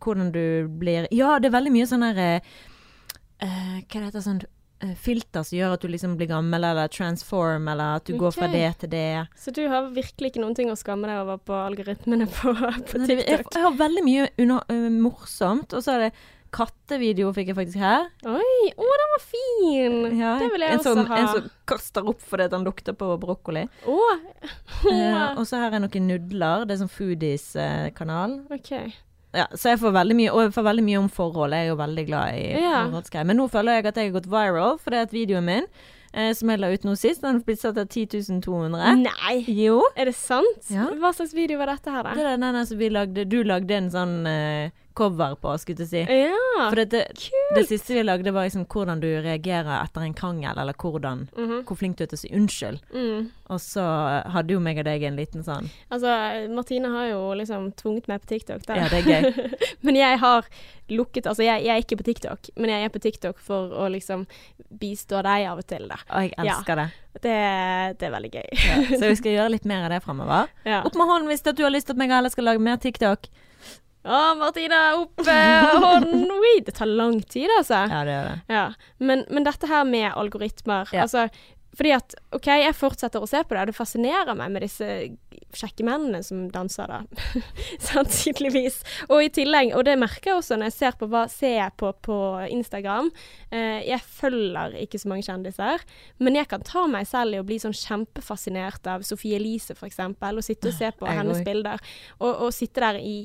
hvordan 0.00 0.32
du 0.34 0.68
blir 0.80 1.08
Ja, 1.14 1.38
det 1.38 1.50
er 1.50 1.58
veldig 1.58 1.74
mye 1.74 1.90
sånn 1.90 2.06
derre 2.06 2.30
uh, 2.40 3.76
Hva 3.84 4.02
heter 4.06 4.16
det 4.18 4.24
sånn 4.24 4.40
eh, 4.80 4.96
filter 4.96 5.44
som 5.46 5.58
gjør 5.58 5.76
at 5.76 5.84
du 5.84 5.90
liksom 5.92 6.16
blir 6.20 6.30
gammel, 6.30 6.64
eller 6.64 6.90
transform, 6.92 7.68
eller 7.72 8.00
at 8.00 8.08
du 8.08 8.16
går 8.20 8.34
fra 8.36 8.48
det 8.52 8.66
til 8.82 8.92
det. 8.94 9.26
Så 9.36 9.52
du 9.56 9.62
har 9.68 9.90
virkelig 9.94 10.32
ikke 10.32 10.42
noen 10.42 10.56
ting 10.56 10.72
å 10.72 10.78
skamme 10.78 11.08
deg 11.10 11.22
over 11.22 11.40
på 11.44 11.56
algoritmene 11.56 12.28
på, 12.32 12.54
på 12.90 13.00
Nei, 13.04 13.16
Jeg, 13.16 13.24
TikTok? 13.26 13.54
jeg 13.56 13.66
har 13.68 13.80
veldig 13.80 14.04
mye 14.08 14.28
under, 14.40 14.68
uh, 14.72 14.90
morsomt, 15.00 15.76
og 15.76 15.84
så 15.84 15.96
er 15.96 16.06
det 16.08 16.12
kattevideo 16.54 17.30
fikk 17.34 17.52
jeg 17.52 17.58
faktisk 17.58 17.82
her. 17.82 18.08
Oi, 18.26 18.70
å, 18.74 18.86
den 19.02 19.12
var 19.12 19.22
fin! 19.22 19.98
Ja, 20.18 20.32
Det 20.40 20.50
vil 20.54 20.64
jeg 20.64 20.74
en 20.74 20.80
også 20.80 20.94
som, 20.96 21.10
ha. 21.10 21.20
En 21.20 21.28
som 21.30 21.52
kaster 21.70 22.10
opp 22.10 22.24
fordi 22.26 22.48
han 22.50 22.66
lukter 22.66 22.96
på 22.98 23.12
brokkoli. 23.22 23.66
Oh. 23.86 24.16
uh, 24.86 25.36
og 25.38 25.44
så 25.46 25.62
her 25.62 25.78
er 25.78 25.84
noen 25.84 26.10
nudler. 26.10 26.66
Det 26.66 26.76
er 26.76 26.82
sånn 26.82 26.92
Foodies-kanal. 26.96 28.40
OK. 28.56 28.74
Ja, 29.34 29.46
så 29.54 29.70
jeg 29.70 29.78
får 29.78 29.92
veldig 29.94 30.16
mye, 30.18 30.30
og 30.34 30.40
jeg 30.46 30.52
får 30.56 30.64
veldig 30.66 30.84
mye 30.84 30.98
om 30.98 31.08
forhold. 31.08 31.52
Jeg 31.54 31.66
er 31.66 31.70
jo 31.70 31.76
veldig 31.78 32.06
glad 32.06 32.34
i 32.34 32.60
Ja. 32.60 32.84
forholdsgreier. 32.88 33.26
Men 33.26 33.36
nå 33.38 33.48
føler 33.50 33.72
jeg 33.78 33.86
at 33.86 33.96
jeg 33.96 34.12
har 34.12 34.20
gått 34.20 34.30
viral, 34.30 34.78
for 34.78 34.90
det 34.90 34.98
er 34.98 35.02
at 35.02 35.12
videoen 35.14 35.44
min, 35.44 35.66
eh, 36.14 36.32
som 36.34 36.48
jeg 36.50 36.58
la 36.58 36.72
ut 36.72 36.82
nå 36.84 36.96
sist, 36.98 37.20
den 37.22 37.34
har 37.38 37.44
blitt 37.46 37.60
satt 37.60 37.78
av 37.78 37.86
10 37.86 38.40
200. 38.42 38.96
Nei! 39.04 39.44
Jo. 39.46 39.82
Er 39.96 40.06
det 40.06 40.14
sant? 40.16 40.66
Ja. 40.70 40.86
Hva 40.98 41.12
slags 41.14 41.32
video 41.34 41.58
var 41.58 41.66
dette 41.66 41.90
her, 41.90 42.02
Det 42.02 42.18
er 42.26 42.36
den 42.36 42.40
der 42.54 42.64
som 42.64 42.78
vi 42.78 42.88
lagde 42.90 43.28
Du 43.28 43.42
lagde 43.44 43.70
en 43.76 43.90
sånn 43.90 44.26
eh, 44.26 44.70
cover 45.00 45.34
på, 45.40 45.56
skulle 45.62 45.86
jeg 45.86 45.90
si. 45.90 46.04
Ja, 46.04 46.68
For 46.68 46.76
det, 46.84 47.02
det, 47.56 47.64
siste 47.70 47.96
vi 47.96 48.02
lagde, 48.04 48.32
var 48.36 48.44
liksom 48.46 48.66
hvordan 48.68 49.00
du 49.00 49.08
reagerer 49.24 49.78
etter 49.80 50.04
en 50.04 50.14
krangel, 50.16 50.58
eller 50.60 50.76
hvordan 50.76 51.26
Mhm, 51.36 51.62
Hvor 51.68 51.78
flink 51.80 51.96
du 51.98 52.04
er 52.04 52.10
til 52.12 52.18
å 52.18 52.24
si 52.26 52.32
unnskyld. 52.36 52.80
mm. 52.92 53.30
Og 53.50 53.58
så 53.58 53.82
hadde 54.30 54.52
jo 54.54 54.60
meg 54.62 54.78
og 54.78 54.84
deg 54.86 55.02
en 55.08 55.16
liten 55.18 55.42
sånn 55.42 55.64
Altså, 55.90 56.12
Martine 56.54 56.86
har 56.92 57.08
jo 57.10 57.22
liksom 57.34 57.72
tvunget 57.80 58.06
meg 58.12 58.20
på 58.22 58.28
TikTok, 58.34 58.62
da. 58.68 58.76
Ja, 58.78 58.88
det 58.92 59.00
er 59.00 59.08
gøy. 59.10 59.48
men 59.88 59.98
jeg 59.98 60.20
har 60.22 60.46
lukket 60.90 61.26
Altså, 61.26 61.42
jeg, 61.42 61.64
jeg 61.66 61.74
er 61.74 61.82
ikke 61.82 61.98
på 61.98 62.06
TikTok, 62.06 62.50
men 62.60 62.70
jeg 62.70 62.84
er 62.86 62.92
på 62.94 63.02
TikTok 63.02 63.40
for 63.42 63.74
å 63.74 63.88
liksom 63.90 64.26
bistå 64.70 65.18
deg 65.26 65.48
av 65.50 65.58
og 65.58 65.66
til, 65.66 65.88
da. 65.90 65.98
Og 66.14 66.28
jeg 66.28 66.34
elsker 66.44 66.78
det. 66.78 66.88
Det, 67.24 67.36
det 67.98 68.06
er 68.06 68.12
veldig 68.14 68.30
gøy. 68.36 68.48
Ja. 68.54 68.76
Så 69.00 69.02
vi 69.08 69.16
skal 69.18 69.34
gjøre 69.38 69.50
litt 69.56 69.66
mer 69.66 69.88
av 69.88 69.94
det 69.96 70.02
framover. 70.04 70.50
Ja. 70.68 70.84
Opp 70.86 70.94
med 71.00 71.10
hånden 71.10 71.30
hvis 71.32 71.42
du 71.42 71.50
har 71.64 71.72
lyst 71.74 71.88
til 71.90 71.96
at 71.96 72.02
meg 72.04 72.12
og 72.12 72.20
Helle 72.20 72.30
skal 72.36 72.46
lage 72.52 72.62
mer 72.62 72.78
TikTok. 72.82 73.26
Å, 74.00 74.18
Martina, 74.40 74.80
opp 74.96 75.20
eh, 75.28 75.78
hånden! 75.84 76.26
Oi, 76.40 76.58
det 76.64 76.72
tar 76.78 76.88
lang 76.88 77.20
tid, 77.22 77.50
altså. 77.58 77.84
Ja, 77.90 78.02
det 78.08 78.16
gjør 78.16 78.28
det. 78.30 78.36
Ja. 78.48 78.66
Men, 78.98 79.24
men 79.28 79.48
dette 79.48 79.68
her 79.68 79.88
med 79.88 80.08
algoritmer 80.14 80.88
Ja. 80.96 81.04
Altså, 81.04 81.28
fordi 81.76 81.92
at 81.94 82.14
OK, 82.34 82.48
jeg 82.50 82.74
fortsetter 82.74 83.22
å 83.22 83.28
se 83.30 83.44
på 83.46 83.54
det, 83.54 83.60
og 83.62 83.70
det 83.70 83.76
fascinerer 83.76 84.34
meg 84.34 84.50
med 84.50 84.64
disse 84.64 84.86
kjekke 85.54 85.84
mennene 85.86 86.18
som 86.26 86.42
danser, 86.50 86.90
da. 86.90 87.38
Sannsynligvis. 87.90 88.80
Og 89.06 89.22
i 89.26 89.30
tillegg, 89.34 89.70
og 89.78 89.84
det 89.86 89.94
merker 90.00 90.32
jeg 90.32 90.40
også 90.40 90.58
når 90.58 90.70
jeg 90.70 90.76
ser 90.78 90.98
på 90.98 91.10
hva 91.12 91.24
ser 91.30 91.56
jeg 91.60 91.76
på 91.80 91.92
på 92.08 92.18
Instagram. 92.50 93.12
Eh, 93.54 93.86
jeg 93.86 94.02
følger 94.18 94.76
ikke 94.82 95.00
så 95.02 95.12
mange 95.12 95.26
kjendiser, 95.28 95.86
men 96.18 96.40
jeg 96.40 96.50
kan 96.50 96.66
ta 96.66 96.84
meg 96.90 97.06
selv 97.10 97.38
i 97.38 97.42
å 97.42 97.46
bli 97.46 97.60
sånn 97.62 97.76
kjempefascinert 97.76 98.90
av 98.90 99.06
Sophie 99.06 99.38
Elise, 99.38 99.78
eksempel, 99.78 100.42
og 100.42 100.46
sitte 100.46 100.72
og 100.72 100.78
se 100.78 100.90
på 100.96 101.06
Jeg 101.06 101.22
hennes 101.22 101.42
bilder. 101.46 101.82
Og, 102.18 102.30
og 102.48 102.54
sitte 102.56 102.82
der 102.82 102.98
i 102.98 103.18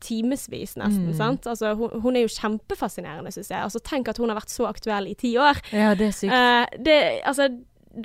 timevis, 0.00 0.76
nesten. 0.80 1.10
Mm. 1.10 1.16
sant? 1.18 1.46
Altså, 1.50 1.74
hun, 1.78 1.96
hun 2.02 2.16
er 2.16 2.26
jo 2.26 2.34
kjempefascinerende, 2.34 3.32
syns 3.34 3.50
jeg. 3.52 3.62
Altså, 3.62 3.82
tenk 3.84 4.08
at 4.10 4.20
hun 4.20 4.32
har 4.32 4.40
vært 4.40 4.52
så 4.52 4.68
aktuell 4.70 5.10
i 5.10 5.16
ti 5.18 5.34
år. 5.40 5.60
Ja, 5.76 5.94
det 5.98 6.10
er 6.10 6.16
sykt. 6.16 6.32
Uh, 6.34 6.82
det, 6.84 6.96
altså, 7.28 7.50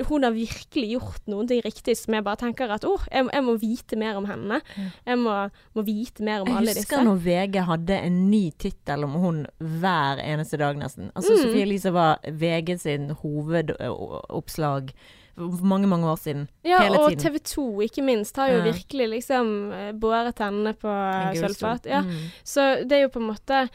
hun 0.09 0.25
har 0.25 0.33
virkelig 0.33 0.87
gjort 0.95 1.27
noen 1.29 1.47
ting 1.49 1.59
riktig 1.61 1.93
som 1.99 2.15
jeg 2.17 2.25
bare 2.25 2.39
tenker 2.41 2.71
at 2.73 2.85
oh, 2.89 3.03
jeg, 3.11 3.27
jeg 3.29 3.43
må 3.45 3.53
vite 3.61 3.99
mer 4.01 4.17
om 4.17 4.25
henne. 4.25 4.57
Jeg 5.05 5.19
må, 5.21 5.35
må 5.77 5.83
vite 5.85 6.25
mer 6.25 6.41
om 6.41 6.49
Jeg 6.49 6.57
alle 6.57 6.73
disse. 6.73 6.81
Jeg 6.81 6.89
husker 6.89 7.05
når 7.05 7.19
VG 7.27 7.59
hadde 7.67 7.99
en 8.07 8.17
ny 8.31 8.43
tittel 8.61 9.05
om 9.05 9.19
hun 9.21 9.43
hver 9.61 10.21
eneste 10.25 10.57
dag, 10.61 10.79
nesten. 10.81 11.11
Altså 11.13 11.35
Mm. 11.35 11.41
Sofie 11.43 11.65
Elise 11.65 11.91
var 11.93 12.19
VG 12.23 12.77
sin 12.79 13.09
hovedoppslag 13.21 14.91
mange, 15.37 15.87
mange 15.87 16.07
år 16.07 16.15
siden. 16.21 16.47
Ja, 16.63 16.79
hele 16.83 16.99
og. 16.99 17.17
TV 17.19 17.39
2 17.43 17.65
ikke 17.89 18.03
minst 18.05 18.35
har 18.39 18.47
jo 18.53 18.61
Ja. 18.63 18.71
virkelig 18.71 19.09
liksom 19.09 19.71
eh, 19.73 19.91
båret 19.93 20.39
henne 20.39 20.73
på 20.73 20.87
En 20.87 21.35
sølvfat. 21.35 21.85
Ja. 21.85 22.01
Mm. 22.01 22.31
Så 22.43 22.87
det 22.87 22.91
er 22.97 23.01
jo 23.05 23.09
på 23.09 23.19
en 23.19 23.29
måte 23.33 23.69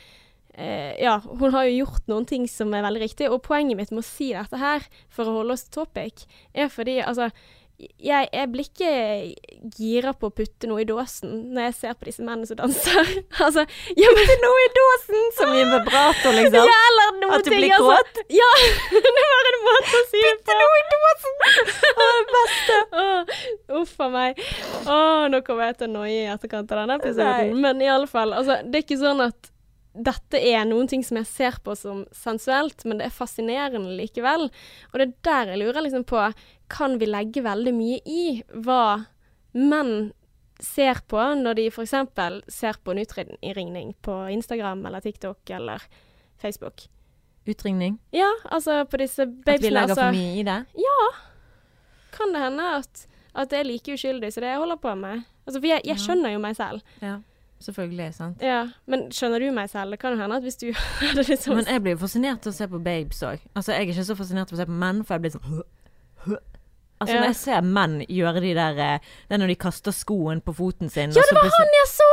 eh, 0.55 0.97
Ja, 1.03 1.19
hun 1.21 1.53
har 1.53 1.65
jo 1.69 1.85
gjort 1.85 2.09
noen 2.09 2.27
ting 2.27 2.49
som 2.49 2.73
er 2.75 2.83
veldig 2.83 3.01
riktig. 3.05 3.31
Og 3.31 3.43
poenget 3.43 3.77
mitt 3.77 3.91
med 3.93 4.03
å 4.05 4.09
si 4.09 4.33
dette 4.33 4.57
her, 4.59 4.81
for 5.09 5.25
å 5.29 5.37
holde 5.41 5.53
oss 5.53 5.65
til 5.69 5.85
topic, 5.85 6.27
er 6.55 6.69
fordi 6.69 7.01
altså 7.03 7.31
jeg, 7.81 8.29
jeg 8.33 8.49
blir 8.53 8.67
ikke 8.67 8.91
gira 9.77 10.13
på 10.17 10.29
å 10.29 10.35
putte 10.35 10.69
noe 10.69 10.83
i 10.83 10.87
dåsen 10.89 11.53
når 11.55 11.69
jeg 11.69 11.77
ser 11.79 11.97
på 11.97 12.09
disse 12.09 12.25
mennene 12.25 12.49
som 12.49 12.59
danser. 12.59 13.13
altså, 13.47 13.65
ja, 13.97 14.11
men 14.17 14.33
noe 14.45 14.65
i 14.65 14.71
dåsen! 14.77 15.29
Som 15.39 15.55
i 15.55 15.63
vibrator, 15.65 16.37
liksom. 16.37 16.69
Ja, 16.69 16.79
eller 16.91 17.15
noe 17.23 17.39
At 17.39 17.47
du 17.47 17.51
ting, 17.53 17.63
blir 17.63 17.77
altså. 17.77 18.25
Ja, 18.37 18.51
det 19.07 19.15
var 19.33 19.51
en 19.53 19.61
måte 19.69 20.03
å 20.03 20.05
si 20.11 20.25
det 20.27 20.35
på. 20.45 20.59
noe 20.61 20.81
i 20.81 20.85
dåsen! 20.95 21.39
Å, 21.91 22.11
det 22.11 22.27
beste. 22.35 22.81
Uff 23.81 23.95
a 24.05 24.11
meg. 24.13 24.45
Åh, 24.85 25.25
nå 25.33 25.41
kommer 25.47 25.71
jeg 25.71 25.81
til 25.81 25.91
å 25.91 25.95
noie 26.01 26.19
i 26.19 26.29
etterkant 26.35 26.75
av 26.75 26.85
denne 26.85 27.01
episoden. 27.01 27.57
Men 27.65 27.81
i 27.85 27.89
alle 27.93 28.11
fall, 28.11 28.37
altså, 28.37 28.61
det 28.67 28.83
er 28.83 28.87
ikke 28.89 29.01
sånn 29.01 29.25
at 29.31 29.55
dette 29.93 30.39
er 30.39 30.63
noen 30.69 30.87
ting 30.91 31.03
som 31.03 31.19
jeg 31.19 31.27
ser 31.27 31.57
på 31.65 31.75
som 31.79 32.05
sensuelt, 32.15 32.85
men 32.87 33.01
det 33.01 33.09
er 33.09 33.15
fascinerende 33.15 33.97
likevel. 33.99 34.47
Og 34.93 35.01
det 35.01 35.07
er 35.09 35.15
der 35.27 35.53
jeg 35.53 35.63
lurer 35.65 35.85
liksom 35.87 36.07
på 36.07 36.23
Kan 36.71 36.99
vi 37.01 37.09
legge 37.11 37.43
veldig 37.43 37.73
mye 37.75 37.99
i 38.07 38.25
hva 38.55 39.07
menn 39.59 40.13
ser 40.63 41.01
på 41.11 41.19
når 41.41 41.57
de 41.59 41.67
f.eks. 41.73 41.95
ser 42.53 42.79
på 42.85 42.95
en 42.95 43.03
utringning 43.03 43.95
på 44.05 44.17
Instagram 44.31 44.87
eller 44.87 45.03
TikTok 45.03 45.51
eller 45.51 45.83
Facebook? 46.39 46.87
Utringning. 47.49 47.99
Ja, 48.15 48.31
altså 48.45 48.85
på 48.85 49.01
disse 49.01 49.25
At 49.25 49.63
vi 49.63 49.73
legger 49.73 49.89
Altså, 49.89 50.03
for 50.05 50.15
mye 50.15 50.37
i 50.39 50.45
det. 50.47 50.61
Ja. 50.79 51.01
kan 52.15 52.33
det 52.37 52.45
hende 52.45 52.69
at, 52.77 53.07
at 53.35 53.51
det 53.51 53.59
er 53.59 53.67
like 53.67 53.97
uskyldig 53.97 54.33
som 54.33 54.45
det 54.45 54.53
jeg 54.53 54.63
holder 54.63 54.77
på 54.77 54.95
med. 54.95 55.25
Altså, 55.47 55.59
for 55.59 55.67
jeg, 55.67 55.83
jeg 55.89 55.99
skjønner 55.99 56.35
jo 56.37 56.43
meg 56.43 56.55
selv. 56.59 56.85
Ja, 57.03 57.17
selvfølgelig. 57.65 58.15
sant. 58.15 58.43
Ja, 58.43 58.67
Men 58.87 59.09
skjønner 59.15 59.41
du 59.41 59.51
meg 59.53 59.71
selv? 59.71 59.91
Det 59.95 60.01
kan 60.01 60.17
jo 60.17 60.21
hende 60.23 60.37
at 60.37 60.43
hvis 60.47 60.57
du 60.61 60.69
hadde 61.01 61.25
liksom 61.29 61.57
Men 61.61 61.67
jeg 61.67 61.83
blir 61.85 61.97
jo 61.97 62.03
fascinert 62.05 62.41
til 62.45 62.53
å 62.53 62.57
se 62.57 62.67
på 62.73 62.81
babes 62.83 63.23
òg. 63.23 63.41
Altså, 63.55 63.73
jeg 63.73 63.81
er 63.81 63.91
ikke 63.93 64.05
så 64.09 64.17
fascinert 64.19 64.49
til 64.49 64.57
å 64.59 64.63
se 64.63 64.67
på 64.71 64.79
menn, 64.85 65.03
for 65.05 65.15
jeg 65.19 65.27
blir 65.27 65.37
sånn 65.39 65.63
Altså, 67.01 67.15
Ja. 67.15 67.21
når 67.23 67.29
jeg 67.31 67.37
ser 67.41 67.61
menn 67.65 67.95
gjøre 68.13 68.41
de 68.45 68.51
der 68.55 68.77
eh, 68.85 68.99
Det 69.29 69.33
er 69.37 69.41
når 69.41 69.49
de 69.55 69.57
kaster 69.57 69.95
skoen 69.97 70.43
på 70.45 70.53
foten 70.53 70.91
sin 70.93 71.15
Ja, 71.17 71.23
det 71.25 71.37
var 71.39 71.49
han 71.49 71.71
jeg 71.79 71.89
så! 71.89 72.09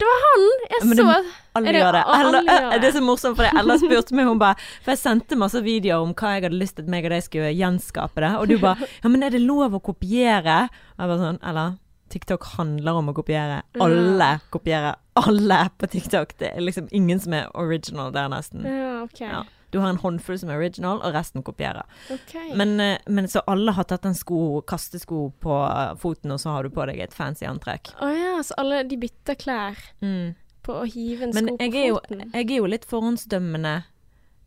Det 0.00 0.08
var 0.08 0.20
han 0.26 0.44
jeg 0.44 0.96
det- 0.96 0.96
så. 0.96 1.24
Alle 1.56 1.72
gjør 1.72 1.92
det. 1.92 2.02
og 2.04 2.14
alle 2.14 2.40
gjør 2.44 2.70
det. 2.70 2.80
det 2.82 2.88
er 2.88 2.92
så 2.98 3.00
morsomt, 3.04 3.36
for 3.36 3.44
Ella 3.60 3.76
spurte 3.80 4.12
meg, 4.16 4.26
hun 4.28 4.38
bare 4.38 4.56
For 4.84 4.92
jeg 4.92 4.98
sendte 5.00 5.36
masse 5.40 5.60
videoer 5.64 6.04
om 6.04 6.12
hva 6.14 6.34
jeg 6.36 6.42
hadde 6.44 6.60
lyst 6.60 6.76
til 6.76 6.84
at 6.84 6.90
meg 6.92 7.04
og 7.08 7.10
deg 7.16 7.22
skulle 7.24 7.50
gjenskape 7.56 8.20
det, 8.20 8.30
og 8.36 8.48
du 8.48 8.58
bare 8.60 8.76
Ja, 9.02 9.08
men 9.08 9.22
er 9.24 9.30
det 9.30 9.40
lov 9.40 9.72
å 9.76 9.80
kopiere? 9.80 10.68
Og 10.98 11.00
jeg 11.04 11.10
bare 11.14 11.18
sånn 11.24 11.40
Ella, 11.42 11.66
TikTok 12.10 12.44
handler 12.56 12.98
om 13.00 13.08
å 13.12 13.14
kopiere. 13.16 13.62
Alle 13.80 14.32
kopierer. 14.50 14.96
Alle 15.20 15.60
på 15.78 15.86
TikTok. 15.92 16.36
Det 16.40 16.52
er 16.56 16.60
liksom 16.64 16.88
ingen 16.96 17.20
som 17.22 17.32
er 17.36 17.48
original 17.54 18.12
der, 18.14 18.28
nesten. 18.32 18.64
Ja, 18.66 19.02
okay. 19.06 19.28
Ja. 19.30 19.44
Du 19.70 19.78
har 19.78 19.92
en 19.92 20.00
håndfull 20.02 20.38
som 20.40 20.50
er 20.50 20.58
original, 20.58 20.98
og 21.06 21.14
resten 21.14 21.44
kopierer. 21.46 21.86
Okay. 22.10 22.48
Men, 22.58 22.72
eh, 22.82 22.98
men 23.06 23.28
så 23.30 23.42
alle 23.46 23.70
har 23.76 23.84
tatt 23.86 24.04
en 24.08 24.16
sko, 24.18 24.60
kastesko 24.66 25.28
på 25.40 25.58
eh, 25.70 25.92
foten, 26.02 26.32
og 26.34 26.40
så 26.42 26.56
har 26.56 26.66
du 26.66 26.70
på 26.74 26.86
deg 26.90 26.98
et 27.04 27.14
fancy 27.14 27.46
antrekk. 27.46 27.92
Å 28.02 28.08
ja, 28.10 28.32
så 28.42 28.58
alle 28.58 28.82
de 28.90 28.98
bytter 28.98 29.38
klær 29.38 29.78
Mm. 30.02 30.34
på 30.66 30.74
å 30.74 30.86
hive 30.90 31.22
en 31.28 31.34
Men 31.34 31.46
sko 31.46 31.56
på 31.56 31.62
jeg 31.62 31.72
Men 31.72 31.94
foten? 31.94 32.30
jeg 32.34 32.50
er 32.50 32.56
jo 32.56 32.66
litt 32.66 32.84
forhåndsdømmende 32.90 33.76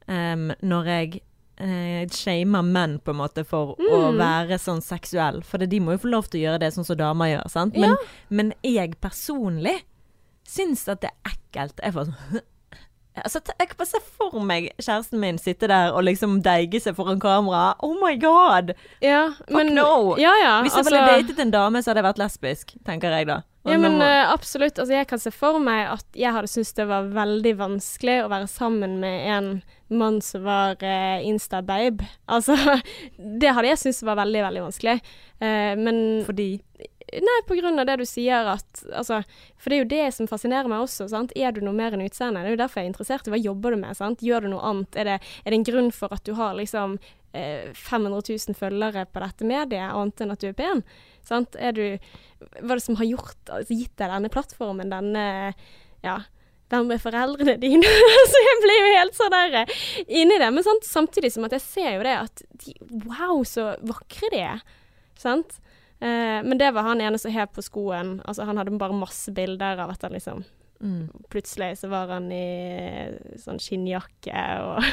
um, 0.08 0.52
når 0.62 0.86
jeg 0.92 1.22
eh, 1.58 2.06
shamer 2.10 2.64
menn 2.64 3.00
på 3.00 3.12
en 3.12 3.18
måte 3.22 3.46
for 3.46 3.76
å 3.76 4.12
Mm. 4.12 4.18
være 4.18 4.58
sånn 4.60 4.82
seksuell. 4.82 5.44
For 5.44 5.58
de 5.58 5.80
må 5.80 5.92
jo 5.92 5.98
få 6.08 6.10
lov 6.10 6.30
til 6.30 6.42
å 6.42 6.44
gjøre 6.52 6.60
det 6.60 6.74
sånn 6.74 6.86
som 6.86 6.98
damer 6.98 7.26
gjør, 7.38 7.50
sant. 7.50 7.76
Men, 7.78 7.96
men 8.30 8.54
jeg 8.64 8.96
personlig 9.02 9.82
syns 10.48 10.88
at 10.90 11.02
det 11.02 11.10
er 11.26 11.32
ekkelt. 11.36 11.80
Jeg 11.84 11.94
får 11.94 12.06
sånn 12.12 12.42
Altså, 13.16 13.40
jeg 13.60 13.68
kan 13.70 13.78
bare 13.78 13.86
se 13.86 14.00
for 14.02 14.40
meg 14.42 14.72
kjæresten 14.82 15.20
min 15.22 15.38
sitte 15.38 15.68
der 15.70 15.92
og 15.94 16.02
liksom 16.04 16.42
deige 16.42 16.80
seg 16.82 16.96
foran 16.98 17.20
kamera. 17.22 17.76
Oh 17.86 17.94
my 18.02 18.16
god! 18.18 18.74
Ja, 19.06 19.36
men 19.54 19.76
no. 19.76 20.16
Ja, 20.18 20.32
ja. 20.42 20.56
Hvis 20.64 20.74
jeg 20.74 20.82
altså- 20.84 20.90
ville 20.98 21.22
datet 21.22 21.40
en 21.40 21.52
dame, 21.52 21.78
så 21.84 21.92
hadde 21.94 22.02
jeg 22.02 22.08
vært 22.10 22.18
lesbisk, 22.24 22.74
tenker 22.84 23.12
jeg 23.14 23.28
da. 23.28 23.44
Ja, 23.64 23.78
men 23.78 24.02
eh, 24.02 24.32
absolutt. 24.32 24.80
Altså, 24.80 24.94
jeg 24.94 25.08
kan 25.08 25.22
se 25.24 25.32
for 25.32 25.60
meg 25.64 25.86
at 25.94 26.18
jeg 26.20 26.36
hadde 26.36 26.50
syntes 26.52 26.76
det 26.76 26.86
var 26.90 27.08
veldig 27.16 27.54
vanskelig 27.62 28.18
å 28.26 28.32
være 28.32 28.50
sammen 28.52 28.98
med 29.00 29.30
en 29.32 29.48
mann 29.94 30.20
som 30.26 30.44
var 30.44 30.82
uh, 30.84 31.24
Insta-babe. 31.24 32.04
Altså, 32.34 32.58
det 33.16 33.54
hadde 33.56 33.70
jeg 33.70 33.80
syntes 33.80 34.04
var 34.04 34.20
veldig, 34.20 34.42
veldig 34.50 34.66
vanskelig. 34.66 34.98
Uh, 35.40 35.74
men 35.80 35.98
fordi 36.28 36.50
Nei, 37.14 37.36
på 37.46 37.54
grunn 37.60 37.78
av 37.78 37.86
det 37.86 38.00
du 38.00 38.06
sier 38.10 38.48
at 38.50 38.80
Altså, 38.96 39.20
for 39.62 39.70
det 39.70 39.76
er 39.76 39.82
jo 39.84 39.90
det 39.92 40.06
som 40.16 40.30
fascinerer 40.30 40.70
meg 40.72 40.82
også, 40.82 41.06
sant. 41.12 41.34
Er 41.38 41.54
du 41.54 41.62
noe 41.62 41.76
mer 41.78 41.94
enn 41.94 42.02
utseende? 42.06 42.42
Det 42.42 42.50
er 42.50 42.56
jo 42.56 42.62
derfor 42.64 42.82
jeg 42.82 42.88
er 42.88 42.94
interessert 42.94 43.28
i 43.30 43.34
hva 43.34 43.40
jobber 43.40 43.76
du 43.76 43.82
med, 43.84 43.96
sant. 44.00 44.24
Gjør 44.26 44.48
du 44.48 44.54
noe 44.56 44.64
annet? 44.72 44.98
Er 44.98 45.12
det, 45.12 45.18
er 45.44 45.54
det 45.54 45.60
en 45.60 45.68
grunn 45.68 45.92
for 45.94 46.16
at 46.16 46.24
du 46.26 46.34
har 46.40 46.56
liksom 46.58 46.98
eh, 47.38 47.70
500 47.76 48.24
000 48.50 48.58
følgere 48.58 49.06
på 49.06 49.24
dette 49.24 49.46
mediet, 49.46 49.92
annet 49.92 50.26
enn 50.26 50.34
at 50.34 50.42
du 50.42 50.50
er 50.50 50.58
pen? 50.58 50.82
Sant? 51.28 51.56
Er 51.56 51.76
du 51.76 51.84
Hva 52.60 52.74
er 52.74 52.78
det 52.78 52.86
som 52.86 53.00
har 53.00 53.08
gjort, 53.08 53.42
altså, 53.48 53.76
gitt 53.76 53.96
deg 54.00 54.12
denne 54.12 54.32
plattformen, 54.34 54.92
denne 54.92 55.26
ja, 56.04 56.18
hvem 56.74 56.94
er 56.94 57.02
foreldrene 57.02 57.58
dine? 57.62 57.92
så 58.32 58.42
jeg 58.48 58.62
blir 58.64 58.80
jo 58.80 58.94
helt 58.98 59.18
sånn 59.18 59.34
der 59.34 59.60
eh, 59.62 59.76
inni 60.22 60.40
det. 60.42 60.50
Men 60.56 60.66
sant, 60.66 60.88
samtidig 60.88 61.34
som 61.36 61.46
at 61.48 61.56
jeg 61.56 61.66
ser 61.66 61.92
jo 61.98 62.08
det 62.08 62.16
at 62.18 62.44
de, 62.64 62.76
Wow, 63.06 63.44
så 63.48 63.74
vakre 63.86 64.32
de 64.34 64.42
er. 64.48 64.64
Sant? 65.20 65.60
Eh, 66.04 66.40
men 66.44 66.58
det 66.60 66.74
var 66.76 66.90
han 66.90 67.04
ene 67.04 67.22
som 67.22 67.34
hev 67.34 67.52
på 67.54 67.64
skoen. 67.66 68.18
Altså, 68.26 68.48
han 68.50 68.60
hadde 68.60 68.76
bare 68.80 68.98
masse 68.98 69.32
bilder 69.36 69.86
av 69.86 69.94
at 69.94 70.06
han 70.08 70.16
liksom 70.18 70.44
Mm. 70.84 71.08
Plutselig 71.32 71.78
så 71.80 71.88
var 71.88 72.10
han 72.12 72.26
i 72.36 72.44
sånn 73.40 73.62
skinnjakke 73.64 74.42
og 74.66 74.84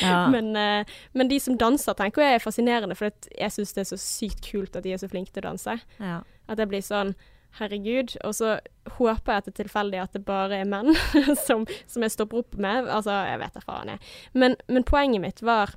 Ja. 0.00 0.24
men, 0.34 0.54
eh, 0.56 0.88
men 1.12 1.28
de 1.28 1.36
som 1.42 1.58
danser, 1.60 1.96
tenker 1.98 2.24
jeg 2.24 2.38
er 2.38 2.44
fascinerende, 2.44 2.96
for 2.96 3.12
jeg 3.12 3.52
syns 3.52 3.76
det 3.76 3.84
er 3.84 3.90
så 3.92 4.00
sykt 4.00 4.40
kult 4.46 4.78
at 4.78 4.86
de 4.86 4.94
er 4.94 5.02
så 5.02 5.10
flinke 5.12 5.34
til 5.34 5.44
å 5.44 5.50
danse. 5.52 5.78
ja. 6.00 6.22
At 6.50 6.58
jeg 6.58 6.72
blir 6.72 6.82
sånn 6.82 7.12
Herregud. 7.58 8.14
Og 8.24 8.34
så 8.34 8.54
håper 8.96 9.32
jeg 9.32 9.42
at 9.42 9.48
det 9.48 9.52
er 9.52 9.58
tilfeldig 9.62 9.98
at 10.02 10.14
det 10.16 10.24
bare 10.24 10.62
er 10.62 10.68
menn 10.68 10.94
som, 11.46 11.66
som 11.86 12.04
jeg 12.04 12.14
stopper 12.14 12.42
opp 12.42 12.56
med. 12.56 12.88
Altså, 12.88 13.14
jeg 13.28 13.40
vet 13.42 13.58
da 13.58 13.64
faen, 13.64 13.92
jeg. 13.92 14.12
Men, 14.32 14.56
men 14.72 14.86
poenget 14.88 15.22
mitt 15.24 15.42
var 15.44 15.74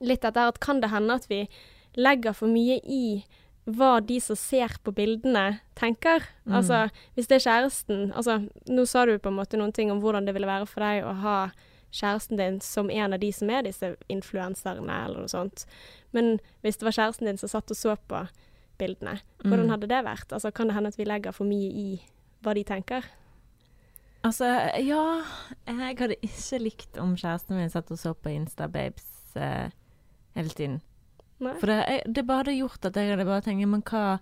litt 0.00 0.24
dette 0.24 0.46
at 0.52 0.60
kan 0.64 0.80
det 0.80 0.92
hende 0.92 1.18
at 1.18 1.28
vi 1.28 1.42
legger 1.98 2.36
for 2.36 2.50
mye 2.50 2.78
i 2.84 3.02
hva 3.68 3.98
de 4.00 4.16
som 4.24 4.36
ser 4.38 4.72
på 4.84 4.92
bildene, 4.96 5.60
tenker. 5.76 6.24
Mm. 6.46 6.54
Altså, 6.58 6.78
hvis 7.14 7.28
det 7.28 7.36
er 7.38 7.44
kjæresten 7.46 8.12
Altså, 8.16 8.38
nå 8.66 8.86
sa 8.88 9.04
du 9.06 9.18
på 9.18 9.28
en 9.28 9.36
måte 9.36 9.58
noen 9.60 9.72
ting 9.76 9.90
om 9.92 10.00
hvordan 10.00 10.24
det 10.26 10.32
ville 10.34 10.48
være 10.48 10.66
for 10.66 10.80
deg 10.80 11.04
å 11.04 11.12
ha 11.22 11.36
kjæresten 11.92 12.36
din 12.40 12.58
som 12.64 12.90
en 12.90 13.12
av 13.16 13.20
de 13.20 13.30
som 13.32 13.48
er 13.50 13.62
disse 13.64 13.94
influenserne, 14.12 14.98
eller 15.04 15.20
noe 15.24 15.28
sånt. 15.32 15.64
Men 16.12 16.38
hvis 16.64 16.76
det 16.80 16.84
var 16.88 16.96
kjæresten 16.96 17.28
din 17.30 17.38
som 17.40 17.48
satt 17.52 17.70
og 17.72 17.76
så 17.78 17.94
på 18.08 18.24
bildene, 18.78 19.20
hvordan 19.44 19.66
Mm. 19.66 19.70
hadde 19.70 19.88
det 19.88 20.04
vært? 20.04 20.32
Altså, 20.32 20.50
kan 20.52 20.68
det 20.68 20.74
hende 20.76 20.88
at 20.88 20.98
vi 20.98 21.04
legger 21.04 21.32
for 21.32 21.44
mye 21.44 21.70
i 21.72 22.00
hva 22.42 22.54
de 22.54 22.64
tenker? 22.64 23.04
Altså, 24.24 24.44
ja 24.82 25.22
Jeg 25.66 25.96
hadde 25.98 26.16
ikke 26.22 26.58
likt 26.62 26.98
om 26.98 27.14
kjæresten 27.16 27.56
min 27.56 27.70
satt 27.70 27.90
og 27.90 27.98
så 27.98 28.14
på 28.14 28.30
Insta-babes 28.34 29.36
eh, 29.36 29.70
hele 30.36 30.48
tiden. 30.50 30.80
Nei? 31.40 31.52
For 31.60 31.66
det, 31.70 31.76
jeg, 31.88 32.02
det 32.14 32.26
bare 32.26 32.42
hadde 32.44 32.56
gjort 32.58 32.84
at 32.88 32.96
jeg 32.96 33.10
hadde 33.12 33.24
bare 33.28 33.40
tenkt 33.46 33.68
Men 33.68 33.82
hva 33.82 34.18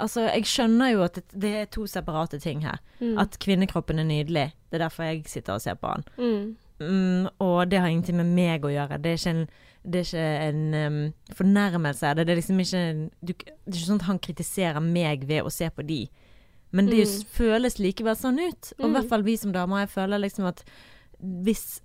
Altså, 0.00 0.22
jeg 0.32 0.46
skjønner 0.48 0.94
jo 0.94 1.02
at 1.04 1.18
det, 1.18 1.24
det 1.42 1.50
er 1.60 1.66
to 1.68 1.82
separate 1.90 2.38
ting 2.40 2.62
her. 2.64 2.78
Mm. 3.02 3.18
At 3.20 3.34
kvinnekroppen 3.42 3.98
er 4.00 4.06
nydelig. 4.08 4.46
Det 4.70 4.78
er 4.78 4.84
derfor 4.86 5.04
jeg 5.04 5.26
sitter 5.28 5.58
og 5.58 5.60
ser 5.60 5.74
på 5.80 5.90
den. 5.94 6.04
mm. 6.16 6.56
Mm, 6.80 7.26
og 7.44 7.66
det 7.68 7.76
har 7.78 7.90
ingenting 7.92 8.16
med 8.16 8.30
meg 8.32 8.62
å 8.64 8.70
gjøre. 8.72 8.96
Det 9.04 9.10
er 9.10 9.18
ikke 9.18 9.32
en, 9.34 9.42
det 9.84 9.98
er 10.00 10.06
ikke 10.06 10.22
en 10.46 10.62
um, 10.94 11.34
fornærmelse. 11.36 12.14
Det, 12.16 12.24
det 12.24 12.32
er 12.32 12.38
liksom 12.40 12.62
ikke 12.64 12.80
du, 13.20 13.32
Det 13.34 13.50
er 13.50 13.76
ikke 13.76 13.88
sånn 13.90 14.00
at 14.00 14.06
han 14.08 14.20
kritiserer 14.24 14.80
meg 14.80 15.26
ved 15.28 15.44
å 15.44 15.52
se 15.52 15.68
på 15.76 15.84
de. 15.84 15.98
Men 16.72 16.88
det 16.88 17.02
Mm. 17.04 17.26
føles 17.36 17.76
likevel 17.84 18.16
sånn 18.16 18.40
ut. 18.40 18.72
Og 18.78 18.86
i 18.86 18.88
Mm. 18.88 18.94
hvert 18.96 19.08
fall 19.12 19.22
vi 19.28 19.36
som 19.36 19.52
damer. 19.52 19.80
Jeg 19.84 19.90
føler 19.92 20.18
liksom 20.24 20.46
at 20.48 20.64
hvis 21.20 21.82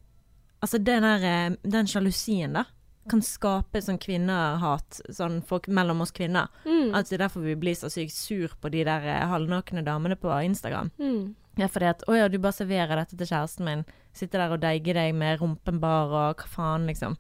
Altså 0.64 0.78
den 0.80 1.04
der 1.04 1.24
eh, 1.28 1.56
Den 1.70 1.86
sjalusien, 1.92 2.54
da. 2.54 2.64
Kan 3.10 3.22
skape 3.22 3.82
sånn 3.86 4.00
kvinnehat 4.02 5.02
sånn 5.14 5.42
folk 5.46 5.68
mellom 5.68 6.02
oss 6.02 6.12
kvinner. 6.16 6.48
Mm. 6.66 6.94
At 6.98 7.10
det 7.10 7.20
er 7.20 7.28
derfor 7.28 7.44
vi 7.46 7.54
blir 7.56 7.76
så 7.78 7.90
sykt 7.94 8.14
sur 8.18 8.56
på 8.62 8.72
de 8.74 8.84
der 8.88 9.06
eh, 9.06 9.28
halvnakne 9.30 9.84
damene 9.86 10.16
på 10.18 10.32
Instagram. 10.44 10.90
Mm. 11.00 11.36
Ja, 11.58 11.68
fordi 11.72 11.86
at 11.92 12.02
Å 12.10 12.16
ja, 12.18 12.28
du 12.28 12.40
bare 12.40 12.52
serverer 12.58 12.96
dette 13.00 13.16
til 13.18 13.28
kjæresten 13.30 13.64
min. 13.68 13.86
Sitter 14.16 14.40
der 14.42 14.56
og 14.56 14.60
deiger 14.64 14.94
deg 14.98 15.14
med 15.16 15.40
rumpen 15.40 15.80
bar 15.80 16.10
og 16.12 16.42
hva 16.42 16.50
faen, 16.50 16.88
liksom. 16.90 17.16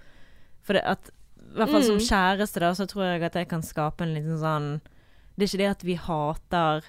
For 0.65 0.73
det 0.73 0.81
at 0.89 1.11
I 1.45 1.57
hvert 1.59 1.69
fall 1.71 1.83
som 1.85 1.95
Mm. 2.01 2.07
kjæreste, 2.09 2.59
da, 2.59 2.71
så 2.73 2.85
tror 2.89 3.03
jeg 3.05 3.23
at 3.23 3.33
det 3.37 3.47
kan 3.47 3.61
skape 3.61 4.01
en 4.03 4.13
liten 4.15 4.37
sånn 4.41 4.81
Det 5.37 5.43
er 5.45 5.47
ikke 5.47 5.63
det 5.63 5.69
at 5.71 5.83
vi 5.83 5.95
hater 5.95 6.83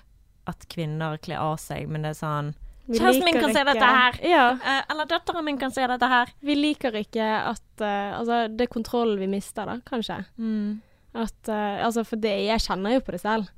at 0.47 0.67
kvinner 0.69 1.19
kler 1.19 1.37
av 1.39 1.57
seg, 1.59 1.89
men 1.89 2.03
det 2.03 2.11
er 2.17 2.21
sånn 2.25 2.55
Kjæresten 2.87 3.25
min 3.27 3.35
kan 3.35 3.47
kan 3.49 3.55
se 3.55 3.63
dette 3.67 3.87
her. 3.99 4.19
Ja. 4.23 4.45
eh, 4.55 4.83
Eller 4.93 5.09
datteren 5.11 5.45
min 5.45 5.59
kan 5.59 5.73
se 5.75 5.87
dette 5.91 6.11
her. 6.11 6.31
Vi 6.41 6.55
liker 6.55 6.95
ikke 7.01 7.25
at 7.25 7.83
uh, 7.83 8.19
Altså, 8.21 8.47
det 8.49 8.69
er 8.69 8.73
kontrollen 8.73 9.19
vi 9.19 9.27
mister, 9.31 9.67
da, 9.67 9.81
kanskje. 9.87 10.21
Mm. 10.39 10.83
At 11.15 11.51
uh, 11.51 11.83
Altså, 11.87 12.05
for 12.07 12.23
det 12.23 12.35
Jeg 12.47 12.63
kjenner 12.63 12.97
jo 12.97 13.03
på 13.07 13.17
det 13.17 13.23
selv. 13.25 13.51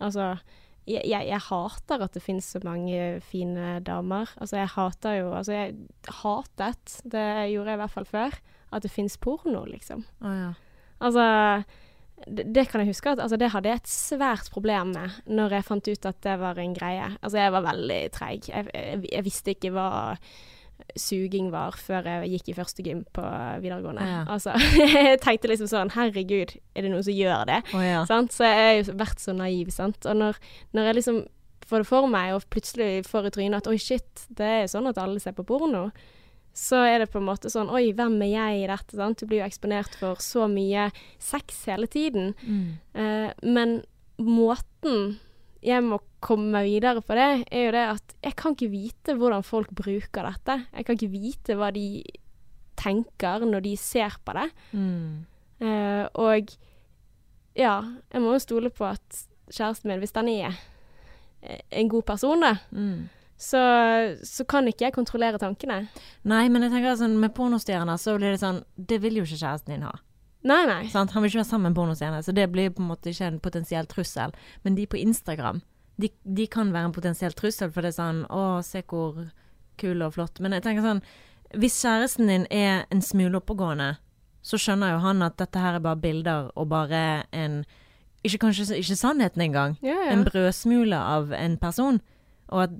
Altså 0.00 0.34
jeg, 0.84 1.00
jeg, 1.08 1.24
jeg 1.30 1.40
hater 1.40 2.02
at 2.04 2.12
det 2.12 2.20
finnes 2.20 2.44
så 2.44 2.60
mange 2.64 3.20
fine 3.24 3.78
damer. 3.80 4.28
Altså, 4.36 4.58
jeg 4.60 4.68
hater 4.74 5.16
jo 5.22 5.30
Altså, 5.32 5.52
jeg 5.52 5.74
hatet, 6.20 6.98
det 7.04 7.24
gjorde 7.54 7.72
jeg 7.72 7.78
i 7.78 7.82
hvert 7.82 7.94
fall 7.94 8.08
før, 8.10 8.36
at 8.74 8.84
det 8.84 8.92
finnes 8.92 9.16
porno, 9.16 9.64
liksom. 9.64 10.04
Å 10.20 10.34
ja. 10.34 10.50
Altså 11.04 11.24
det, 12.26 12.48
det 12.54 12.66
kan 12.70 12.82
jeg 12.82 12.94
huske 12.94 13.12
at 13.12 13.20
altså, 13.22 13.38
det 13.40 13.52
hadde 13.52 13.70
jeg 13.70 13.82
et 13.82 13.90
svært 13.90 14.50
problem 14.54 14.94
med 14.96 15.20
når 15.28 15.58
jeg 15.58 15.68
fant 15.68 15.92
ut 15.92 16.10
at 16.10 16.18
det 16.24 16.34
var 16.40 16.58
en 16.60 16.74
greie. 16.76 17.12
Altså, 17.20 17.38
jeg 17.38 17.54
var 17.54 17.68
veldig 17.68 18.00
treig. 18.14 18.48
Jeg, 18.48 18.68
jeg, 18.74 19.04
jeg 19.12 19.26
visste 19.26 19.54
ikke 19.54 19.72
hva 19.74 19.88
suging 20.98 21.50
var 21.52 21.76
før 21.78 22.06
jeg 22.08 22.32
gikk 22.34 22.50
i 22.50 22.56
første 22.56 22.84
gym 22.86 23.04
på 23.14 23.22
videregående. 23.62 24.06
Ja. 24.08 24.24
Altså, 24.30 24.54
jeg 24.78 25.20
tenkte 25.22 25.50
liksom 25.50 25.70
sånn 25.70 25.92
Herregud, 25.94 26.56
er 26.74 26.86
det 26.86 26.90
noen 26.92 27.06
som 27.06 27.16
gjør 27.16 27.46
det? 27.50 27.60
Oh, 27.74 27.84
ja. 27.84 28.02
Sant? 28.10 28.34
Så 28.34 28.46
jeg 28.48 28.58
har 28.60 28.74
jo 28.78 28.98
vært 29.00 29.22
så 29.22 29.36
naiv, 29.36 29.70
sant. 29.74 30.10
Og 30.10 30.18
når, 30.18 30.40
når 30.76 30.90
jeg 30.90 31.00
liksom 31.00 31.22
får 31.64 31.84
det 31.84 31.88
for 31.88 32.10
meg, 32.10 32.34
og 32.36 32.44
plutselig 32.52 33.06
får 33.08 33.30
i 33.30 33.34
trynet 33.38 33.62
at 33.62 33.70
oi, 33.70 33.78
shit, 33.80 34.26
det 34.36 34.50
er 34.60 34.70
sånn 34.70 34.90
at 34.90 35.00
alle 35.00 35.22
ser 35.22 35.36
på 35.36 35.46
porno, 35.48 35.88
så 36.54 36.78
er 36.86 37.00
det 37.02 37.10
på 37.10 37.18
en 37.18 37.26
måte 37.26 37.50
sånn 37.50 37.70
Oi, 37.74 37.88
hvem 37.98 38.14
er 38.22 38.30
jeg 38.30 38.60
i 38.62 38.66
dette? 38.70 38.94
Sant? 38.94 39.18
Du 39.18 39.26
blir 39.26 39.40
jo 39.42 39.46
eksponert 39.48 39.96
for 39.98 40.20
så 40.22 40.46
mye 40.50 40.88
sex 41.18 41.64
hele 41.66 41.88
tiden. 41.90 42.32
Mm. 42.46 42.66
Eh, 42.94 43.30
men 43.42 43.80
måten 44.22 45.16
jeg 45.64 45.80
må 45.82 45.98
komme 46.20 46.60
videre 46.66 47.00
på 47.02 47.16
det, 47.16 47.28
er 47.50 47.62
jo 47.66 47.72
det 47.72 47.84
at 47.94 48.14
jeg 48.26 48.36
kan 48.36 48.52
ikke 48.54 48.68
vite 48.72 49.14
hvordan 49.16 49.42
folk 49.46 49.70
bruker 49.72 50.26
dette. 50.28 50.58
Jeg 50.76 50.84
kan 50.86 50.98
ikke 50.98 51.12
vite 51.14 51.56
hva 51.56 51.70
de 51.72 51.86
tenker 52.76 53.46
når 53.48 53.64
de 53.64 53.72
ser 53.80 54.16
på 54.26 54.34
det. 54.36 54.46
Mm. 54.76 55.24
Eh, 55.64 56.04
og 56.20 56.52
ja, 57.56 57.78
jeg 58.12 58.20
må 58.22 58.34
jo 58.36 58.42
stole 58.44 58.70
på 58.74 58.86
at 58.90 59.24
kjæresten 59.48 59.88
min, 59.88 60.02
hvis 60.02 60.12
den 60.16 60.28
er 60.34 60.56
en 61.72 61.88
god 61.92 62.02
person, 62.08 62.40
da, 62.40 62.54
Mm. 62.72 63.08
Så, 63.44 63.60
så 64.24 64.46
kan 64.48 64.68
ikke 64.70 64.86
jeg 64.88 64.96
kontrollere 64.96 65.40
tankene. 65.42 65.84
Nei, 66.30 66.46
men 66.48 66.64
jeg 66.64 66.72
tenker 66.72 66.96
sånn 67.00 67.18
med 67.20 67.34
pornostjerner 67.36 68.00
så 68.00 68.16
blir 68.16 68.32
det 68.32 68.40
sånn 68.42 68.62
Det 68.76 69.00
vil 69.02 69.20
jo 69.20 69.26
ikke 69.26 69.40
kjæresten 69.42 69.74
din 69.74 69.86
ha. 69.86 69.92
Nei, 70.44 70.62
nei. 70.68 70.80
Sant? 70.92 71.14
Han 71.14 71.24
vil 71.24 71.32
ikke 71.32 71.40
være 71.40 71.48
sammen 71.48 71.70
med 71.70 71.72
en 71.72 71.78
pornostjerne, 71.78 72.20
så 72.24 72.32
det 72.36 72.50
blir 72.52 72.72
på 72.74 72.82
en 72.84 72.90
måte 72.90 73.12
ikke 73.12 73.30
en 73.30 73.38
potensiell 73.40 73.86
trussel. 73.88 74.34
Men 74.64 74.76
de 74.76 74.84
på 74.88 75.00
Instagram, 75.00 75.62
de, 76.00 76.10
de 76.24 76.46
kan 76.52 76.72
være 76.74 76.90
en 76.90 76.96
potensiell 76.96 77.36
trussel, 77.36 77.72
for 77.72 77.84
det 77.84 77.94
er 77.94 78.00
sånn 78.00 78.24
Å, 78.28 78.60
se 78.66 78.82
hvor 78.90 79.22
kul 79.80 80.04
og 80.04 80.16
flott. 80.16 80.40
Men 80.44 80.56
jeg 80.56 80.66
tenker 80.66 80.84
sånn 80.84 81.04
Hvis 81.60 81.78
kjæresten 81.80 82.28
din 82.28 82.48
er 82.50 82.84
en 82.92 83.02
smule 83.04 83.38
oppegående, 83.38 83.94
så 84.44 84.58
skjønner 84.60 84.96
jo 84.96 85.04
han 85.04 85.24
at 85.24 85.38
dette 85.40 85.60
her 85.60 85.78
er 85.78 85.84
bare 85.84 86.00
bilder 86.02 86.50
og 86.58 86.68
bare 86.72 87.24
en 87.32 87.62
Ikke 88.24 88.42
kanskje 88.46 88.80
ikke 88.80 88.96
sannheten 88.96 89.44
engang. 89.44 89.78
Ja, 89.84 89.96
ja. 89.96 90.10
En 90.12 90.24
brødsmule 90.24 90.96
av 90.96 91.32
en 91.36 91.56
person. 91.60 92.00
Og 92.48 92.62
at 92.62 92.70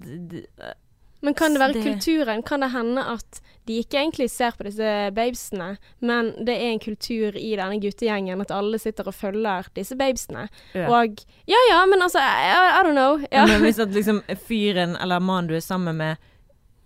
Men 1.25 1.35
kan 1.35 1.55
det 1.55 1.61
være 1.61 1.73
det- 1.73 1.83
kulturen? 1.85 2.43
Kan 2.43 2.61
det 2.61 2.71
hende 2.73 3.01
at 3.01 3.41
de 3.67 3.79
ikke 3.81 3.97
egentlig 3.97 4.31
ser 4.31 4.51
på 4.59 4.65
disse 4.67 5.11
babesene, 5.17 5.79
men 6.01 6.35
det 6.45 6.53
er 6.55 6.73
en 6.75 6.81
kultur 6.81 7.33
i 7.37 7.55
denne 7.57 7.81
guttegjengen 7.81 8.41
at 8.45 8.51
alle 8.53 8.79
sitter 8.79 9.07
og 9.09 9.15
følger 9.15 9.65
disse 9.75 9.97
babesene? 9.97 10.49
Ja. 10.75 10.87
Og 10.91 11.17
Ja 11.49 11.57
ja, 11.71 11.87
men 11.87 12.03
altså, 12.03 12.19
I, 12.19 12.53
I 12.81 12.83
don't 12.85 12.93
know. 12.93 13.19
Ja. 13.33 13.47
Men 13.47 13.63
hvis 13.63 13.79
at 13.87 13.89
liksom 13.95 14.23
fyren 14.47 14.97
eller 15.01 15.19
mannen 15.19 15.49
du 15.49 15.55
er 15.55 15.61
sammen 15.65 15.97
med 15.97 16.17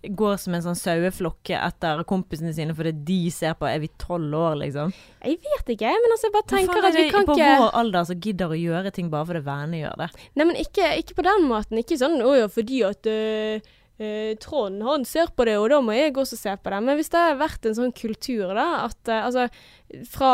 går 0.03 0.37
som 0.39 0.55
en 0.55 0.63
sånn 0.63 0.77
saueflokke 0.79 1.57
etter 1.59 2.03
kompisene 2.07 2.53
sine 2.55 2.75
fordi 2.75 2.93
de 3.07 3.17
ser 3.35 3.55
på 3.59 3.67
Er 3.67 3.81
vi 3.83 3.89
tolv 3.99 4.35
år, 4.37 4.55
liksom? 4.61 4.93
Jeg 5.25 5.41
vet 5.43 5.73
ikke, 5.75 5.91
men 5.91 6.15
altså, 6.15 6.29
jeg 6.29 6.35
bare 6.35 6.49
tenker 6.53 6.79
er 6.79 6.87
at 6.89 6.95
vi 6.95 7.07
kan 7.11 7.25
ikke 7.25 7.35
på 7.35 7.57
vår 7.63 7.75
alder 7.81 8.07
som 8.07 8.21
gidder 8.23 8.53
å 8.55 8.59
gjøre 8.59 8.93
ting 8.95 9.09
bare 9.11 9.27
fordi 9.29 9.43
vennene 9.49 9.81
gjør 9.81 9.97
det? 10.03 10.09
Nei, 10.39 10.47
men 10.47 10.61
ikke, 10.61 10.93
ikke 11.01 11.17
på 11.19 11.27
den 11.27 11.49
måten. 11.49 11.81
Ikke 11.81 11.99
sånn 11.99 12.19
'Å 12.23 12.37
ja, 12.37 12.47
fordi 12.51 12.79
at 12.87 13.11
øh, 13.11 13.67
øh, 13.99 14.31
Trond 14.39 14.87
han 14.87 15.03
ser 15.09 15.33
på 15.35 15.47
det, 15.49 15.57
og 15.59 15.67
da 15.73 15.81
må 15.83 15.97
jeg 15.97 16.15
også 16.15 16.39
se 16.39 16.55
på 16.55 16.71
det'. 16.71 16.85
Men 16.85 16.99
hvis 16.99 17.11
det 17.11 17.25
har 17.25 17.41
vært 17.41 17.67
en 17.67 17.79
sånn 17.81 17.95
kultur, 17.95 18.55
da, 18.55 18.69
at 18.87 19.11
øh, 19.11 19.25
altså 19.27 19.49
Fra 20.05 20.33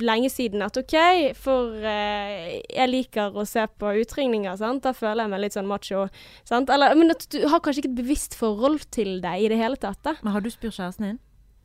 lenge 0.00 0.30
siden 0.32 0.62
at 0.64 0.76
OK, 0.80 0.94
for 1.36 1.74
eh, 1.84 2.62
jeg 2.72 2.88
liker 2.88 3.34
å 3.36 3.44
se 3.48 3.66
på 3.78 3.90
utringninger, 4.00 4.56
sant. 4.56 4.82
Da 4.86 4.94
føler 4.96 5.24
jeg 5.26 5.32
meg 5.34 5.42
litt 5.44 5.56
sånn 5.58 5.68
macho. 5.68 6.06
Sant? 6.48 6.70
Eller, 6.72 6.94
men 6.96 7.12
at 7.12 7.26
du 7.34 7.42
har 7.52 7.60
kanskje 7.60 7.82
ikke 7.84 7.92
et 7.92 8.00
bevisst 8.00 8.34
forhold 8.38 8.86
til 8.94 9.20
det 9.24 9.34
i 9.44 9.50
det 9.52 9.58
hele 9.60 9.76
tatt, 9.76 10.00
da. 10.06 10.14
Men 10.22 10.32
har 10.32 10.40
du 10.44 10.48
spurt 10.54 10.78
kjæresten 10.78 11.10
din? 11.10 11.20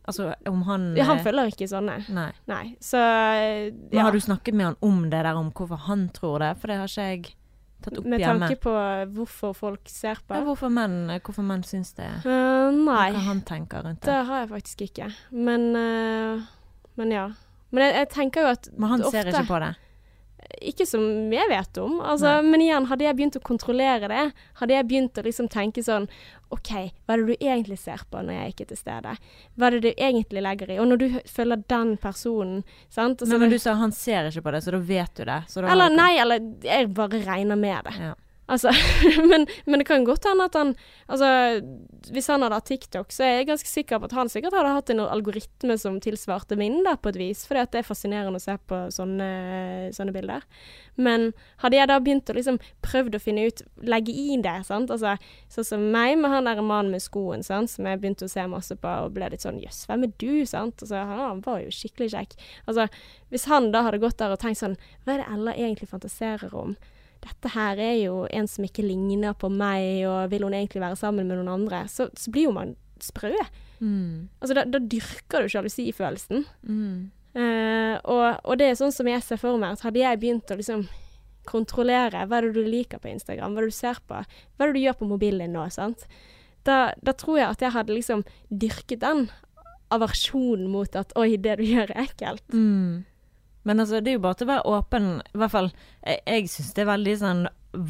Altså 0.07 0.29
om 0.47 0.61
han 0.63 0.93
Ja, 0.95 1.03
han 1.09 1.17
eh, 1.19 1.23
følger 1.25 1.49
ikke 1.51 1.67
sånne. 1.67 1.97
Nei. 2.15 2.29
Nei. 2.47 2.65
Så 2.79 2.99
Men 2.99 3.91
ja. 3.91 4.05
har 4.07 4.15
du 4.15 4.21
snakket 4.23 4.55
med 4.55 4.65
han 4.69 4.77
om 4.81 5.01
det 5.11 5.19
der, 5.23 5.35
om 5.35 5.49
hvorfor 5.51 5.81
han 5.87 6.05
tror 6.15 6.39
det? 6.43 6.53
For 6.61 6.71
det 6.71 6.77
har 6.79 6.87
ikke 6.91 7.07
jeg 7.11 7.25
tatt 7.83 7.97
opp 7.99 8.05
Med 8.07 8.23
hjemme. 8.23 8.47
tanke 8.47 8.59
på 8.63 8.75
hvorfor 9.17 9.51
folk 9.55 9.91
ser 9.91 10.21
på? 10.23 10.33
Ja, 10.39 10.45
hvorfor 10.47 10.71
menn, 10.71 10.95
hvorfor 11.19 11.43
menn 11.45 11.63
syns 11.67 11.91
det? 11.99 12.07
Uh, 12.23 12.71
nei. 12.71 13.09
Hva 13.17 13.25
han 13.27 13.41
tenker 13.47 13.83
rundt 13.83 13.99
Det 14.01 14.13
det. 14.13 14.23
har 14.31 14.45
jeg 14.45 14.49
faktisk 14.53 14.85
ikke. 14.87 15.09
Men, 15.35 15.67
uh, 15.75 16.47
men 16.97 17.11
ja. 17.11 17.27
Men 17.77 17.85
jeg, 17.85 17.99
jeg 18.01 18.09
tenker 18.15 18.47
jo 18.47 18.55
at 18.55 18.71
Men 18.73 18.95
han 18.95 19.05
ser 19.13 19.29
ikke 19.29 19.45
på 19.47 19.59
det. 19.61 19.75
Ikke 20.69 20.85
som 20.87 21.03
jeg 21.33 21.49
vet 21.51 21.77
om. 21.81 21.97
Altså, 22.01 22.37
men 22.45 22.61
igjen, 22.63 22.85
hadde 22.89 23.03
jeg 23.03 23.17
begynt 23.17 23.37
å 23.37 23.41
kontrollere 23.45 24.07
det, 24.09 24.25
hadde 24.61 24.73
jeg 24.73 24.87
begynt 24.87 25.19
å 25.19 25.23
liksom 25.25 25.49
tenke 25.51 25.83
sånn 25.83 26.05
OK, 26.55 26.69
hva 27.05 27.17
er 27.17 27.21
det 27.21 27.27
du 27.27 27.45
egentlig 27.49 27.77
ser 27.81 28.05
på 28.07 28.21
når 28.23 28.37
jeg 28.37 28.53
ikke 28.53 28.65
er 28.65 28.69
til 28.71 28.79
stede? 28.79 29.15
Hva 29.59 29.67
er 29.67 29.75
det 29.75 29.81
du 29.83 29.89
egentlig 29.91 30.43
legger 30.45 30.71
i? 30.71 30.77
Og 30.79 30.87
når 30.87 31.01
du 31.01 31.07
følger 31.27 31.65
den 31.73 31.91
personen, 32.01 32.61
sant 32.87 33.19
altså, 33.21 33.33
Men, 33.33 33.43
men 33.43 33.53
du 33.53 33.59
sa 33.61 33.75
han 33.81 33.91
ser 33.95 34.29
ikke 34.31 34.45
på 34.47 34.55
det, 34.55 34.63
så 34.63 34.73
da 34.77 34.79
vet 34.93 35.19
du 35.19 35.25
det. 35.27 35.41
Eller 35.67 35.91
nei, 35.93 36.13
eller 36.23 36.47
jeg 36.63 36.93
bare 36.95 37.21
regner 37.27 37.59
med 37.59 37.89
det. 37.89 37.97
Ja. 38.07 38.15
Altså, 38.47 38.71
men, 39.31 39.43
men 39.65 39.81
det 39.81 39.87
kan 39.89 40.05
godt 40.07 40.27
hende 40.29 40.47
at 40.47 40.55
han 40.55 40.73
Altså, 41.07 41.27
hvis 42.11 42.27
han 42.27 42.43
hadde 42.43 42.57
hatt 42.59 42.67
TikTok, 42.67 43.13
så 43.15 43.23
er 43.23 43.33
jeg 43.37 43.47
ganske 43.47 43.69
sikker 43.69 43.99
på 43.99 44.09
at 44.09 44.15
han 44.17 44.27
sikkert 44.31 44.55
hadde 44.57 44.73
hatt 44.75 44.89
en 44.91 44.99
algoritme 45.05 45.77
som 45.79 46.01
tilsvarte 46.03 46.57
min, 46.59 46.81
da, 46.83 46.97
på 46.99 47.13
et 47.13 47.19
vis. 47.21 47.45
For 47.47 47.55
det 47.55 47.79
er 47.79 47.87
fascinerende 47.87 48.41
å 48.41 48.43
se 48.43 48.57
på 48.67 48.79
sånne, 48.91 49.29
sånne 49.95 50.15
bilder. 50.15 50.43
Men 50.99 51.29
hadde 51.63 51.79
jeg 51.79 51.89
da 51.91 51.99
begynt 52.03 52.27
å 52.27 52.35
liksom 52.35 52.59
prøvd 52.83 53.15
å 53.15 53.21
finne 53.23 53.45
ut 53.47 53.63
Legge 53.87 54.11
i 54.11 54.35
det, 54.43 54.57
sant. 54.67 54.91
Altså, 54.91 55.15
sånn 55.53 55.69
som 55.69 55.87
meg 55.95 56.17
med 56.19 56.33
han 56.33 56.49
der 56.49 56.59
mannen 56.59 56.91
med 56.91 57.05
skoen, 57.05 57.45
sant, 57.47 57.71
som 57.71 57.87
jeg 57.87 58.01
begynte 58.03 58.27
å 58.27 58.35
se 58.35 58.43
masse 58.51 58.75
på 58.75 58.97
og 59.05 59.15
ble 59.15 59.31
litt 59.31 59.47
sånn 59.47 59.61
Jøss, 59.63 59.85
hvem 59.87 60.03
er 60.09 60.13
du, 60.19 60.43
sant. 60.49 60.83
Altså, 60.83 61.05
han, 61.07 61.41
var 61.47 61.63
jo 61.63 61.71
skikkelig 61.71 62.11
kjekk. 62.17 62.37
Altså, 62.67 62.89
hvis 63.31 63.47
han 63.47 63.71
da 63.71 63.85
hadde 63.87 64.03
gått 64.03 64.19
der 64.19 64.35
og 64.35 64.43
tenkt 64.43 64.59
sånn 64.59 64.75
Hva 65.05 65.15
er 65.15 65.23
det 65.23 65.31
Ella 65.37 65.55
egentlig 65.55 65.87
fantaserer 65.95 66.51
om? 66.51 66.75
Dette 67.27 67.51
her 67.53 67.79
er 67.83 67.95
jo 67.99 68.25
en 68.31 68.47
som 68.49 68.65
ikke 68.65 68.85
ligner 68.85 69.35
på 69.37 69.49
meg, 69.51 70.05
og 70.07 70.31
vil 70.31 70.47
hun 70.47 70.55
egentlig 70.55 70.83
være 70.83 70.99
sammen 70.99 71.27
med 71.27 71.39
noen 71.41 71.53
andre? 71.59 71.83
Så, 71.91 72.09
så 72.15 72.31
blir 72.33 72.47
jo 72.47 72.55
man 72.55 72.75
sprø. 73.03 73.33
Mm. 73.79 74.29
Altså, 74.39 74.55
da, 74.57 74.63
da 74.65 74.81
dyrker 74.81 75.43
du 75.43 75.51
sjalusifølelsen. 75.51 76.45
Mm. 76.63 77.09
Uh, 77.37 77.95
og, 78.09 78.39
og 78.47 78.57
det 78.57 78.71
er 78.71 78.79
sånn 78.79 78.95
som 78.95 79.09
jeg 79.09 79.21
ser 79.25 79.37
for 79.41 79.59
meg, 79.61 79.75
at 79.75 79.85
hadde 79.85 80.01
jeg 80.01 80.21
begynt 80.21 80.53
å 80.53 80.57
liksom 80.57 80.87
kontrollere 81.47 82.25
hva 82.27 82.39
er 82.39 82.47
det 82.47 82.57
du 82.57 82.67
liker 82.67 83.01
på 83.01 83.11
Instagram, 83.11 83.53
hva 83.53 83.61
er 83.61 83.67
det 83.67 83.75
du 83.75 83.77
ser 83.77 83.99
på, 84.07 84.19
hva 84.19 84.65
er 84.65 84.71
det 84.71 84.79
du 84.79 84.83
gjør 84.83 84.97
på 84.99 85.09
mobilen 85.11 85.45
din 85.45 85.53
nå, 85.55 85.67
sant? 85.73 86.07
Da, 86.67 86.95
da 86.99 87.13
tror 87.15 87.37
jeg 87.39 87.47
at 87.47 87.61
jeg 87.63 87.75
hadde 87.75 87.95
liksom 87.95 88.25
dyrket 88.49 89.03
den 89.03 89.27
aversjonen 89.93 90.67
mot 90.71 90.97
at 90.99 91.13
oi, 91.19 91.37
det 91.39 91.59
du 91.61 91.63
gjør 91.67 91.93
er 91.93 92.09
ekkelt. 92.09 92.43
Mm. 92.51 93.05
Men 93.67 93.81
altså, 93.83 93.99
det 93.99 94.13
er 94.13 94.15
jo 94.17 94.23
bare 94.23 94.37
til 94.39 94.47
å 94.47 94.53
være 94.53 94.69
åpen. 94.77 95.07
I 95.35 95.39
hvert 95.41 95.51
fall, 95.53 95.71
jeg, 96.07 96.21
jeg 96.25 96.51
syns 96.53 96.69
det 96.77 96.83
er 96.85 96.91
veldig 96.93 97.15
sånn 97.19 97.41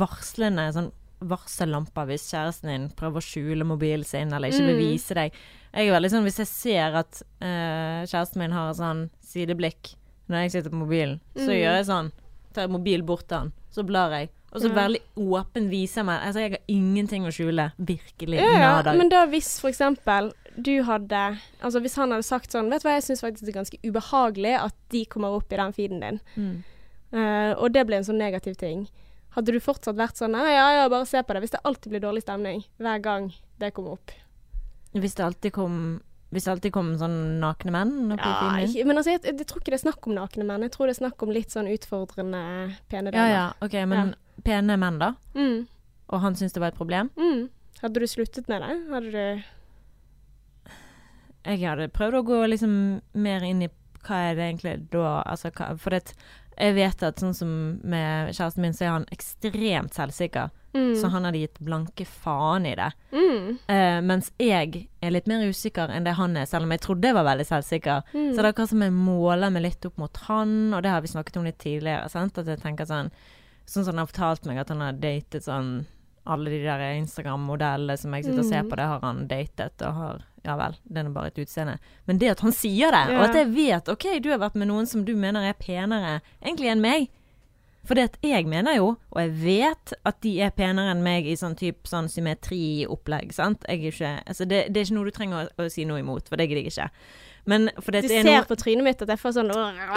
varslende 0.02 0.64
sånn 0.76 0.92
varsellamper 1.28 2.06
hvis 2.12 2.28
kjæresten 2.30 2.70
din 2.70 2.84
prøver 2.98 3.22
å 3.22 3.26
skjule 3.26 3.66
mobilen 3.66 4.06
sin 4.06 4.34
eller 4.34 4.52
ikke 4.54 4.66
vil 4.68 4.76
Mm. 4.78 4.84
vise 4.92 5.16
deg. 5.18 5.38
Jeg 5.74 5.88
er 5.90 5.94
veldig 5.96 6.12
sånn, 6.14 6.24
Hvis 6.28 6.38
jeg 6.44 6.48
ser 6.48 6.96
at 7.00 7.22
uh, 7.42 8.06
kjæresten 8.06 8.38
min 8.42 8.52
har 8.54 8.74
sånn 8.78 9.10
sideblikk 9.26 9.96
når 10.30 10.44
jeg 10.44 10.52
sitter 10.52 10.70
på 10.74 10.82
mobilen, 10.84 11.20
så 11.36 11.48
Mm. 11.50 11.58
gjør 11.62 11.76
jeg 11.78 11.86
sånn. 11.88 12.12
Tar 12.54 12.68
mobilen 12.68 13.06
bort 13.06 13.28
til 13.28 13.38
han, 13.38 13.54
så 13.72 13.84
blar 13.86 14.12
jeg. 14.12 14.30
Og 14.54 14.62
så 14.62 14.70
Ja. 14.70 14.76
veldig 14.76 15.02
åpen 15.18 15.70
viser 15.70 16.02
jeg 16.02 16.06
meg. 16.06 16.22
Altså, 16.24 16.40
jeg 16.40 16.52
har 16.52 16.60
ingenting 16.68 17.26
å 17.28 17.32
skjule. 17.36 17.72
Virkelig. 17.78 18.38
Ja, 18.40 18.82
ja, 18.82 18.94
men 18.94 19.10
da 19.10 19.26
hvis 19.28 19.60
for 19.60 19.70
eksempel 19.70 20.32
du 20.60 20.82
hadde 20.84 21.38
Altså 21.62 21.80
hvis 21.84 21.96
han 21.96 22.10
hadde 22.12 22.24
sagt 22.26 22.50
sånn 22.52 22.70
Vet 22.72 22.82
du 22.82 22.88
hva, 22.88 22.96
jeg 22.98 23.04
syns 23.04 23.22
faktisk 23.22 23.46
det 23.46 23.52
er 23.56 23.60
ganske 23.60 23.78
ubehagelig 23.86 24.56
at 24.58 24.74
de 24.90 25.06
kommer 25.06 25.36
opp 25.36 25.52
i 25.54 25.58
den 25.60 25.74
feeden 25.74 26.00
din, 26.02 26.20
Mm. 26.36 26.64
Uh, 27.14 27.54
og 27.62 27.72
det 27.72 27.86
ble 27.88 27.96
en 27.96 28.04
sånn 28.04 28.18
negativ 28.20 28.58
ting. 28.58 28.88
Hadde 29.36 29.54
du 29.54 29.60
fortsatt 29.60 29.96
vært 29.96 30.18
sånn 30.18 30.34
ja, 30.34 30.74
ja, 30.82 30.90
bare 30.90 31.06
se 31.06 31.22
på 31.24 31.34
det. 31.34 31.42
Hvis 31.44 31.52
det 31.52 31.62
alltid 31.64 31.92
blir 31.94 32.02
dårlig 32.02 32.24
stemning 32.26 32.64
hver 32.80 33.02
gang 33.02 33.34
det 33.60 33.74
kommer 33.74 33.92
opp. 33.92 34.12
Hvis 34.94 35.16
det 35.16 35.24
alltid 35.26 35.54
kom 35.54 36.02
Hvis 36.34 36.44
det 36.44 36.52
alltid 36.52 36.74
kom 36.74 36.98
sånn 36.98 37.40
nakne 37.40 37.72
menn 37.72 38.12
opp 38.12 38.20
Ja, 38.20 38.58
din? 38.58 38.68
ikke, 38.68 38.86
men 38.88 38.98
altså, 38.98 39.12
jeg, 39.12 39.22
jeg, 39.24 39.48
tror 39.48 39.62
ikke 39.62 39.72
det 39.72 39.80
er 39.80 39.92
snakk 39.92 40.08
om 40.08 40.16
nakne 40.16 40.44
menn. 40.44 40.62
Jeg 40.66 40.72
tror 40.72 40.88
det 40.88 40.98
er 40.98 41.04
snakk 41.06 41.24
om 41.24 41.30
litt 41.32 41.50
sånn 41.54 41.70
utfordrende 41.72 42.42
pene 42.90 43.12
Ja 43.14 43.16
damer. 43.16 43.32
ja, 43.32 43.54
ok, 43.62 43.86
men 43.88 44.16
pene 44.46 44.78
menn, 44.78 45.00
da? 45.02 45.14
Mm, 45.36 45.68
Og 46.10 46.22
han 46.22 46.36
syntes 46.36 46.54
det 46.54 46.62
var 46.62 46.74
et 46.74 46.78
problem? 46.80 47.10
mm. 47.18 47.50
Hadde 47.82 48.00
du 48.02 48.08
sluttet 48.10 48.48
med 48.50 48.62
det? 48.64 48.76
Hadde 48.90 49.12
du 49.14 49.44
Jeg 51.48 51.62
hadde 51.64 51.88
prøvd 51.96 52.18
å 52.20 52.26
gå 52.28 52.40
liksom 52.52 52.74
mer 53.14 53.46
inn 53.48 53.62
i 53.68 53.70
hva 54.08 54.18
er 54.30 54.36
det 54.38 54.46
egentlig 54.48 54.74
da 54.94 55.22
altså, 55.28 55.50
hva, 55.56 55.74
For 55.82 55.92
det, 55.96 56.14
jeg 56.58 56.74
vet 56.78 57.04
at 57.04 57.20
sånn 57.22 57.36
som 57.38 57.50
med 57.84 58.32
kjæresten 58.34 58.64
min, 58.64 58.74
så 58.76 58.86
er 58.88 58.94
han 58.96 59.06
ekstremt 59.14 59.94
selvsikker. 59.98 60.50
mm. 60.74 60.94
Så 60.98 61.10
han 61.14 61.28
hadde 61.28 61.42
gitt 61.44 61.60
blanke 61.64 62.06
faen 62.08 62.66
i 62.66 62.74
det. 62.80 62.90
mm. 63.12 63.48
Uh, 63.70 64.00
mens 64.08 64.32
jeg 64.42 64.88
er 65.04 65.12
litt 65.14 65.28
mer 65.30 65.44
usikker 65.48 65.92
enn 65.94 66.08
det 66.08 66.16
han 66.18 66.38
er, 66.40 66.48
selv 66.50 66.66
om 66.66 66.72
jeg 66.74 66.82
trodde 66.88 67.12
jeg 67.12 67.18
var 67.20 67.28
veldig 67.30 67.48
selvsikker. 67.52 68.02
Mm. 68.14 68.30
Så 68.32 68.38
det 68.40 68.46
er 68.46 68.52
akkurat 68.54 68.72
som 68.74 68.82
jeg 68.88 68.96
måler 68.96 69.54
meg 69.54 69.68
litt 69.68 69.86
opp 69.92 69.98
mot 70.02 70.24
han, 70.28 70.56
og 70.74 70.82
det 70.84 70.94
har 70.96 71.04
vi 71.06 71.14
snakket 71.14 71.38
om 71.38 71.46
litt 71.48 71.60
tidligere. 71.62 72.10
Sant? 72.10 72.40
At 72.42 72.48
jeg 72.50 72.64
tenker 72.64 72.90
sånn 72.90 73.12
Sånn 73.68 73.84
som 73.84 73.94
han 73.94 74.04
har 74.06 74.08
fortalt 74.10 74.46
meg 74.48 74.62
at 74.64 74.70
han 74.72 74.80
har 74.86 74.94
datet 74.98 75.44
sånn 75.44 75.86
Alle 76.28 76.50
de 76.52 76.58
der 76.64 76.82
Instagram-modellene 76.98 77.96
som 78.00 78.12
jeg 78.16 78.26
sitter 78.26 78.40
og 78.44 78.48
ser 78.50 78.64
Mm. 78.64 78.70
på, 78.70 78.76
det 78.76 78.86
har 78.88 79.00
han 79.04 79.28
datet 79.28 79.82
og 79.88 79.94
har 79.96 80.24
Ja 80.44 80.56
vel, 80.60 80.76
det 80.88 81.06
er 81.06 81.10
bare 81.12 81.28
et 81.28 81.40
utseende. 81.40 81.78
Men 82.08 82.18
det 82.20 82.30
at 82.32 82.40
han 82.44 82.52
sier 82.56 82.92
det, 82.92 83.16
og 83.16 83.24
at 83.30 83.34
jeg 83.36 83.48
vet 83.56 83.90
OK, 83.90 84.06
du 84.24 84.30
har 84.32 84.40
vært 84.40 84.56
med 84.56 84.68
noen 84.70 84.86
som 84.88 85.04
du 85.04 85.14
mener 85.16 85.44
er 85.44 85.54
penere 85.60 86.22
egentlig 86.42 86.70
enn 86.72 86.82
meg. 86.82 87.10
For 87.88 87.96
det 87.96 88.04
at 88.04 88.18
jeg 88.22 88.46
mener 88.48 88.76
jo, 88.76 88.88
og 89.12 89.20
jeg 89.22 89.32
vet 89.44 89.94
at 90.06 90.20
de 90.22 90.42
er 90.42 90.50
penere 90.52 90.92
enn 90.92 91.04
meg 91.04 91.26
i 91.28 91.36
sånn 91.40 91.56
type 91.56 91.88
sånn 91.88 92.08
symmetriopplegg, 92.12 93.32
sant. 93.36 93.64
Jeg 93.68 93.80
er 93.80 93.92
ikke 93.92 94.12
Altså 94.28 94.46
det, 94.48 94.74
det 94.74 94.82
er 94.82 94.86
ikke 94.86 94.96
noe 94.98 95.06
du 95.08 95.12
trenger 95.16 95.38
å, 95.58 95.64
å 95.66 95.70
si 95.72 95.86
noe 95.88 96.00
imot, 96.00 96.28
for 96.28 96.36
det 96.40 96.48
gidder 96.50 96.64
jeg 96.64 96.72
ikke. 96.74 96.90
Men 97.48 97.70
for 97.80 97.96
det 97.96 98.04
Du 98.04 98.10
er 98.12 98.26
ser 98.26 98.28
noe 98.28 98.48
på 98.48 98.58
trynet 98.60 98.84
mitt 98.84 99.02
at 99.04 99.14
jeg 99.14 99.22
får 99.22 99.38
sånn 99.38 99.54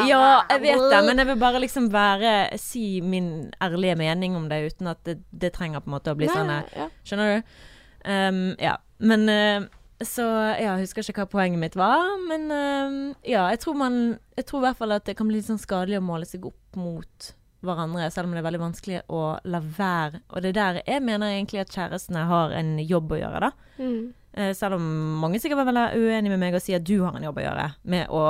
ja, 0.07 0.20
jeg 0.53 0.62
vet 0.62 0.84
det, 0.92 1.01
men 1.09 1.18
jeg 1.18 1.30
vil 1.32 1.40
bare 1.40 1.62
liksom 1.64 1.88
være 1.92 2.34
Si 2.62 3.01
min 3.03 3.51
ærlige 3.62 3.96
mening 3.98 4.38
om 4.38 4.46
det, 4.51 4.62
uten 4.70 4.92
at 4.92 5.03
det, 5.09 5.18
det 5.34 5.53
trenger 5.57 5.82
på 5.82 5.90
en 5.90 5.96
måte 5.96 6.14
å 6.14 6.18
bli 6.18 6.30
Nei, 6.30 6.36
sånn 6.38 6.55
ja. 6.78 6.86
Skjønner 7.03 7.34
du? 7.34 7.59
Um, 8.07 8.40
ja. 8.62 8.76
Men 9.03 9.26
uh, 9.26 9.66
så 10.01 10.24
Ja, 10.57 10.76
jeg 10.78 10.86
husker 10.86 11.05
ikke 11.05 11.26
hva 11.26 11.32
poenget 11.34 11.61
mitt 11.61 11.76
var, 11.76 12.14
men 12.30 12.46
uh, 12.55 13.18
ja, 13.26 13.48
jeg 13.53 13.61
tror 13.66 13.76
man 13.82 13.98
Jeg 14.38 14.46
tror 14.48 14.62
i 14.62 14.68
hvert 14.68 14.80
fall 14.80 14.96
at 14.96 15.11
det 15.11 15.18
kan 15.18 15.28
bli 15.28 15.40
litt 15.40 15.51
sånn 15.51 15.61
skadelig 15.61 16.01
å 16.01 16.07
måle 16.07 16.28
seg 16.28 16.46
opp 16.48 16.78
mot 16.80 17.34
hverandre, 17.61 18.07
selv 18.09 18.28
om 18.28 18.32
det 18.32 18.40
er 18.40 18.46
veldig 18.46 18.62
vanskelig 18.62 19.03
å 19.12 19.24
la 19.53 19.61
være. 19.61 20.22
Og 20.32 20.40
det 20.40 20.55
er 20.55 20.57
der 20.57 20.78
jeg 20.80 21.05
mener 21.05 21.34
egentlig 21.34 21.61
at 21.61 21.74
kjærestene 21.74 22.22
har 22.30 22.55
en 22.57 22.78
jobb 22.80 23.12
å 23.12 23.18
gjøre, 23.20 23.51
da. 23.51 23.74
Mm. 23.76 24.07
Eh, 24.33 24.53
selv 24.55 24.76
om 24.76 24.85
mange 25.20 25.41
sikkert 25.43 25.59
vil 25.64 25.74
være 25.74 25.99
uenig 25.99 26.31
med 26.31 26.39
meg 26.39 26.55
og 26.55 26.62
si 26.62 26.74
at 26.76 26.85
du 26.87 27.01
har 27.03 27.16
en 27.18 27.24
jobb 27.26 27.41
å 27.41 27.43
gjøre 27.49 27.64
med 27.91 28.09
å 28.14 28.20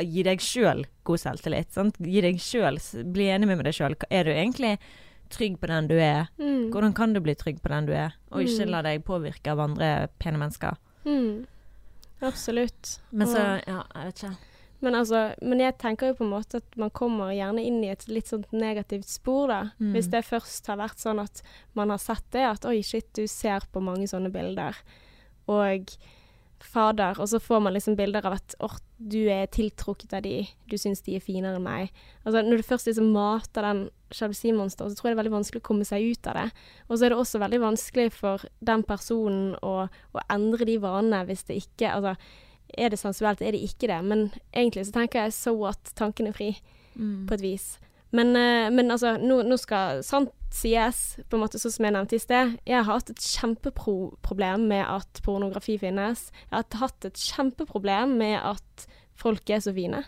gi 0.00 0.22
deg 0.24 0.40
sjøl 0.40 0.86
god 1.04 1.20
selvtillit. 1.20 1.70
Sant? 1.76 1.98
Gi 2.00 2.22
deg 2.24 2.40
selv, 2.40 2.80
Bli 3.12 3.28
enig 3.28 3.46
med 3.50 3.60
deg 3.68 3.76
sjøl. 3.76 3.96
Er 4.10 4.24
du 4.24 4.30
egentlig 4.32 4.78
trygg 5.30 5.60
på 5.60 5.68
den 5.70 5.86
du 5.86 5.94
er? 6.00 6.30
Mm. 6.40 6.70
Hvordan 6.72 6.94
kan 6.96 7.12
du 7.12 7.20
bli 7.20 7.34
trygg 7.38 7.60
på 7.62 7.68
den 7.68 7.86
du 7.86 7.92
er, 7.92 8.16
og 8.32 8.40
ikke 8.42 8.64
Mm. 8.66 8.70
la 8.72 8.82
deg 8.82 9.04
påvirke 9.04 9.52
av 9.52 9.60
andre 9.60 10.08
pene 10.18 10.38
mennesker? 10.40 10.76
Mm. 11.04 11.44
Absolutt. 12.22 12.98
Men 13.12 13.26
så, 13.28 13.42
ja, 13.66 13.82
jeg 13.94 14.06
vet 14.10 14.22
ikke. 14.24 14.36
Men, 14.80 14.94
altså, 14.96 15.34
men 15.44 15.60
jeg 15.60 15.76
tenker 15.78 16.08
jo 16.08 16.14
på 16.14 16.24
en 16.24 16.32
måte 16.32 16.56
at 16.62 16.76
man 16.80 16.90
kommer 16.96 17.34
gjerne 17.36 17.60
inn 17.68 17.82
i 17.84 17.90
et 17.92 18.06
litt 18.08 18.30
sånt 18.32 18.50
negativt 18.56 19.08
spor, 19.12 19.48
da. 19.52 19.60
Mm. 19.78 19.92
Hvis 19.92 20.08
det 20.12 20.24
først 20.24 20.66
har 20.72 20.80
vært 20.80 21.02
sånn 21.02 21.20
at 21.20 21.42
man 21.76 21.90
har 21.92 21.98
sett 22.00 22.24
det, 22.32 22.46
at 22.48 22.64
oi, 22.64 22.78
shit, 22.82 23.10
du 23.12 23.26
ser 23.28 23.60
på 23.72 23.82
mange 23.84 24.08
sånne 24.08 24.32
bilder. 24.32 24.76
Og 25.50 25.92
fader, 26.60 27.16
og 27.16 27.28
så 27.30 27.38
får 27.40 27.60
man 27.64 27.72
liksom 27.72 27.94
bilder 27.96 28.26
av 28.28 28.34
at 28.36 28.54
åh, 28.60 28.74
du 29.00 29.22
er 29.32 29.46
tiltrukket 29.48 30.12
av 30.18 30.20
de, 30.26 30.42
du 30.68 30.74
syns 30.78 31.00
de 31.06 31.14
er 31.16 31.22
finere 31.24 31.56
enn 31.56 31.64
meg. 31.64 31.88
Altså 32.20 32.42
når 32.44 32.60
du 32.60 32.66
først 32.68 32.90
liksom 32.90 33.08
mater 33.14 33.64
den 33.64 33.80
sjalusimonsteret, 34.12 34.92
så 34.92 34.98
tror 34.98 35.08
jeg 35.08 35.14
det 35.14 35.16
er 35.16 35.22
veldig 35.22 35.32
vanskelig 35.38 35.62
å 35.62 35.66
komme 35.70 35.86
seg 35.88 36.04
ut 36.12 36.28
av 36.28 36.36
det. 36.36 36.46
Og 36.88 36.98
så 36.98 37.06
er 37.08 37.14
det 37.14 37.20
også 37.22 37.40
veldig 37.40 37.60
vanskelig 37.64 38.06
for 38.12 38.44
den 38.60 38.84
personen 38.84 39.54
å, 39.64 39.74
å 39.88 40.24
endre 40.36 40.68
de 40.68 40.76
vanene 40.84 41.22
hvis 41.30 41.46
det 41.48 41.62
ikke 41.64 41.94
Altså, 41.96 42.14
er 42.76 42.92
det 42.92 43.00
sensuelt, 43.00 43.40
er 43.42 43.56
det 43.56 43.64
ikke 43.66 43.88
det? 43.90 43.96
Men 44.06 44.28
egentlig 44.52 44.84
så 44.86 44.92
tenker 45.00 45.24
jeg 45.24 45.34
so 45.34 45.56
what, 45.58 45.94
tanken 45.96 46.28
er 46.30 46.36
fri, 46.36 46.52
Mm. 46.98 47.24
på 47.28 47.34
et 47.36 47.40
vis. 47.40 47.64
Men, 48.12 48.34
eh, 48.36 48.68
men 48.74 48.90
altså, 48.90 49.12
nå, 49.16 49.36
nå 49.46 49.56
skal 49.62 50.02
sant 50.02 50.32
sies, 50.54 51.00
på 51.30 51.36
en 51.36 51.44
måte 51.44 51.60
sånn 51.60 51.74
som 51.74 51.86
jeg 51.86 51.94
nevnte 51.96 52.18
i 52.18 52.22
sted. 52.22 52.56
Jeg 52.68 52.84
har 52.84 52.98
hatt 52.98 53.12
et 53.12 53.22
kjempeproblem 53.22 54.66
med 54.70 54.84
at 54.86 55.22
pornografi 55.26 55.76
finnes. 55.80 56.28
Jeg 56.48 56.56
har 56.56 56.82
hatt 56.84 57.06
et 57.08 57.22
kjempeproblem 57.22 58.16
med 58.20 58.38
at 58.38 58.86
folk 59.20 59.50
er 59.50 59.62
så 59.64 59.74
fine. 59.76 60.04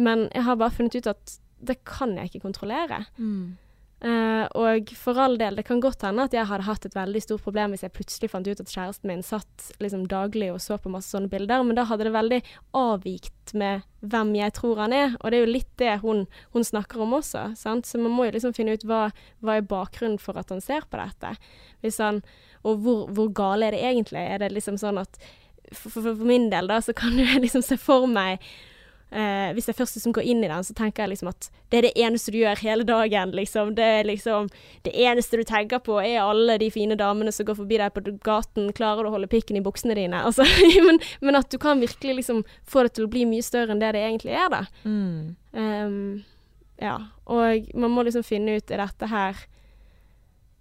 Men 0.00 0.28
jeg 0.30 0.46
har 0.46 0.60
bare 0.60 0.74
funnet 0.74 0.96
ut 0.96 1.10
at 1.10 1.36
det 1.60 1.82
kan 1.84 2.16
jeg 2.16 2.30
ikke 2.30 2.46
kontrollere. 2.46 3.04
Mm. 3.20 3.58
Eh, 4.00 4.46
og 4.56 4.90
for 4.96 5.18
all 5.20 5.34
del, 5.36 5.58
det 5.58 5.66
kan 5.68 5.80
godt 5.82 6.06
hende 6.06 6.24
at 6.24 6.32
jeg 6.32 6.48
hadde 6.48 6.64
hatt 6.64 6.86
et 6.88 6.94
veldig 6.96 7.20
stort 7.20 7.42
problem 7.44 7.74
hvis 7.74 7.82
jeg 7.84 7.92
plutselig 7.92 8.30
fant 8.32 8.46
ut 8.48 8.62
at 8.62 8.72
kjæresten 8.72 9.10
min 9.10 9.24
satt 9.24 9.66
liksom 9.82 10.06
daglig 10.08 10.48
og 10.54 10.62
så 10.64 10.78
på 10.80 10.92
masse 10.92 11.12
sånne 11.12 11.28
bilder, 11.28 11.60
men 11.66 11.76
da 11.76 11.84
hadde 11.90 12.06
det 12.08 12.14
veldig 12.14 12.38
avvikt 12.80 13.52
med 13.60 13.84
hvem 14.00 14.32
jeg 14.38 14.54
tror 14.56 14.80
han 14.80 14.94
er, 14.96 15.18
og 15.20 15.28
det 15.28 15.36
er 15.36 15.44
jo 15.44 15.52
litt 15.52 15.72
det 15.82 15.98
hun, 16.00 16.24
hun 16.56 16.64
snakker 16.64 17.02
om 17.04 17.12
også, 17.18 17.50
sant? 17.60 17.84
Så 17.84 18.00
man 18.00 18.14
må 18.16 18.30
jo 18.30 18.38
liksom 18.38 18.56
finne 18.56 18.78
ut 18.78 18.86
hva, 18.88 19.10
hva 19.44 19.58
er 19.58 19.68
bakgrunnen 19.68 20.16
for 20.22 20.40
at 20.40 20.48
han 20.54 20.64
ser 20.64 20.88
på 20.88 20.96
dette. 20.96 21.34
Hvis 21.84 22.00
han, 22.00 22.22
og 22.64 22.80
hvor, 22.80 23.04
hvor 23.12 23.28
gale 23.36 23.68
er 23.68 23.76
det 23.76 23.84
egentlig? 23.84 24.24
Er 24.24 24.40
det 24.40 24.54
liksom 24.56 24.80
sånn 24.80 25.02
at 25.02 25.20
for, 25.74 25.90
for, 25.92 26.08
for 26.08 26.24
min 26.24 26.48
del 26.52 26.72
da, 26.72 26.80
så 26.80 26.96
kan 26.96 27.18
jeg 27.20 27.44
liksom 27.44 27.66
se 27.66 27.76
for 27.76 28.08
meg 28.08 28.40
eh, 29.10 29.50
Hvis 29.54 29.68
jeg 29.68 29.76
først 29.78 29.98
liksom 29.98 30.14
går 30.16 30.26
inn 30.32 30.44
i 30.44 30.48
den, 30.50 30.64
så 30.64 30.74
tenker 30.76 31.04
jeg 31.04 31.12
liksom 31.14 31.30
at 31.32 31.50
det 31.70 31.78
er 31.78 31.86
det 31.86 31.92
eneste 32.02 32.32
du 32.34 32.38
gjør 32.40 32.62
hele 32.64 32.86
dagen, 32.86 33.34
liksom. 33.36 33.74
Det 33.78 33.84
er 33.84 34.08
liksom 34.08 34.48
Det 34.84 34.94
eneste 34.94 35.40
du 35.40 35.44
tenker 35.44 35.82
på, 35.84 36.00
er 36.02 36.22
alle 36.22 36.58
de 36.58 36.70
fine 36.70 36.96
damene 36.98 37.32
som 37.32 37.46
går 37.46 37.58
forbi 37.60 37.78
deg 37.80 37.94
på 37.94 38.16
gaten. 38.26 38.72
Klarer 38.76 39.04
du 39.04 39.10
å 39.10 39.14
holde 39.18 39.30
pikken 39.30 39.60
i 39.60 39.64
buksene 39.64 39.98
dine? 39.98 40.24
Altså, 40.30 40.44
men, 40.86 41.00
men, 41.20 41.36
at 41.36 41.50
du 41.50 41.58
kan 41.58 41.80
virkelig 41.80 42.20
liksom 42.20 42.44
få 42.68 42.84
det 42.86 42.94
til 42.94 43.08
å 43.08 43.10
bli 43.10 43.24
mye 43.26 43.42
større 43.42 43.74
enn 43.74 43.80
det 43.82 43.94
det 43.96 44.04
egentlig 44.06 44.34
er, 44.36 44.50
da. 44.52 44.60
Mm. 44.84 45.34
Um, 45.52 46.22
ja. 46.78 46.96
Og 47.26 47.72
man 47.74 47.90
må 47.90 48.04
liksom 48.06 48.22
finne 48.26 48.58
ut 48.60 48.70
er 48.70 48.84
dette 48.84 49.08
her 49.10 49.40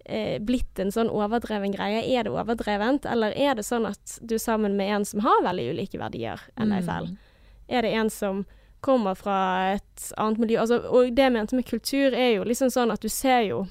eh, 0.09 0.37
blitt 0.41 0.79
en 0.81 0.91
sånn 0.93 1.11
overdreven 1.13 1.73
greie? 1.75 2.01
Er 2.03 2.25
det 2.25 2.33
overdrevent, 2.33 3.07
eller 3.09 3.35
er 3.37 3.57
det 3.59 3.65
sånn 3.67 3.87
at 3.89 4.17
du 4.21 4.35
er 4.37 4.43
sammen 4.43 4.77
med 4.79 4.95
en 4.95 5.07
som 5.07 5.23
har 5.25 5.43
veldig 5.45 5.69
ulike 5.75 6.01
verdier 6.01 6.43
enn 6.57 6.73
deg 6.73 6.85
selv? 6.87 7.13
Mm. 7.13 7.28
Er 7.69 7.85
det 7.85 7.93
en 7.95 8.09
som 8.13 8.43
kommer 8.81 9.15
fra 9.19 9.39
et 9.75 10.09
annet 10.17 10.41
miljø? 10.41 10.59
Altså, 10.63 10.79
og 10.89 11.11
det 11.15 11.27
jeg 11.27 11.35
mente 11.35 11.57
med 11.57 11.67
kultur, 11.69 12.15
er 12.15 12.35
jo 12.37 12.47
liksom 12.47 12.71
sånn 12.73 12.93
at 12.93 13.03
du 13.03 13.09
ser 13.11 13.43
jo 13.49 13.63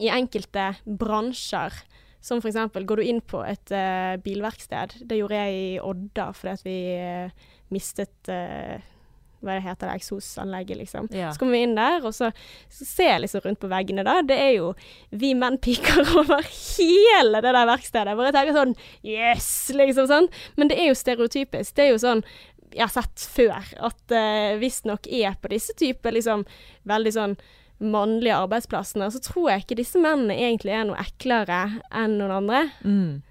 i 0.00 0.08
enkelte 0.08 0.72
bransjer 0.84 1.74
som 2.20 2.40
eksempel, 2.44 2.84
går 2.84 3.00
du 3.00 3.08
inn 3.08 3.20
på 3.24 3.40
et 3.48 3.72
uh, 3.72 4.16
bilverksted. 4.20 4.98
Det 5.08 5.16
gjorde 5.20 5.40
jeg 5.40 5.60
i 5.60 5.68
Odda 5.80 6.30
fordi 6.36 6.52
at 6.52 6.64
vi 6.66 6.78
uh, 7.00 7.52
mistet 7.72 8.28
uh, 8.28 8.76
hva 9.40 9.56
det 9.56 9.64
heter 9.64 9.88
det, 9.88 9.94
eksosanlegget, 10.02 10.78
liksom. 10.82 11.08
Ja. 11.16 11.30
Så 11.32 11.40
kommer 11.40 11.56
vi 11.56 11.62
inn 11.64 11.76
der, 11.76 12.04
og 12.04 12.12
så, 12.12 12.28
så 12.68 12.84
ser 12.84 13.08
jeg 13.14 13.22
liksom 13.24 13.44
rundt 13.46 13.60
på 13.62 13.70
veggene, 13.72 14.04
da. 14.04 14.18
Det 14.26 14.36
er 14.36 14.50
jo 14.58 14.74
vi 15.16 15.32
menn 15.38 15.56
piker 15.64 16.02
over 16.20 16.44
hele 16.44 17.40
det 17.40 17.54
der 17.56 17.70
verkstedet. 17.70 18.16
Hvor 18.16 18.28
jeg 18.28 18.36
tenker 18.36 18.58
sånn 18.58 18.76
Yes! 19.06 19.48
Liksom 19.72 20.10
sånn. 20.10 20.28
Men 20.60 20.68
det 20.70 20.76
er 20.82 20.90
jo 20.90 20.98
stereotypisk. 20.98 21.72
Det 21.76 21.86
er 21.86 21.94
jo 21.94 22.02
sånn 22.02 22.20
jeg 22.74 22.84
har 22.84 22.92
sett 22.94 23.24
før, 23.32 23.72
at 23.90 24.14
uh, 24.14 24.58
visstnok 24.60 25.08
er 25.10 25.34
på 25.40 25.50
disse 25.52 25.74
typer 25.78 26.14
liksom 26.16 26.46
veldig 26.88 27.14
sånn 27.16 27.36
mannlige 27.80 28.36
arbeidsplassene, 28.36 29.08
så 29.10 29.20
tror 29.24 29.50
jeg 29.50 29.64
ikke 29.64 29.78
disse 29.80 30.00
mennene 30.00 30.36
egentlig 30.36 30.74
er 30.76 30.88
noe 30.88 31.00
eklere 31.00 31.62
enn 31.88 32.18
noen 32.20 32.34
andre. 32.42 32.64
Mm. 32.84 33.22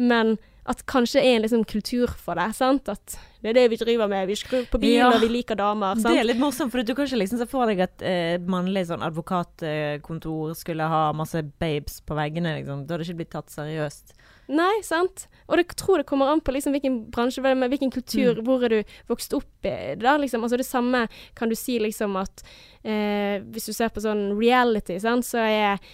Men 0.00 0.38
at 0.68 0.82
kanskje 0.88 1.22
er 1.22 1.38
en 1.38 1.44
liksom 1.44 1.64
kultur 1.68 2.10
for 2.20 2.36
det. 2.36 2.50
sant? 2.56 2.88
At 2.92 3.16
det 3.40 3.52
er 3.52 3.56
det 3.56 3.66
vi 3.72 3.78
driver 3.80 4.08
med. 4.10 4.26
Vi 4.28 4.36
skrur 4.36 4.66
på 4.68 4.80
bil, 4.82 4.98
ja, 4.98 5.08
og 5.08 5.22
vi 5.24 5.30
liker 5.32 5.56
damer. 5.56 5.96
sant? 5.96 6.10
Det 6.12 6.20
er 6.20 6.28
litt 6.28 6.40
morsomt, 6.40 6.72
for 6.72 6.84
du 6.84 6.92
kan 6.96 7.08
ikke 7.08 7.20
liksom 7.22 7.40
se 7.40 7.48
for 7.48 7.70
deg 7.70 7.80
at 7.86 8.04
eh, 8.04 8.36
mannlig 8.44 8.84
sånn 8.90 9.04
advokatkontor 9.06 10.52
skulle 10.58 10.88
ha 10.92 11.06
masse 11.16 11.40
babes 11.60 12.02
på 12.04 12.18
veggene. 12.18 12.58
liksom. 12.60 12.84
Da 12.84 12.96
hadde 12.96 13.06
det 13.06 13.08
ikke 13.08 13.22
blitt 13.22 13.32
tatt 13.36 13.54
seriøst. 13.54 14.12
Nei, 14.48 14.80
sant. 14.84 15.26
Og 15.48 15.60
jeg 15.60 15.76
tror 15.76 16.00
det 16.00 16.08
kommer 16.08 16.30
an 16.32 16.40
på 16.44 16.52
liksom 16.54 16.72
hvilken 16.76 16.98
bransje, 17.12 17.42
hvilken 17.44 17.92
kultur, 17.92 18.38
mm. 18.38 18.44
hvor 18.46 18.64
er 18.64 18.78
du 18.78 18.94
vokst 19.10 19.36
opp 19.36 19.68
i. 19.68 19.94
da, 20.00 20.16
liksom. 20.20 20.44
Altså 20.44 20.60
Det 20.60 20.68
samme 20.68 21.06
kan 21.36 21.48
du 21.48 21.56
si 21.56 21.78
liksom 21.80 22.16
at 22.20 22.44
eh, 22.82 23.44
hvis 23.44 23.68
du 23.68 23.76
ser 23.76 23.92
på 23.92 24.04
sånn 24.04 24.30
reality, 24.38 24.98
sant, 25.00 25.28
så 25.28 25.44
er 25.44 25.88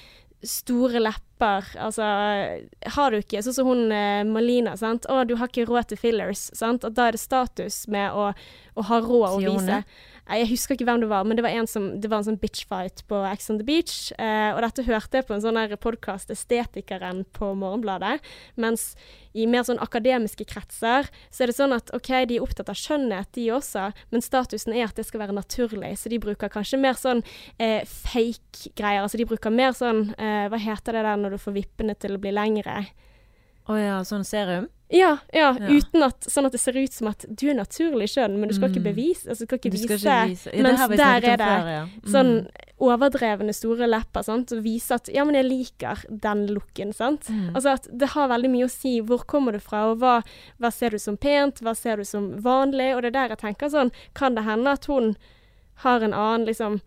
store 0.44 1.00
lepper. 1.02 1.66
Altså, 1.80 2.06
har 2.96 3.10
du 3.10 3.18
ikke 3.18 3.42
Sånn 3.42 3.56
som 3.56 3.68
hun 3.68 3.92
eh, 3.92 4.22
Malina, 4.28 4.76
sant. 4.78 5.08
Å, 5.10 5.24
du 5.26 5.34
har 5.40 5.50
ikke 5.50 5.66
råd 5.70 5.90
til 5.92 6.00
fillers, 6.00 6.48
sant. 6.54 6.86
At 6.86 6.94
da 6.98 7.08
er 7.08 7.18
det 7.18 7.22
status 7.24 7.84
med 7.90 8.14
å, 8.14 8.30
å 8.78 8.86
ha 8.90 9.00
råd 9.02 9.28
å 9.32 9.40
vise. 9.42 9.82
Jeg 10.24 10.48
husker 10.48 10.72
ikke 10.72 10.86
hvem 10.88 11.02
det 11.02 11.08
var, 11.10 11.26
men 11.28 11.36
det 11.36 11.44
var 11.44 11.52
en, 11.52 11.66
som, 11.68 11.90
det 12.00 12.08
var 12.08 12.22
en 12.22 12.28
sånn 12.30 12.38
bitchfight 12.40 13.02
på 13.10 13.18
Ex 13.28 13.50
on 13.52 13.58
the 13.60 13.66
Beach. 13.66 14.08
Eh, 14.16 14.54
og 14.54 14.62
dette 14.64 14.86
hørte 14.86 15.20
jeg 15.20 15.26
på 15.28 15.36
en 15.36 15.44
sånn 15.44 15.60
podkast, 15.82 16.32
Estetikeren 16.32 17.26
på 17.36 17.50
Morgenbladet. 17.60 18.24
Mens 18.56 18.94
i 19.36 19.44
mer 19.50 19.66
sånn 19.68 19.82
akademiske 19.84 20.46
kretser 20.48 21.10
så 21.28 21.44
er 21.44 21.52
det 21.52 21.58
sånn 21.58 21.76
at 21.76 21.92
OK, 21.96 22.08
de 22.30 22.38
er 22.38 22.44
opptatt 22.46 22.72
av 22.72 22.80
skjønnhet, 22.80 23.34
de 23.36 23.50
også, 23.52 23.90
men 24.14 24.24
statusen 24.24 24.72
er 24.72 24.88
at 24.88 24.96
det 24.96 25.04
skal 25.10 25.26
være 25.26 25.36
naturlig. 25.36 25.92
Så 26.00 26.12
de 26.12 26.22
bruker 26.22 26.52
kanskje 26.52 26.80
mer 26.80 26.96
sånn 26.96 27.20
eh, 27.58 27.84
fake 27.84 28.72
greier. 28.78 29.04
Altså 29.04 29.20
de 29.20 29.28
bruker 29.28 29.52
mer 29.52 29.76
sånn 29.76 30.06
eh, 30.16 30.46
Hva 30.48 30.60
heter 30.60 30.96
det 30.96 31.04
der 31.04 31.20
når 31.20 31.36
du 31.36 31.42
får 31.42 31.60
vippene 31.60 31.98
til 32.00 32.16
å 32.16 32.22
bli 32.22 32.32
lengre? 32.32 32.86
Å 33.64 33.72
oh 33.72 33.80
ja, 33.80 34.00
sånn 34.04 34.26
serum? 34.28 34.68
Ja, 34.92 35.16
ja, 35.32 35.56
ja, 35.58 35.68
uten 35.72 36.04
at 36.04 36.26
sånn 36.28 36.46
at 36.46 36.52
det 36.54 36.60
ser 36.60 36.76
ut 36.76 36.92
som 36.92 37.08
at 37.08 37.24
du 37.26 37.46
er 37.48 37.56
naturlig 37.56 38.10
skjønn, 38.12 38.36
men 38.38 38.50
du 38.50 38.54
skal 38.54 38.68
mm. 38.68 38.74
ikke 38.74 38.84
bevise 38.84 39.30
altså, 39.32 39.46
skal 39.48 39.58
ikke 39.58 39.72
vise, 39.72 39.86
skal 39.88 39.96
ikke 39.96 40.34
vise. 40.34 40.52
Ja, 40.52 40.64
Mens 40.66 40.82
der 40.92 41.26
er 41.32 41.40
det 41.40 41.48
før, 41.48 41.70
ja. 41.72 41.80
mm. 41.88 42.10
sånn 42.12 42.32
overdrevne 42.84 43.54
store 43.56 43.88
lepper, 43.88 44.26
sant, 44.26 44.52
og 44.52 44.62
vise 44.66 44.98
at 44.98 45.08
ja, 45.10 45.24
men 45.24 45.38
jeg 45.38 45.48
liker 45.48 46.04
den 46.26 46.44
looken, 46.52 46.92
sant. 46.94 47.30
Mm. 47.32 47.54
Altså 47.54 47.74
at 47.78 47.88
det 47.90 48.12
har 48.12 48.30
veldig 48.34 48.52
mye 48.52 48.68
å 48.68 48.74
si 48.74 48.98
hvor 49.08 49.24
kommer 49.30 49.56
du 49.56 49.62
fra, 49.64 49.86
og 49.90 50.04
hva, 50.04 50.18
hva 50.60 50.72
ser 50.74 50.94
du 50.94 51.00
som 51.00 51.16
pent, 51.16 51.64
hva 51.64 51.74
ser 51.78 52.02
du 52.02 52.06
som 52.08 52.34
vanlig, 52.44 52.92
og 52.92 53.02
det 53.02 53.14
er 53.14 53.18
der 53.18 53.34
jeg 53.34 53.42
tenker 53.46 53.72
sånn, 53.72 53.94
kan 54.12 54.36
det 54.36 54.44
hende 54.46 54.76
at 54.76 54.90
hun 54.90 55.14
har 55.86 56.04
en 56.04 56.14
annen 56.14 56.46
liksom 56.46 56.82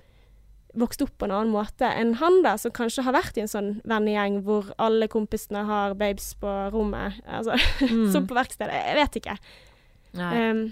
vokst 0.78 1.02
opp 1.02 1.14
på 1.18 1.28
en 1.28 1.34
annen 1.34 1.54
måte 1.54 1.88
enn 1.90 2.16
han, 2.22 2.42
da, 2.46 2.56
som 2.62 2.74
kanskje 2.76 3.06
har 3.08 3.16
vært 3.16 3.38
i 3.38 3.44
en 3.44 3.52
sånn 3.52 3.72
vennegjeng 3.88 4.42
hvor 4.46 4.70
alle 4.82 5.10
kompisene 5.12 5.64
har 5.68 5.96
babes 5.98 6.34
på 6.42 6.54
rommet, 6.74 7.18
altså 7.26 7.58
mm. 7.82 8.08
som 8.14 8.28
på 8.30 8.38
verkstedet. 8.38 8.76
Jeg 8.76 9.00
vet 9.00 9.20
ikke. 9.22 9.38
Um, 10.18 10.64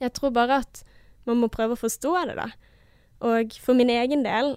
jeg 0.00 0.12
tror 0.16 0.34
bare 0.36 0.62
at 0.64 0.82
man 1.28 1.40
må 1.42 1.50
prøve 1.52 1.76
å 1.76 1.80
forstå 1.80 2.16
det, 2.30 2.36
da. 2.40 2.48
Og 3.28 3.56
for 3.60 3.76
min 3.76 3.92
egen 3.92 4.24
del 4.24 4.54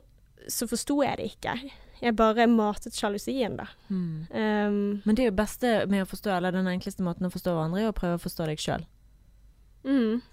så 0.51 0.67
forsto 0.67 1.01
jeg 1.03 1.19
det 1.19 1.31
ikke. 1.33 1.57
Jeg 2.03 2.15
bare 2.19 2.49
matet 2.51 2.95
sjalusien, 2.97 3.55
da. 3.59 3.69
Mm. 3.87 4.27
Um, 4.31 4.79
Men 5.05 5.15
det 5.15 5.25
er 5.25 5.31
jo 5.31 5.39
beste 5.39 5.73
med 5.91 6.03
å 6.03 6.09
forstå, 6.09 6.33
eller 6.35 6.55
den 6.55 6.67
enkleste 6.71 7.03
måten 7.05 7.27
å 7.27 7.31
forstå 7.31 7.55
hverandre, 7.55 7.83
er 7.83 7.93
å 7.93 7.95
prøve 7.95 8.17
å 8.17 8.23
forstå 8.23 8.47
deg 8.49 8.63
sjøl. 8.63 8.83
Mm. 9.87 10.23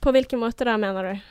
På 0.00 0.12
hvilken 0.12 0.40
måte 0.40 0.64
da, 0.68 0.76
mener 0.80 1.10
du? 1.10 1.26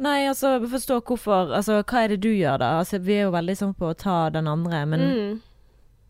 Nei, 0.00 0.24
altså 0.30 0.54
forstå 0.64 0.96
hvorfor 1.04 1.50
Altså 1.52 1.82
hva 1.82 2.04
er 2.04 2.14
det 2.14 2.22
du 2.24 2.30
gjør, 2.32 2.56
da? 2.62 2.70
Altså 2.80 3.00
Vi 3.04 3.18
er 3.18 3.26
jo 3.26 3.34
veldig 3.34 3.56
sånn 3.58 3.76
på 3.76 3.90
å 3.90 3.96
ta 3.98 4.18
den 4.32 4.48
andre, 4.50 4.84
men 4.88 5.06
mm. 5.06 5.38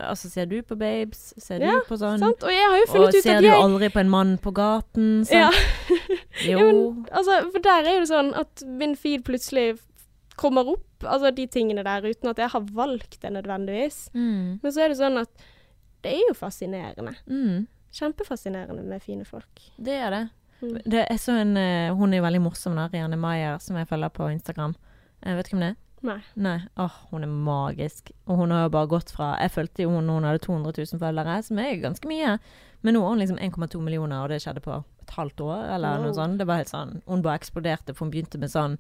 Altså, 0.01 0.31
ser 0.33 0.47
du 0.49 0.63
på 0.65 0.77
babes? 0.81 1.35
Ser 1.37 1.61
ja, 1.61 1.75
du 1.77 1.85
på 1.85 1.99
sånn? 2.01 2.23
Sant? 2.23 2.45
Og 2.47 2.55
jeg 2.55 2.65
har 2.65 2.79
jo 2.79 2.87
funnet 2.89 3.11
ut 3.11 3.19
at 3.19 3.27
jeg 3.27 3.37
Og 3.37 3.43
ser 3.43 3.45
du 3.45 3.51
aldri 3.53 3.91
på 3.93 4.01
en 4.01 4.13
mann 4.13 4.31
på 4.41 4.53
gaten? 4.57 5.11
Sant? 5.29 5.37
Ja. 5.37 5.99
jo. 6.49 6.57
ja, 6.57 6.65
men, 6.65 6.81
altså, 7.11 7.37
for 7.51 7.65
der 7.67 7.85
er 7.85 7.99
jo 7.99 8.05
det 8.07 8.09
sånn 8.09 8.31
at 8.41 8.65
min 8.81 8.97
feed 8.97 9.27
plutselig 9.29 9.67
kommer 10.41 10.73
opp, 10.73 11.05
altså 11.05 11.33
de 11.37 11.45
tingene 11.53 11.85
der, 11.85 12.07
uten 12.09 12.33
at 12.33 12.41
jeg 12.41 12.49
har 12.55 12.73
valgt 12.73 13.19
det 13.21 13.35
nødvendigvis. 13.35 14.07
Mm. 14.17 14.61
Men 14.63 14.73
så 14.73 14.87
er 14.87 14.93
det 14.93 15.01
sånn 15.03 15.21
at 15.21 15.45
det 16.05 16.15
er 16.17 16.25
jo 16.31 16.37
fascinerende. 16.39 17.13
Mm. 17.29 17.67
Kjempefascinerende 17.93 18.87
med 18.87 19.05
fine 19.05 19.27
folk. 19.29 19.69
Det 19.77 20.01
er 20.01 20.15
det. 20.15 20.25
Det 20.61 21.05
er 21.07 21.21
så 21.21 21.39
en 21.41 21.57
uh, 21.57 21.97
Hun 21.97 22.15
er 22.15 22.25
veldig 22.25 22.43
morsom, 22.45 22.77
da, 22.77 22.89
Rianne 22.93 23.19
Maier, 23.21 23.61
som 23.63 23.79
jeg 23.81 23.89
følger 23.89 24.13
på 24.15 24.29
Instagram. 24.33 24.75
Jeg 25.25 25.37
vet 25.37 25.49
du 25.49 25.55
hvem 25.55 25.65
det 25.65 25.71
er? 25.73 25.79
Nei. 26.01 26.19
Nei. 26.41 26.57
Åh, 26.81 26.97
hun 27.11 27.25
er 27.25 27.33
magisk. 27.33 28.11
Og 28.25 28.41
hun 28.41 28.55
har 28.55 28.65
jo 28.65 28.73
bare 28.73 28.89
gått 28.89 29.11
fra 29.13 29.35
Jeg 29.41 29.53
fulgte 29.53 29.85
jo 29.85 29.93
hun 29.93 30.09
hun 30.09 30.25
hadde 30.25 30.41
200 30.47 30.73
000 30.79 31.01
følgere, 31.03 31.43
som 31.45 31.61
er 31.61 31.81
ganske 31.83 32.09
mye. 32.09 32.39
Men 32.81 32.97
nå 32.97 33.03
har 33.05 33.13
hun 33.13 33.21
liksom 33.21 33.39
1,2 33.39 33.83
millioner, 33.85 34.23
og 34.23 34.33
det 34.33 34.41
skjedde 34.41 34.65
på 34.65 34.79
et 34.79 35.13
halvt 35.17 35.45
år, 35.45 35.67
eller 35.75 35.99
wow. 35.99 36.07
noe 36.07 36.17
sånt. 36.17 36.41
Det 36.41 36.49
var 36.49 36.63
helt 36.63 36.73
sånn 36.73 37.01
Hun 37.07 37.25
bare 37.25 37.41
eksploderte, 37.41 37.95
for 37.95 38.07
hun 38.07 38.15
begynte 38.15 38.41
med 38.41 38.53
sånn 38.53 38.79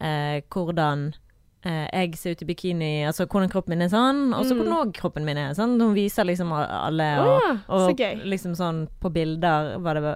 eh, 0.00 0.40
hvordan 0.48 1.10
eh, 1.12 1.20
jeg 1.64 2.18
ser 2.20 2.34
ut 2.34 2.42
i 2.44 2.48
bikini, 2.48 2.90
altså 3.08 3.24
hvordan 3.24 3.50
kroppen 3.52 3.74
min 3.74 3.86
er 3.86 3.92
sånn, 3.92 4.26
og 4.36 4.44
så 4.44 4.52
mm. 4.52 4.60
hvordan 4.60 4.76
òg 4.76 4.92
kroppen 4.98 5.24
min 5.24 5.40
er. 5.40 5.54
Sånn. 5.56 5.78
Hun 5.80 5.94
viser 5.96 6.28
liksom 6.28 6.52
alle, 6.52 7.08
og, 7.22 7.30
oh, 7.32 7.46
ja. 7.46 7.54
og 7.72 8.04
liksom 8.28 8.56
sånn 8.58 8.84
på 9.00 9.12
bilder 9.14 9.78
var 9.84 10.00
det 10.00 10.14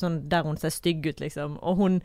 sånn 0.00 0.22
der 0.30 0.46
hun 0.48 0.56
ser 0.60 0.74
stygg 0.74 1.04
ut, 1.08 1.20
liksom. 1.22 1.60
Og 1.60 1.82
hun 1.82 2.00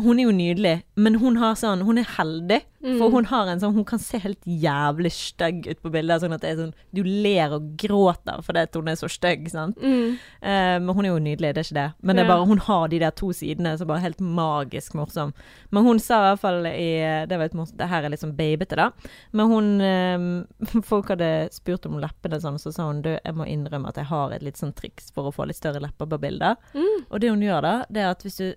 hun 0.00 0.18
er 0.18 0.26
jo 0.26 0.32
nydelig, 0.34 0.74
men 0.94 1.16
hun 1.20 1.36
har 1.40 1.56
sånn 1.58 1.82
Hun 1.84 1.98
er 2.00 2.06
heldig, 2.16 2.60
mm. 2.84 2.96
for 3.00 3.12
hun 3.12 3.26
har 3.28 3.48
en 3.50 3.60
sånn 3.60 3.74
Hun 3.76 3.86
kan 3.88 4.00
se 4.00 4.20
helt 4.22 4.40
jævlig 4.46 5.10
stygg 5.14 5.66
ut 5.68 5.80
på 5.82 5.92
bildet, 5.92 6.22
sånn 6.22 6.34
at 6.36 6.44
det 6.44 6.52
er 6.52 6.60
sånn 6.60 6.74
Du 6.94 7.02
ler 7.04 7.54
og 7.56 7.72
gråter 7.80 8.40
fordi 8.46 8.64
hun 8.76 8.92
er 8.92 8.98
så 8.98 9.10
stygg, 9.10 9.48
sant. 9.52 9.80
Mm. 9.82 10.16
Uh, 10.40 10.78
men 10.82 10.90
hun 10.96 11.06
er 11.06 11.12
jo 11.12 11.22
nydelig, 11.22 11.52
det 11.52 11.62
er 11.62 11.68
ikke 11.68 11.78
det. 11.78 11.88
Men 12.00 12.18
det 12.18 12.24
er 12.24 12.30
bare 12.30 12.46
hun 12.48 12.62
har 12.66 12.86
de 12.92 13.00
der 13.02 13.14
to 13.18 13.30
sidene 13.36 13.74
som 13.78 13.90
bare 13.90 14.00
er 14.00 14.08
helt 14.08 14.22
magisk 14.22 14.96
morsom. 14.98 15.34
Men 15.70 15.86
hun 15.86 16.00
sa 16.02 16.20
i 16.20 16.28
hvert 16.30 16.42
fall 16.42 16.68
i 16.70 16.90
Det 17.28 17.38
var 17.38 17.56
morsomt 17.58 17.78
Det 17.80 17.90
her 17.90 18.06
er 18.06 18.14
litt 18.14 18.22
sånn 18.22 18.36
babete, 18.38 18.78
da. 18.78 18.90
Men 19.32 19.52
hun 19.52 19.72
uh, 19.82 20.80
Folk 20.90 21.12
hadde 21.12 21.32
spurt 21.54 21.86
om 21.88 22.00
leppene 22.02 22.40
sånn, 22.42 22.60
så 22.62 22.72
sa 22.74 22.88
hun 22.88 23.02
du, 23.04 23.12
jeg 23.16 23.36
må 23.36 23.46
innrømme 23.48 23.90
at 23.90 24.00
jeg 24.00 24.10
har 24.10 24.32
et 24.34 24.44
litt 24.44 24.60
sånn 24.60 24.74
triks 24.78 25.10
for 25.14 25.28
å 25.28 25.34
få 25.34 25.48
litt 25.48 25.58
større 25.58 25.82
lepper 25.82 26.08
på 26.08 26.20
bilder. 26.22 26.58
Mm. 26.74 27.08
Og 27.08 27.20
det 27.22 27.32
hun 27.32 27.44
gjør 27.44 27.64
da, 27.64 27.74
det 27.90 28.04
er 28.04 28.14
at 28.14 28.24
hvis 28.26 28.40
du 28.40 28.48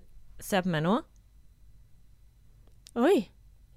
ser 0.42 0.64
på 0.64 0.72
meg 0.72 0.84
nå 0.86 1.00
Oi. 2.96 3.28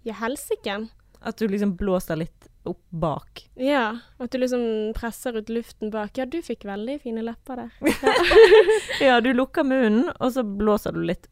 Ja, 0.07 0.13
helsike. 0.13 0.87
At 1.19 1.37
du 1.37 1.47
liksom 1.47 1.73
blåser 1.75 2.15
litt 2.15 2.47
opp 2.63 2.85
bak. 2.89 3.41
Ja, 3.59 3.99
at 4.17 4.31
du 4.31 4.37
liksom 4.39 4.61
presser 4.95 5.35
ut 5.35 5.49
luften 5.51 5.91
bak. 5.91 6.15
Ja, 6.17 6.25
du 6.25 6.39
fikk 6.43 6.63
veldig 6.67 7.01
fine 7.03 7.25
lepper 7.27 7.65
der. 7.65 7.73
Ja, 7.83 8.13
ja 9.09 9.17
du 9.19 9.33
lukker 9.35 9.67
munnen, 9.67 10.07
og 10.19 10.31
så 10.35 10.45
blåser 10.47 10.95
du 10.95 11.03
litt 11.03 11.27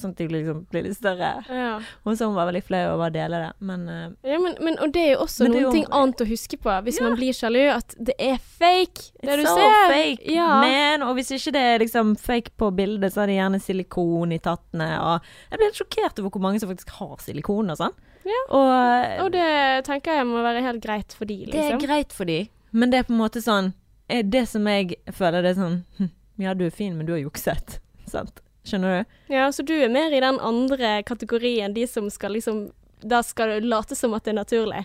sånn 0.00 0.12
at 0.14 0.20
de 0.22 0.26
liksom 0.32 0.62
blir 0.72 0.84
litt 0.86 0.96
større. 0.98 1.30
Ja. 1.48 1.70
Og 2.04 2.16
så 2.18 2.26
hun 2.28 2.34
var 2.36 2.48
veldig 2.50 2.62
flau 2.66 2.82
over 2.94 3.08
å 3.10 3.12
dele 3.14 3.40
det, 3.44 3.50
men 3.60 3.84
eh, 3.88 4.08
Ja, 4.32 4.38
men, 4.42 4.56
men, 4.64 4.78
og 4.84 4.92
det 4.94 5.02
er 5.04 5.12
jo 5.14 5.20
også 5.26 5.48
noen 5.48 5.62
jo- 5.66 5.72
ting 5.74 5.86
annet 5.90 6.22
å 6.24 6.28
huske 6.28 6.58
på 6.62 6.76
hvis 6.88 7.00
man 7.04 7.16
blir 7.18 7.32
sjalu, 7.36 7.60
at 7.74 7.94
det 7.98 8.14
er 8.18 8.36
fake, 8.38 9.10
det 9.22 9.28
It's 9.34 9.42
du 9.42 9.46
so 9.46 9.56
ser. 9.56 9.92
fake, 9.94 10.28
Ja. 10.34 10.60
Men, 10.62 11.02
Og 11.08 11.14
hvis 11.18 11.30
ikke 11.36 11.52
det 11.56 11.62
er 11.74 11.78
liksom 11.84 12.16
fake 12.18 12.50
på 12.56 12.70
bildet, 12.76 13.12
så 13.14 13.22
er 13.22 13.26
det 13.32 13.38
gjerne 13.40 13.60
silikon 13.62 14.32
i 14.32 14.38
tattene. 14.38 14.90
Og 15.00 15.20
jeg 15.50 15.58
blir 15.58 15.68
helt 15.70 15.80
sjokkert 15.82 16.18
over 16.22 16.30
hvor 16.30 16.40
mange 16.48 16.60
som 16.60 16.68
faktisk 16.70 16.90
har 16.98 17.16
silikon 17.24 17.70
og 17.70 17.78
sånn. 17.80 17.96
Ja. 18.28 18.40
Og, 18.52 19.24
Og 19.24 19.32
det 19.32 19.84
tenker 19.86 20.18
jeg 20.18 20.26
må 20.28 20.42
være 20.44 20.60
helt 20.66 20.82
greit 20.84 21.12
for 21.16 21.24
de, 21.24 21.44
det 21.46 21.54
er 21.54 21.70
liksom. 21.72 21.84
greit 21.86 22.12
for 22.12 22.24
de, 22.28 22.42
men 22.72 22.90
det 22.92 22.98
er 22.98 23.06
på 23.08 23.14
en 23.14 23.20
måte 23.22 23.40
sånn 23.40 23.70
eh, 24.10 24.20
Det 24.22 24.42
som 24.50 24.66
jeg 24.68 24.98
føler 25.16 25.40
det 25.46 25.54
er 25.54 25.60
sånn 25.62 25.78
Ja, 26.38 26.52
du 26.54 26.66
er 26.66 26.70
fin, 26.70 26.92
men 26.98 27.06
du 27.08 27.14
har 27.14 27.22
jukset. 27.22 27.78
Sant? 28.06 28.42
Skjønner 28.68 28.98
du? 29.02 29.16
Ja, 29.34 29.46
så 29.52 29.64
du 29.64 29.72
er 29.74 29.88
mer 29.92 30.12
i 30.12 30.20
den 30.20 30.38
andre 30.44 30.98
kategorien, 31.08 31.72
de 31.74 31.86
som 31.88 32.10
skal 32.12 32.32
liksom 32.36 32.66
Da 33.00 33.22
skal 33.22 33.60
du 33.60 33.68
late 33.70 33.94
som 33.96 34.12
at 34.14 34.24
det 34.26 34.32
er 34.34 34.40
naturlig. 34.42 34.84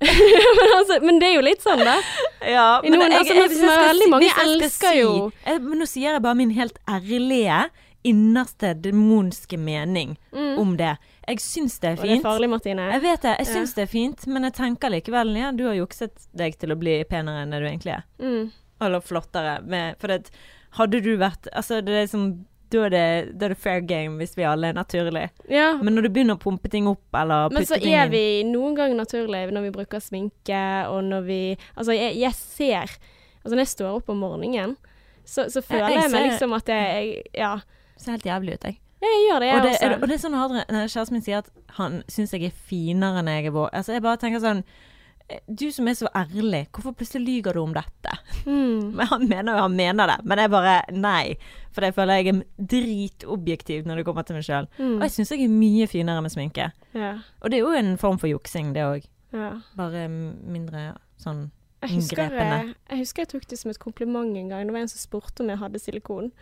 men, 0.00 0.70
altså, 0.78 1.00
men 1.04 1.18
det 1.20 1.26
er 1.28 1.34
jo 1.36 1.42
litt 1.44 1.62
sånn, 1.64 1.82
da. 1.84 1.96
Ja, 2.56 2.80
men 2.82 2.94
noen- 2.96 3.12
altså, 3.12 3.34
jeg, 3.36 3.50
hvis 3.52 3.60
jeg 3.60 3.80
veldig 3.84 4.06
mange 4.14 4.28
jeg 4.30 4.46
elsker 4.46 4.94
si- 4.94 5.00
jo- 5.02 5.30
jeg, 5.44 5.60
Men 5.60 5.82
nå 5.82 5.86
sier 5.90 6.14
jeg 6.14 6.22
bare 6.24 6.38
min 6.38 6.54
helt 6.56 6.78
ærlige, 6.88 7.58
innerste 8.08 8.70
demonske 8.80 9.58
mening 9.60 10.14
Mm. 10.32 10.54
om 10.62 10.70
det. 10.78 10.94
Jeg 11.28 11.36
syns 11.44 11.74
det 11.82 11.90
er 11.90 11.96
fint. 11.96 12.06
Og 12.06 12.08
det 12.08 12.16
er 12.16 12.24
farlig, 12.24 12.48
Martine. 12.48 12.86
Jeg 12.94 13.02
vet 13.02 13.20
det, 13.26 13.34
jeg 13.42 13.46
Ja. 13.58 13.64
det 13.76 13.82
er 13.84 13.90
fint, 13.92 14.26
men 14.26 14.42
jeg 14.48 14.54
tenker 14.56 14.90
likevel 14.90 15.36
ja, 15.36 15.50
du 15.52 15.66
har 15.66 15.74
jukset 15.76 16.28
deg 16.34 16.56
til 16.58 16.72
å 16.72 16.78
bli 16.80 17.04
penere 17.04 17.42
enn 17.42 17.50
det 17.52 17.60
du 17.60 17.66
egentlig 17.68 17.92
er. 17.98 18.04
Mm. 18.18 18.50
Eller 18.80 19.00
flottere. 19.04 19.58
Med, 19.62 19.98
for 20.00 20.08
det, 20.08 20.30
hadde 20.78 21.02
du 21.04 21.16
vært 21.18 21.46
Altså, 21.52 21.82
det 21.84 21.92
er 21.92 22.06
liksom 22.06 22.46
da 22.70 22.82
er, 22.86 22.90
det, 22.94 23.04
da 23.40 23.46
er 23.48 23.54
det 23.54 23.58
fair 23.58 23.80
game 23.86 24.16
hvis 24.20 24.36
vi 24.38 24.44
alle 24.46 24.70
er 24.70 24.76
naturlige. 24.76 25.30
Ja, 25.50 25.72
Men 25.82 25.94
når 25.96 26.06
du 26.06 26.10
begynner 26.14 26.36
å 26.38 26.42
pumpe 26.42 26.70
ting 26.70 26.86
opp 26.90 27.16
eller 27.18 27.50
Men 27.54 27.66
så 27.66 27.78
er 27.80 28.08
vi 28.12 28.22
noen 28.48 28.76
ganger 28.78 28.96
naturlige 29.00 29.50
når 29.54 29.66
vi 29.68 29.72
bruker 29.78 30.00
sminke, 30.04 30.60
og 30.90 31.02
når 31.08 31.26
vi 31.26 31.40
Altså, 31.76 31.92
jeg, 31.96 32.16
jeg 32.20 32.32
ser 32.38 32.94
Altså, 33.40 33.54
når 33.54 33.64
jeg 33.64 33.72
står 33.74 33.96
opp 34.02 34.10
om 34.12 34.18
morgenen, 34.20 34.76
så, 35.24 35.46
så 35.48 35.62
føler 35.64 35.88
jeg 35.94 36.02
jeg, 36.02 36.10
meg 36.12 36.26
liksom 36.30 36.52
at 36.58 36.68
jeg 36.68 37.22
Ja, 37.38 37.54
ser 37.96 38.16
helt 38.18 38.26
jævlig 38.28 38.54
ut, 38.58 38.64
jeg. 38.68 38.78
jeg 39.00 39.20
gjør 39.28 39.40
det, 39.40 39.48
jeg 39.48 39.56
Og 39.56 39.62
det, 39.64 39.70
også. 39.76 39.90
og 40.02 40.08
det 40.08 40.14
er 40.16 40.22
sånn 40.26 40.34
Adrian, 40.42 40.64
når 40.76 40.90
kjæresten 40.92 41.16
min 41.16 41.22
sier 41.26 41.38
at 41.44 41.50
han 41.80 42.00
syns 42.10 42.32
jeg 42.36 42.44
er 42.50 42.56
finere 42.70 43.20
enn 43.22 43.30
jeg 43.32 43.46
er 43.50 43.54
vår 43.56 43.70
Altså, 43.72 43.94
jeg 43.96 44.02
bare 44.04 44.20
tenker 44.20 44.42
sånn 44.44 44.60
eh, 44.64 44.88
Du 45.46 45.66
som 45.72 45.86
er 45.90 45.94
så 45.98 46.08
ærlig, 46.16 46.64
hvorfor 46.74 46.94
plutselig 46.96 47.26
lyger 47.26 47.54
du 47.54 47.60
om 47.62 47.74
dette? 47.76 48.14
Mm. 48.46 48.90
Men 48.96 49.06
han 49.10 49.28
mener 49.28 49.56
jo 49.56 49.62
han 49.66 49.76
mener 49.76 50.10
det, 50.10 50.16
men 50.26 50.38
jeg 50.42 50.50
bare 50.50 50.74
nei. 50.96 51.36
For 51.74 51.86
jeg 51.86 51.94
føler 51.94 52.18
jeg 52.20 52.32
er 52.34 52.40
dritobjektiv 52.72 53.86
når 53.86 54.00
det 54.00 54.06
kommer 54.08 54.26
til 54.26 54.38
meg 54.38 54.46
sjøl. 54.46 54.68
Mm. 54.78 54.96
Og 54.98 55.04
jeg 55.06 55.14
syns 55.16 55.32
jeg 55.34 55.44
er 55.46 55.52
mye 55.54 55.86
finere 55.90 56.24
med 56.24 56.32
sminke. 56.34 56.70
Ja, 56.96 57.12
Og 57.40 57.50
det 57.52 57.60
er 57.60 57.64
jo 57.66 57.72
en 57.78 57.96
form 58.00 58.18
for 58.18 58.30
juksing, 58.30 58.72
det 58.74 58.84
òg. 58.86 59.06
ja. 59.36 59.52
Bare 59.78 60.08
mindre 60.10 60.94
sånn 61.20 61.50
Jeg 61.82 61.94
husker, 61.96 62.26
jeg, 62.34 62.74
jeg 62.90 62.98
husker 62.98 63.22
jeg 63.22 63.28
tok 63.30 63.46
det 63.48 63.58
som 63.58 63.70
et 63.70 63.78
kompliment 63.80 64.36
en 64.36 64.50
gang. 64.50 64.66
Det 64.66 64.74
var 64.74 64.82
en 64.84 64.90
som 64.90 65.00
spurte 65.00 65.40
om 65.44 65.48
jeg 65.48 65.60
hadde 65.62 65.78
silikon. 65.80 66.32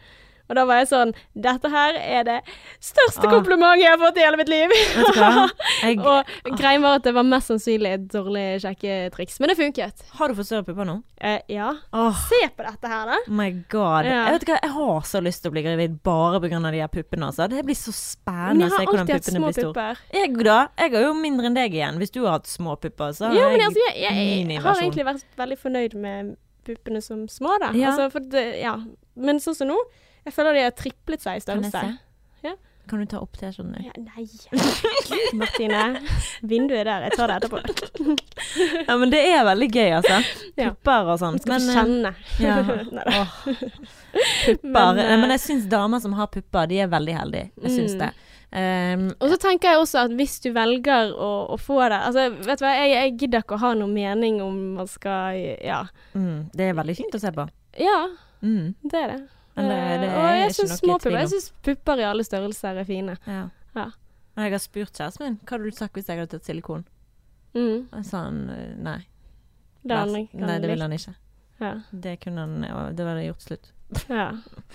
Og 0.49 0.57
da 0.57 0.65
var 0.65 0.79
jeg 0.81 0.89
sånn 0.89 1.11
Dette 1.37 1.69
her 1.73 1.97
er 2.01 2.23
det 2.25 2.37
største 2.81 3.27
Ah. 3.29 3.33
komplimentet 3.33 3.83
jeg 3.85 3.91
har 3.93 3.99
fått 4.01 4.17
i 4.17 4.25
hele 4.25 4.39
mitt 4.41 4.49
liv! 4.49 4.73
Jeg, 5.83 5.99
Og 6.01 6.57
greien 6.59 6.83
var 6.83 6.99
at 6.99 7.05
det 7.07 7.13
var 7.15 7.27
mest 7.27 7.51
sannsynlig 7.51 7.91
et 7.95 8.07
dårlig 8.11 8.45
sjekketriks. 8.65 9.39
Men 9.41 9.53
det 9.53 9.57
funket. 9.59 10.03
har 10.19 10.29
du 10.29 10.35
fått 10.39 10.49
større 10.49 10.65
pupper 10.67 10.89
nå? 10.89 10.97
Eh, 11.21 11.41
ja. 11.53 11.69
Oh. 11.93 12.17
Se 12.29 12.41
på 12.57 12.65
dette 12.67 12.91
her, 12.91 13.13
da. 13.13 13.19
oh 13.29 13.35
my 13.39 13.51
god. 13.71 14.09
Ja. 14.09 14.25
Jeg 14.29 14.39
vet 14.39 14.47
hva, 14.49 14.59
jeg 14.63 14.73
har 14.75 15.07
så 15.11 15.23
lyst 15.25 15.43
til 15.45 15.51
å 15.53 15.55
bli 15.55 15.63
gravid 15.67 15.99
bare 16.07 16.41
pga. 16.43 16.61
de 16.71 16.81
her 16.83 16.91
puppene. 16.93 17.29
Altså. 17.31 17.49
Det 17.51 17.65
blir 17.69 17.79
så 17.79 17.95
spennende 17.95 18.69
å 18.71 18.75
se 18.75 18.85
hvordan 18.89 19.07
puppene 19.13 19.45
blir 19.45 19.59
store. 19.59 19.87
Jeg 20.15 20.35
da? 20.49 20.59
Jeg 20.79 20.95
har 20.97 21.07
jo 21.09 21.15
mindre 21.19 21.51
enn 21.51 21.59
deg 21.59 21.75
igjen. 21.79 21.99
Hvis 22.03 22.15
du 22.15 22.21
har 22.25 22.39
hatt 22.39 22.51
små 22.51 22.77
pupper, 22.81 23.13
så 23.13 23.29
har 23.29 23.39
Ja, 23.39 23.49
men 23.53 23.61
jeg 23.61 23.69
altså, 23.71 23.87
jeg, 23.87 23.97
jeg, 24.03 24.53
jeg 24.57 24.63
har 24.67 24.83
egentlig 24.83 25.09
vært 25.13 25.25
veldig 25.45 25.59
fornøyd 25.63 25.95
med 25.95 26.37
puppene 26.69 27.01
som 27.05 27.25
små, 27.29 27.57
da. 27.63 27.73
Ja. 27.77 27.95
Altså, 27.95 28.23
det, 28.33 28.45
ja. 28.63 28.77
Men 29.17 29.41
sånn 29.43 29.57
som 29.59 29.71
nå, 29.71 29.79
jeg 30.25 30.33
føler 30.35 30.55
de 30.59 30.63
har 30.67 30.71
triplet 30.77 31.21
seg 31.23 31.37
i 31.37 31.41
størrelse. 31.45 31.83
Ja. 32.45 32.55
Kan 32.89 33.03
du 33.03 33.05
ta 33.11 33.19
opp 33.21 33.35
T-skjorten 33.37 33.75
din? 33.77 33.85
Ja, 33.85 33.93
nei. 34.01 34.25
Martine. 35.37 36.01
Vinduet 36.41 36.87
der. 36.89 37.03
Jeg 37.09 37.17
tar 37.19 37.29
det 37.29 37.37
etterpå. 37.43 38.17
Ja, 38.89 38.95
men 38.97 39.11
det 39.13 39.19
er 39.29 39.43
veldig 39.45 39.69
gøy, 39.75 39.91
altså. 39.99 40.17
Pupper 40.57 41.11
og 41.13 41.19
sånn. 41.21 41.37
Skal 41.43 41.61
Men, 41.67 41.69
eh, 41.69 41.77
kjenne. 41.77 42.15
ja. 42.47 42.55
Åh. 43.05 43.35
Pupper. 44.47 44.73
Men, 44.73 44.99
eh, 45.05 45.19
Men 45.21 45.35
jeg 45.37 45.43
syns 45.45 45.67
damer 45.69 46.01
som 46.01 46.15
har 46.17 46.31
pupper, 46.33 46.67
de 46.71 46.81
er 46.81 46.89
veldig 46.89 47.17
heldige. 47.19 47.51
Jeg 47.67 47.75
syns 47.77 47.95
Mm. 47.95 48.01
det. 48.07 48.11
Um, 48.49 49.03
Og 49.21 49.29
så 49.29 49.37
tenker 49.43 49.69
jeg 49.75 49.77
også 49.83 50.07
at 50.07 50.13
hvis 50.17 50.39
du 50.41 50.49
velger 50.57 51.11
å, 51.13 51.51
å 51.53 51.57
få 51.61 51.83
det 51.93 51.99
Altså, 52.01 52.31
vet 52.47 52.59
du 52.59 52.65
hva, 52.65 52.71
jeg, 52.81 52.95
jeg 52.95 53.13
gidder 53.21 53.43
ikke 53.45 53.59
å 53.59 53.61
ha 53.61 53.75
noen 53.77 53.93
mening 53.93 54.39
om 54.41 54.55
man 54.79 54.87
skal 54.89 55.37
Ja. 55.61 55.83
mm, 56.15 56.49
det 56.57 56.71
er 56.71 56.79
veldig 56.79 56.97
fint 56.97 57.13
å 57.13 57.21
se 57.21 57.29
på. 57.37 57.45
Ja, 57.77 58.07
Mm. 58.41 58.75
det 58.89 58.95
er 59.03 59.09
det. 59.13 59.21
Men 59.59 60.03
det, 60.05 60.09
er 60.09 60.35
jeg 60.39 60.51
ikke 60.55 60.69
noe 60.71 60.79
små 60.81 60.99
pupper. 60.99 61.19
Jeg 61.19 61.31
syns 61.35 61.49
pupper 61.67 62.03
i 62.03 62.07
alle 62.09 62.25
størrelser 62.27 62.81
er 62.83 62.89
fine. 62.89 63.17
Ja. 63.27 63.45
Ja. 63.75 63.87
Men 64.39 64.47
jeg 64.47 64.55
har 64.55 64.63
spurt 64.63 64.93
kjæresten 64.95 65.25
min 65.27 65.39
hva 65.43 65.57
hadde 65.57 65.71
du 65.73 65.79
sagt 65.79 65.97
hvis 65.99 66.09
jeg 66.11 66.21
hadde 66.23 66.31
tatt 66.37 66.47
silikon. 66.47 66.85
Mm. 67.57 67.89
Og 67.91 68.05
sa 68.07 68.27
han 68.29 68.45
eh, 68.55 68.77
nei. 68.79 69.01
Det 69.89 69.97
han 69.99 70.13
Nei, 70.15 70.59
det 70.63 70.69
ville 70.71 70.85
han 70.87 70.95
ikke. 70.95 71.15
Ja. 71.59 71.73
Det 71.91 72.21
kunne 72.23 72.45
han 72.45 72.63
ja, 72.63 72.91
Det 72.95 73.05
var 73.07 73.19
det 73.19 73.25
gjort 73.27 73.43
slutt. 73.49 73.73
ja. 74.13 74.27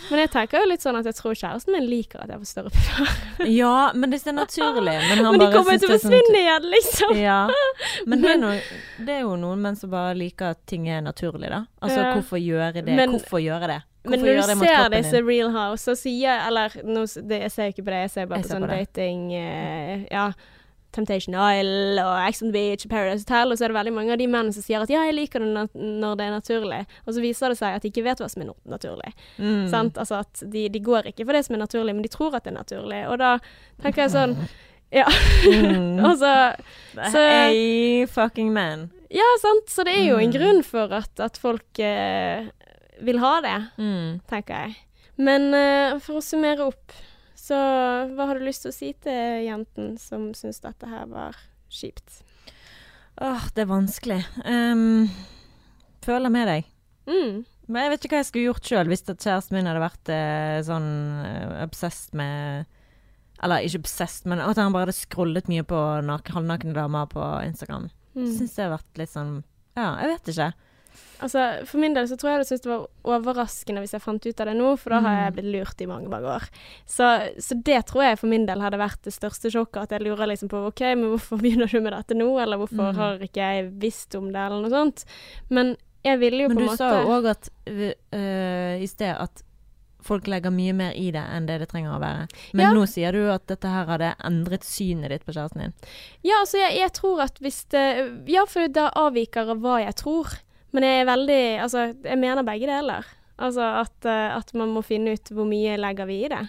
Men 0.09 0.19
jeg 0.23 0.31
tenker 0.34 0.63
jo 0.63 0.69
litt 0.71 0.81
sånn 0.84 0.97
at 0.97 1.05
jeg 1.05 1.15
tror 1.15 1.36
kjæresten 1.38 1.75
min 1.75 1.86
liker 1.86 2.23
at 2.25 2.31
jeg 2.34 2.41
får 2.41 2.49
større 2.49 2.71
pupper. 2.73 3.13
Ja, 3.59 3.91
men 3.93 4.09
det 4.13 4.19
er 4.27 4.36
naturlig. 4.36 4.95
Men 5.09 5.21
han 5.25 5.31
Men 5.38 5.39
de 5.45 5.49
kommer 5.53 5.77
jo 5.77 5.84
til 5.86 5.93
å 5.93 5.99
sånn- 6.01 6.11
forsvinne 6.11 6.41
igjen, 6.41 6.67
liksom. 6.73 7.15
Ja. 7.21 7.39
Men 8.09 8.23
det 8.25 8.31
er, 8.34 8.41
noe, 8.45 8.59
det 9.05 9.15
er 9.19 9.23
jo 9.23 9.36
noen 9.39 9.61
menn 9.63 9.77
som 9.79 9.93
bare 9.93 10.15
liker 10.17 10.55
at 10.57 10.63
ting 10.69 10.89
er 10.91 11.03
naturlig, 11.05 11.51
da. 11.53 11.63
Altså 11.79 12.03
hvorfor 12.17 12.41
gjøre 12.41 12.81
det? 12.81 12.97
Men- 12.99 13.15
hvorfor 13.15 13.39
gjøre 13.43 13.69
det? 13.75 13.79
Hvorfor 14.04 14.12
Men 14.12 14.20
når 14.36 14.47
du 14.54 14.66
ser 14.66 14.89
disse 14.91 15.16
din? 15.16 15.28
Real 15.28 15.51
House, 15.56 15.84
så 15.88 15.95
sier 15.95 16.41
Eller 16.47 16.74
nå, 16.84 17.06
det, 17.30 17.38
jeg 17.45 17.51
ser 17.51 17.72
ikke 17.72 17.84
på 17.88 17.91
det, 17.93 18.01
jeg 18.04 18.10
ser 18.12 18.26
bare 18.28 18.39
Jeg 18.41 18.43
på 18.43 18.49
ser 18.49 18.58
sånn 18.60 18.68
på 18.68 18.74
dating 18.76 19.22
uh, 19.32 20.04
Ja. 20.12 20.26
Temptation 20.93 21.34
Isle 21.34 22.04
og 22.06 22.20
Ex 22.28 22.43
on 22.43 22.51
the 22.51 22.54
Beach, 22.54 22.84
Paradise 22.88 23.24
Hotel, 23.26 23.49
og 23.49 23.58
så 23.58 23.66
er 23.66 23.72
det 23.72 23.78
veldig 23.80 23.93
mange 23.95 24.12
av 24.14 24.20
de 24.22 24.28
mennene 24.30 24.54
som 24.54 24.62
sier 24.62 24.84
at 24.86 24.91
ja, 24.93 24.99
jeg 25.08 25.16
liker 25.18 25.41
det 25.41 25.64
når 25.74 26.20
det 26.20 26.28
er 26.28 26.34
naturlig, 26.36 26.82
og 27.08 27.16
så 27.16 27.24
viser 27.24 27.49
det 27.49 27.58
seg 27.58 27.80
at 27.80 27.82
de 27.82 27.89
ikke 27.89 28.04
vet 28.06 28.22
hva 28.22 28.28
som 28.30 28.43
er 28.43 28.49
no 28.51 28.54
naturlig. 28.70 29.10
Mm. 29.41 29.64
Sant? 29.72 29.97
Altså 29.97 30.20
at 30.20 30.43
de, 30.54 30.68
de 30.70 30.82
går 30.86 31.10
ikke 31.10 31.26
for 31.26 31.34
det 31.34 31.41
som 31.47 31.56
er 31.58 31.64
naturlig, 31.64 31.95
men 31.97 32.06
de 32.06 32.12
tror 32.14 32.38
at 32.38 32.45
det 32.45 32.54
er 32.54 32.60
naturlig. 32.60 32.99
Og 33.10 33.18
da 33.24 33.32
tenker 33.82 34.04
jeg 34.06 34.14
sånn 34.14 34.36
Ja. 35.01 35.08
Mm. 35.49 35.97
altså 36.12 36.34
så- 36.93 37.26
Hey, 37.26 38.06
fucking 38.06 38.54
man. 38.54 38.91
Ja, 39.10 39.26
sant. 39.41 39.74
Så 39.74 39.82
det 39.89 39.95
er 39.97 40.06
jo 40.12 40.20
en 40.22 40.30
Mm. 40.30 40.38
grunn 40.38 40.62
for 40.64 40.93
at, 40.93 41.10
at 41.20 41.41
folk 41.41 41.80
eh, 41.82 42.45
vil 43.06 43.20
ha 43.24 43.34
det, 43.45 43.58
Mm. 43.78 44.20
tenker 44.30 44.54
jeg. 44.68 44.76
Men 45.18 45.49
uh, 45.54 45.99
for 46.01 46.18
å 46.20 46.26
summere 46.26 46.66
opp, 46.72 46.91
så 47.38 47.58
hva 48.16 48.26
har 48.30 48.39
du 48.39 48.45
lyst 48.47 48.64
til 48.66 48.72
å 48.72 48.76
si 48.76 48.93
til 49.04 49.43
jenten 49.45 49.97
som 49.99 50.30
syns 50.38 50.62
dette 50.64 50.88
her 50.89 51.06
var 51.12 51.36
kjipt? 51.70 52.22
Åh, 53.22 53.49
det 53.54 53.62
er 53.66 53.70
vanskelig. 53.70 54.22
Um, 54.47 55.10
føler 56.06 56.32
med 56.34 56.47
deg. 56.49 56.70
Mm. 57.06 57.43
Men 57.68 57.86
jeg 57.86 57.91
vet 57.93 58.06
ikke 58.06 58.16
hva 58.18 58.22
jeg 58.24 58.30
skulle 58.32 58.47
gjort 58.49 58.68
sjøl 58.68 58.89
hvis 58.91 59.06
kjæresten 59.08 59.56
min 59.56 59.68
hadde 59.70 59.84
vært 59.84 60.10
eh, 60.12 60.58
sånn 60.68 60.88
eh, 61.24 61.54
obsessed 61.64 62.12
med 62.20 62.66
Eller 63.43 63.64
ikke 63.68 63.80
obsessed, 63.84 64.26
men 64.28 64.39
at 64.43 64.60
han 64.60 64.72
bare 64.76 64.86
hadde 64.88 64.95
scrollet 64.97 65.47
mye 65.51 65.64
på 65.68 65.80
nak 66.08 66.28
halvnakne 66.32 66.74
damer 66.76 67.08
på 67.12 67.24
Instagram. 67.47 67.89
Mm. 68.16 68.28
Syns 68.38 68.56
det 68.56 68.66
har 68.66 68.74
vært 68.78 68.99
litt 68.99 69.14
sånn 69.14 69.34
Ja, 69.80 69.93
jeg 70.04 70.12
vet 70.14 70.32
ikke. 70.34 70.49
Altså, 71.24 71.65
For 71.69 71.80
min 71.82 71.93
del 71.95 72.07
så 72.11 72.17
tror 72.19 72.32
jeg 72.34 72.39
det 72.43 72.47
syntes 72.51 72.63
det 72.65 72.71
var 72.74 72.88
overraskende 73.17 73.80
hvis 73.84 73.93
jeg 73.95 74.03
fant 74.03 74.26
ut 74.28 74.39
av 74.43 74.49
det 74.51 74.55
nå, 74.59 74.74
for 74.78 74.89
da 74.93 74.99
har 75.05 75.15
jeg 75.21 75.32
Mm. 75.32 75.36
blitt 75.38 75.51
lurt 75.55 75.82
i 75.82 75.88
mange 75.89 76.09
mange 76.11 76.28
år. 76.36 76.43
Så, 76.86 77.07
så 77.39 77.55
det 77.63 77.86
tror 77.88 78.03
jeg 78.03 78.19
for 78.19 78.28
min 78.28 78.45
del 78.45 78.59
hadde 78.61 78.78
vært 78.82 79.01
det 79.07 79.13
største 79.15 79.49
sjokket. 79.53 79.84
At 79.88 79.95
jeg 79.95 80.01
lurer 80.05 80.28
liksom 80.28 80.49
på 80.51 80.65
OK, 80.67 80.82
men 80.93 81.07
hvorfor 81.13 81.39
begynner 81.43 81.71
du 81.71 81.80
med 81.82 81.93
dette 81.93 82.13
nå, 82.19 82.30
eller 82.43 82.57
hvorfor 82.61 82.91
Mm. 82.93 82.95
har 82.99 83.17
ikke 83.24 83.41
jeg 83.47 83.71
visst 83.80 84.15
om 84.15 84.28
det, 84.32 84.36
eller 84.45 84.61
noe 84.61 84.69
sånt. 84.69 85.05
Men 85.49 85.76
jeg 86.03 86.19
ville 86.19 86.43
jo 86.43 86.49
Men 86.49 86.57
på 86.57 86.61
en 86.61 86.67
måte 86.67 86.84
Men 86.84 86.91
du 86.91 86.99
sa 86.99 87.01
jo 87.01 87.15
òg 87.17 87.26
at 87.32 87.49
øh, 88.13 88.82
i 88.84 88.88
sted 88.88 89.15
at 89.17 89.43
folk 90.03 90.26
legger 90.28 90.51
mye 90.51 90.74
mer 90.76 90.91
i 90.99 91.05
det 91.15 91.21
enn 91.32 91.45
det 91.47 91.61
det 91.61 91.69
trenger 91.71 91.93
å 91.95 91.99
være. 92.03 92.26
Men 92.53 92.65
Ja. 92.65 92.74
nå 92.76 92.84
sier 92.91 93.13
du 93.15 93.30
at 93.32 93.45
dette 93.47 93.69
her 93.71 93.86
hadde 93.88 94.09
endret 94.19 94.65
synet 94.67 95.07
ditt 95.13 95.24
på 95.26 95.32
kjæresten 95.32 95.61
din. 95.61 95.74
Ja, 96.28 96.41
altså 96.41 96.57
jeg, 96.59 96.76
jeg 96.82 96.91
tror 96.93 97.21
at 97.24 97.39
hvis 97.39 97.63
det 97.69 98.28
Ja, 98.28 98.43
for 98.45 98.67
det 98.67 98.91
avviker 98.99 99.49
av 99.49 99.61
hva 99.63 99.78
jeg 99.86 99.95
tror. 99.95 100.28
Men 100.74 100.84
jeg 100.88 101.01
er 101.03 101.05
veldig 101.09 101.41
Altså, 101.63 101.84
jeg 102.03 102.17
mener 102.19 102.43
begge 102.47 102.67
deler. 102.69 103.05
Altså 103.38 103.65
at, 103.82 104.05
eh, 104.05 104.36
at 104.38 104.53
man 104.57 104.69
må 104.74 104.82
finne 104.86 105.13
ut 105.17 105.30
hvor 105.34 105.45
mye 105.49 105.78
legger 105.78 106.05
vi 106.09 106.19
i 106.26 106.30
det. 106.34 106.41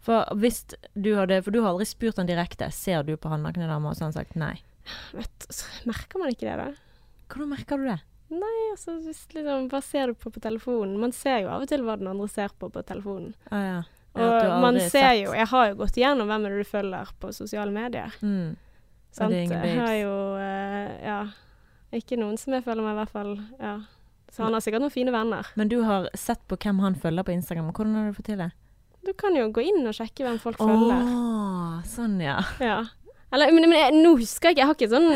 For 0.00 0.24
hvis 0.40 0.62
du 0.96 1.10
hadde 1.18 1.42
For 1.44 1.52
du 1.54 1.60
har 1.62 1.72
aldri 1.74 1.86
spurt 1.88 2.16
han 2.20 2.28
direkte. 2.30 2.70
Ser 2.72 3.02
du 3.06 3.16
på 3.20 3.28
halvnakne 3.32 3.68
damer? 3.68 3.90
Og 3.92 3.96
så 3.98 4.06
har 4.06 4.12
han 4.12 4.18
sagt 4.20 4.36
nei. 4.40 4.54
Vet, 5.14 5.48
merker 5.86 6.18
man 6.22 6.32
ikke 6.32 6.48
det, 6.48 6.56
da? 6.56 6.70
Hvordan 7.30 7.52
merker 7.52 7.78
du 7.78 7.84
det? 7.90 7.98
Nei, 8.30 8.56
altså 8.72 8.94
hvis 9.04 9.24
liksom, 9.34 9.68
Hva 9.70 9.80
ser 9.82 10.10
du 10.10 10.14
på 10.18 10.30
på 10.34 10.40
telefonen? 10.42 10.96
Man 11.02 11.12
ser 11.14 11.42
jo 11.44 11.50
av 11.52 11.62
og 11.66 11.70
til 11.70 11.82
hva 11.86 11.96
den 11.98 12.10
andre 12.10 12.28
ser 12.30 12.54
på 12.58 12.70
på 12.72 12.82
telefonen. 12.86 13.34
Ah, 13.50 13.62
ja. 13.66 13.80
Og 14.14 14.62
man 14.64 14.74
ser 14.80 14.88
sett- 14.90 15.20
jo 15.24 15.34
Jeg 15.36 15.46
har 15.52 15.68
jo 15.68 15.74
gått 15.78 15.98
igjennom 15.98 16.26
hvem 16.30 16.46
er 16.46 16.50
det 16.56 16.64
du 16.64 16.70
følger 16.70 17.12
på 17.20 17.30
sosiale 17.34 17.70
medier. 17.74 18.10
Mm. 18.22 18.56
Sant? 19.12 19.34
Jeg 19.34 19.78
har 19.78 19.94
jo 20.00 20.14
eh, 20.38 20.90
Ja. 21.04 21.20
Ikke 21.96 22.18
noen 22.20 22.38
som 22.38 22.54
jeg 22.54 22.62
føler 22.66 22.84
meg, 22.86 22.94
i 22.94 23.00
hvert 23.00 23.14
fall. 23.14 23.32
Ja. 23.58 23.74
Så 24.30 24.44
han 24.46 24.54
har 24.54 24.62
sikkert 24.62 24.84
noen 24.84 24.94
fine 24.94 25.12
venner. 25.14 25.48
Men 25.58 25.70
du 25.72 25.80
har 25.82 26.06
sett 26.14 26.42
på 26.46 26.58
hvem 26.60 26.78
han 26.84 26.94
følger 26.94 27.26
på 27.26 27.34
Instagram. 27.34 27.72
Hvordan 27.74 27.96
har 27.98 28.10
du 28.10 28.18
fått 28.18 28.30
til 28.30 28.38
det? 28.44 28.50
Du 29.06 29.10
kan 29.18 29.34
jo 29.34 29.48
gå 29.50 29.64
inn 29.64 29.88
og 29.88 29.96
sjekke 29.96 30.26
hvem 30.26 30.38
folk 30.42 30.60
følger. 30.60 31.02
Åh, 31.02 31.80
sånn 31.88 32.18
ja. 32.22 32.36
Ja. 32.62 32.82
Eller, 33.32 33.52
men, 33.54 33.68
men 33.70 33.78
jeg, 33.78 33.94
nå 34.02 34.16
husker 34.18 34.50
jeg 34.50 34.56
ikke, 34.56 34.60
jeg 34.60 34.66
har 34.66 34.74
ikke 34.74 34.90
sånn 34.90 35.10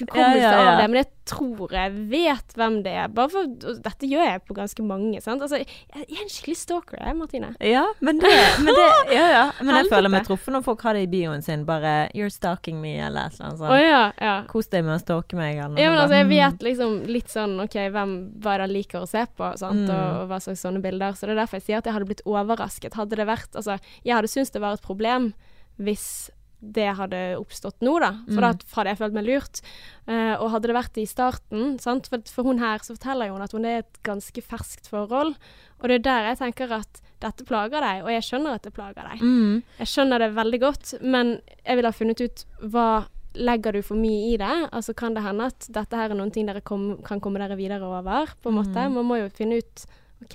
hukommelse 0.00 0.40
Ja, 0.42 0.50
ja, 0.50 0.62
ja. 0.64 0.70
av 0.72 0.78
det, 0.80 0.86
men 0.90 0.98
jeg 1.04 1.08
tror 1.30 1.70
jeg 1.76 1.92
vet 2.10 2.54
hvem 2.58 2.76
det 2.82 2.94
er. 2.98 3.10
Bare 3.14 3.30
for, 3.30 3.46
Dette 3.84 4.08
gjør 4.10 4.24
jeg 4.26 4.40
på 4.48 4.56
ganske 4.56 4.82
mange, 4.82 5.20
sant. 5.22 5.44
Altså, 5.46 5.60
jeg, 5.60 5.68
er 5.94 6.24
en 6.24 6.32
skikkelig 6.32 6.56
stalker, 6.58 6.98
jeg, 6.98 7.14
Martine. 7.20 7.52
Ja, 7.62 7.84
men 8.02 8.18
det, 8.18 8.32
men 8.64 8.74
det 8.74 8.86
Ja, 9.20 9.26
ja. 9.30 9.44
Men 9.62 9.78
jeg 9.78 9.90
føler 9.92 10.10
meg 10.10 10.26
truffet 10.26 10.50
når 10.56 10.64
folk 10.66 10.82
har 10.88 10.98
det 10.98 11.04
i 11.06 11.10
bioen 11.12 11.44
sin. 11.46 11.62
Bare 11.68 12.08
'You're 12.10 12.32
stalking 12.34 12.80
me', 12.82 12.96
eller 13.06 13.30
et 13.30 13.38
eller 13.38 13.46
annet 13.52 13.62
sånt. 13.62 13.84
ja, 13.86 14.02
ja. 14.18 14.34
Kos 14.50 14.66
deg 14.74 14.82
med 14.88 14.96
å 14.96 15.04
stalke 15.04 15.38
meg, 15.38 15.54
eller 15.60 15.76
noe 15.76 15.84
Ja, 15.84 15.92
men 15.94 16.00
altså, 16.02 16.18
jeg 16.18 16.28
vet 16.32 16.66
liksom 16.66 16.98
litt 17.06 17.30
sånn 17.30 17.54
OK, 17.62 17.78
hvem 17.94 18.16
hva 18.42 18.56
de 18.64 18.66
liker 18.74 19.04
å 19.04 19.06
se 19.08 19.22
på, 19.36 19.52
sant, 19.62 19.86
Mm. 19.86 19.94
og, 19.94 20.20
og 20.24 20.28
hva 20.34 20.40
slags 20.42 20.60
sånne 20.66 20.82
bilder. 20.82 21.14
Så 21.14 21.26
det 21.30 21.36
er 21.38 21.42
derfor 21.44 21.60
jeg 21.62 21.68
sier 21.68 21.78
at 21.78 21.86
jeg 21.86 21.94
hadde 21.94 22.10
blitt 22.10 22.26
overrasket. 22.26 22.94
Hadde 22.98 23.14
det 23.16 23.26
vært 23.30 23.54
Altså, 23.54 23.78
jeg 24.02 24.14
hadde 24.18 24.26
syntes 24.28 24.50
det 24.50 24.60
var 24.60 24.74
et 24.74 24.82
problem 24.82 25.32
hvis 25.78 26.30
det 26.60 26.90
hadde 26.98 27.20
oppstått 27.40 27.80
nå, 27.80 27.98
da. 28.00 28.10
For 28.28 28.40
Mm. 28.40 28.44
da 28.44 28.52
hadde 28.76 28.90
jeg 28.92 28.98
følt 28.98 29.14
meg 29.16 29.24
lurt. 29.26 29.60
Uh, 30.06 30.34
og 30.42 30.50
hadde 30.52 30.68
det 30.68 30.76
vært 30.76 30.98
i 31.00 31.06
starten, 31.06 31.78
sant, 31.80 32.08
for, 32.08 32.20
for 32.28 32.44
hun 32.44 32.58
her 32.60 32.78
så 32.84 32.96
forteller 32.96 33.30
hun 33.32 33.42
at 33.42 33.52
hun 33.52 33.64
er 33.64 33.78
et 33.84 34.02
ganske 34.04 34.42
ferskt 34.44 34.88
forhold. 34.90 35.34
Og 35.80 35.88
det 35.88 36.00
er 36.00 36.04
der 36.08 36.28
jeg 36.30 36.38
tenker 36.42 36.72
at 36.80 37.00
dette 37.20 37.44
plager 37.44 37.80
deg, 37.80 38.02
og 38.04 38.10
jeg 38.12 38.22
skjønner 38.24 38.54
at 38.56 38.62
det 38.64 38.72
plager 38.76 39.08
deg. 39.08 39.20
Mm. 39.22 39.62
Jeg 39.78 39.86
skjønner 39.92 40.18
det 40.18 40.30
veldig 40.36 40.60
godt, 40.60 40.94
men 41.02 41.40
jeg 41.64 41.76
vil 41.76 41.84
ha 41.88 41.92
funnet 41.92 42.20
ut 42.20 42.44
hva 42.68 42.90
Legger 43.30 43.76
du 43.76 43.78
for 43.86 43.94
mye 43.94 44.32
i 44.32 44.36
det? 44.40 44.54
Altså 44.74 44.90
Kan 44.92 45.14
det 45.14 45.22
hende 45.22 45.44
at 45.46 45.68
dette 45.70 45.94
her 45.94 46.10
er 46.10 46.16
noen 46.18 46.32
ting 46.34 46.48
dere 46.48 46.60
kom, 46.66 46.96
kan 47.06 47.20
komme 47.22 47.38
dere 47.38 47.54
videre 47.54 47.86
over? 47.86 48.26
på 48.42 48.50
en 48.50 48.56
måte? 48.56 48.74
Mm. 48.74 48.96
Man 48.96 49.06
må 49.06 49.18
jo 49.20 49.28
finne 49.30 49.60
ut 49.62 49.84
OK, 50.24 50.34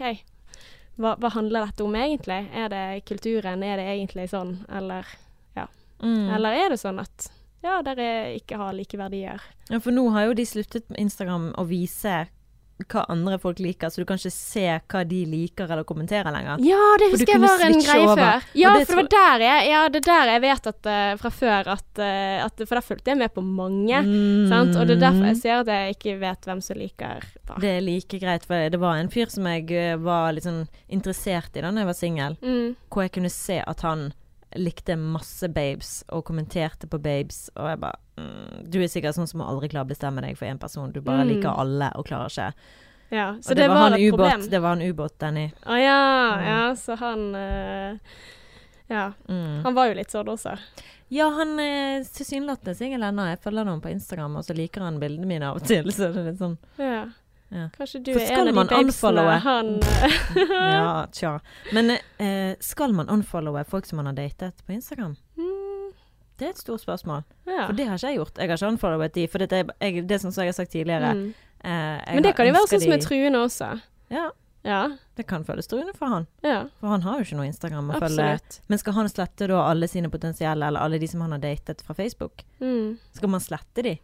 hva, 0.95 1.11
hva 1.19 1.29
handler 1.35 1.65
dette 1.67 1.83
om 1.83 1.91
egentlig? 1.99 2.37
Er 2.55 2.69
det 2.71 3.03
kulturen? 3.05 3.65
Er 3.67 3.81
det 3.81 3.87
egentlig 3.97 4.29
sånn? 4.31 4.53
Eller, 4.71 5.03
Mm. 6.03 6.29
eller 6.35 6.49
er 6.65 6.69
det 6.75 6.79
sånn 6.81 6.99
at 6.99 7.29
ja, 7.65 7.79
dere 7.81 8.35
ikke 8.37 8.57
har 8.61 8.73
like 8.77 8.97
verdier? 8.99 9.41
Ja, 9.71 9.79
for 9.81 9.91
nå 9.95 10.09
har 10.13 10.27
jo 10.27 10.33
de 10.37 10.43
sluttet 10.45 10.89
med 10.91 10.99
Instagram 11.07 11.53
å 11.57 11.63
vise 11.65 12.25
hva 12.91 13.05
andre 13.07 13.37
folk 13.39 13.61
liker, 13.63 13.87
så 13.87 14.01
du 14.01 14.05
kan 14.05 14.19
ikke 14.19 14.33
se 14.35 14.65
hva 14.91 15.01
de 15.07 15.21
liker 15.31 15.69
eller 15.71 15.85
kommenterer 15.87 16.27
lenger. 16.35 16.59
Ja, 16.67 16.81
det 16.99 17.07
husker 17.13 17.31
jeg 17.31 17.39
var 17.39 17.61
en 17.63 17.77
greie 17.79 18.03
over. 18.03 18.19
før. 18.19 18.47
Ja, 18.59 18.73
det 18.75 18.89
for 18.89 18.99
det 18.99 19.05
var 19.05 19.37
der 19.39 19.43
jeg 19.45 19.69
Ja, 19.71 19.83
det 19.89 20.01
er 20.01 20.07
der 20.09 20.31
jeg 20.33 20.41
vet 20.43 20.67
at 20.73 20.89
uh, 20.91 21.13
fra 21.21 21.31
før 21.31 21.69
at, 21.71 21.87
uh, 22.03 22.43
at 22.43 22.65
For 22.67 22.75
da 22.75 22.81
fulgte 22.83 23.13
jeg 23.13 23.21
med 23.21 23.31
på 23.33 23.41
mange. 23.47 24.01
Mm. 24.03 24.49
Sant? 24.51 24.75
Og 24.75 24.89
det 24.91 24.97
er 24.97 25.05
derfor 25.05 25.29
jeg 25.31 25.39
sier 25.39 25.63
at 25.63 25.71
jeg 25.71 25.95
ikke 25.95 26.17
vet 26.25 26.49
hvem 26.51 26.61
som 26.67 26.81
liker 26.83 27.23
hva. 27.47 27.57
Det 27.63 27.71
er 27.77 27.81
like 27.87 28.19
greit, 28.19 28.43
for 28.45 28.67
det 28.75 28.81
var 28.83 28.99
en 28.99 29.09
fyr 29.15 29.31
som 29.31 29.47
jeg 29.47 29.71
eh, 29.71 29.95
var 29.95 30.35
litt 30.35 30.43
sånn 30.45 30.65
interessert 30.91 31.55
i 31.55 31.63
da 31.63 31.71
jeg 31.71 31.87
var 31.93 31.97
singel, 31.97 32.37
Mm. 32.43 32.75
hvor 32.91 33.07
jeg 33.07 33.15
kunne 33.15 33.31
se 33.31 33.61
at 33.63 33.81
han 33.87 34.09
likte 34.55 34.95
masse 34.97 35.47
babes 35.51 36.03
og 36.09 36.23
kommenterte 36.25 36.87
på 36.87 36.99
babes, 37.01 37.49
og 37.55 37.69
jeg 37.69 37.79
bare 37.79 37.97
mm, 38.17 38.69
Du 38.71 38.79
er 38.81 38.87
sikkert 38.91 39.15
sånn 39.17 39.27
som 39.27 39.41
aldri 39.41 39.69
klarer 39.69 39.85
å 39.85 39.91
bestemme 39.93 40.21
deg 40.21 40.37
for 40.37 40.45
én 40.47 40.59
person, 40.59 40.91
du 40.91 41.01
bare 41.01 41.23
Mm. 41.25 41.33
liker 41.35 41.59
alle 41.59 41.91
og 41.95 42.05
klarer 42.07 42.29
ikke. 42.31 42.53
Ja, 43.11 43.35
så 43.41 43.51
og 43.51 43.55
det, 43.57 43.67
var, 43.69 43.75
var, 43.91 43.97
et 43.97 44.01
ubåt, 44.07 44.17
problem. 44.19 44.49
det 44.49 44.59
var 44.61 44.71
en 44.79 44.81
ubåt, 44.81 45.17
Danny. 45.19 45.51
Å 45.65 45.75
ja, 45.77 45.99
Mm. 46.35 46.45
ja, 46.47 46.75
så 46.75 46.95
han 46.97 47.35
uh, 47.35 47.97
Ja. 48.89 49.11
Mm. 49.29 49.63
Han 49.63 49.73
var 49.73 49.87
jo 49.87 49.93
litt 49.97 50.11
sånn 50.11 50.27
også. 50.29 50.57
Ja, 51.09 51.29
han 51.29 51.59
er 51.59 52.03
tilsynelatende 52.03 52.75
singel 52.75 53.01
ennå. 53.05 53.27
Jeg 53.29 53.39
følger 53.41 53.65
ham 53.65 53.81
på 53.81 53.89
Instagram, 53.91 54.35
og 54.37 54.43
så 54.45 54.55
liker 54.57 54.81
han 54.81 54.99
bildene 54.99 55.25
mine 55.29 55.43
av 55.51 55.57
og 55.57 55.63
til. 55.67 55.85
Så 55.93 56.11
det 56.13 56.17
er 56.21 56.31
litt 56.31 56.39
sånn 56.41 56.57
Ja. 56.81 57.05
Ja. 57.53 57.67
Kanskje 57.77 57.99
du 58.03 58.11
er 58.17 58.31
en 58.39 58.47
av 58.49 58.55
man 58.57 58.67
de 58.67 58.75
babesene 58.75 59.39
han 59.43 59.67
Ja, 60.49 61.05
tja. 61.13 61.35
Men 61.73 61.91
eh, 62.17 62.55
skal 62.59 62.93
man 62.97 63.09
unfollowe 63.09 63.63
folk 63.69 63.85
som 63.85 63.97
man 64.01 64.09
har 64.09 64.17
datet 64.17 64.63
på 64.65 64.73
Instagram? 64.73 65.13
Mm, 65.37 65.91
Det 66.37 66.47
er 66.47 66.49
et 66.55 66.57
stort 66.63 66.81
spørsmål. 66.81 67.21
Ja. 67.47 67.67
For 67.67 67.73
det 67.77 67.85
har 67.87 67.95
ikke 67.99 68.09
jeg 68.11 68.17
gjort. 68.19 68.37
Jeg 68.41 68.49
har 68.49 68.57
ikke 68.57 68.71
unfollowet 68.73 69.13
de, 69.15 69.27
for 69.31 69.39
det 69.45 69.53
er, 69.53 69.69
jeg, 69.79 70.07
det 70.09 70.17
er 70.17 70.23
sånn 70.25 70.33
som 70.35 70.43
jeg 70.43 70.51
har 70.51 70.57
sagt 70.57 70.73
tidligere. 70.73 71.13
Mm. 71.15 71.29
eh, 71.63 72.15
Men 72.17 72.23
det 72.25 72.33
kan 72.35 72.49
jo 72.49 72.55
være 72.57 72.71
sånn 72.73 72.83
som 72.87 72.97
er 72.97 73.05
truende 73.05 73.43
også. 73.45 73.69
Ja, 74.11 74.25
Ja. 74.65 74.81
det 75.15 75.27
kan 75.29 75.43
føles 75.45 75.67
truende 75.69 75.93
for 75.95 76.09
han. 76.09 76.25
ja. 76.43 76.63
For 76.81 76.87
han 76.89 77.03
har 77.05 77.19
jo 77.21 77.27
ikke 77.27 77.37
noe 77.37 77.45
Instagram 77.51 77.91
å 77.93 77.99
følge. 78.01 78.39
Men 78.67 78.81
skal 78.81 78.93
han 78.97 79.07
slette 79.13 79.47
da 79.47 79.61
alle 79.69 79.87
sine 79.87 80.09
potensielle, 80.09 80.65
eller 80.65 80.81
alle 80.81 80.97
de 80.99 81.07
som 81.07 81.21
han 81.21 81.31
har 81.37 81.39
datet 81.45 81.81
fra 81.85 81.93
Facebook? 81.93 82.41
Mm. 82.59 82.97
Skal 83.13 83.29
man 83.29 83.39
slette 83.45 83.83
de? 83.85 83.95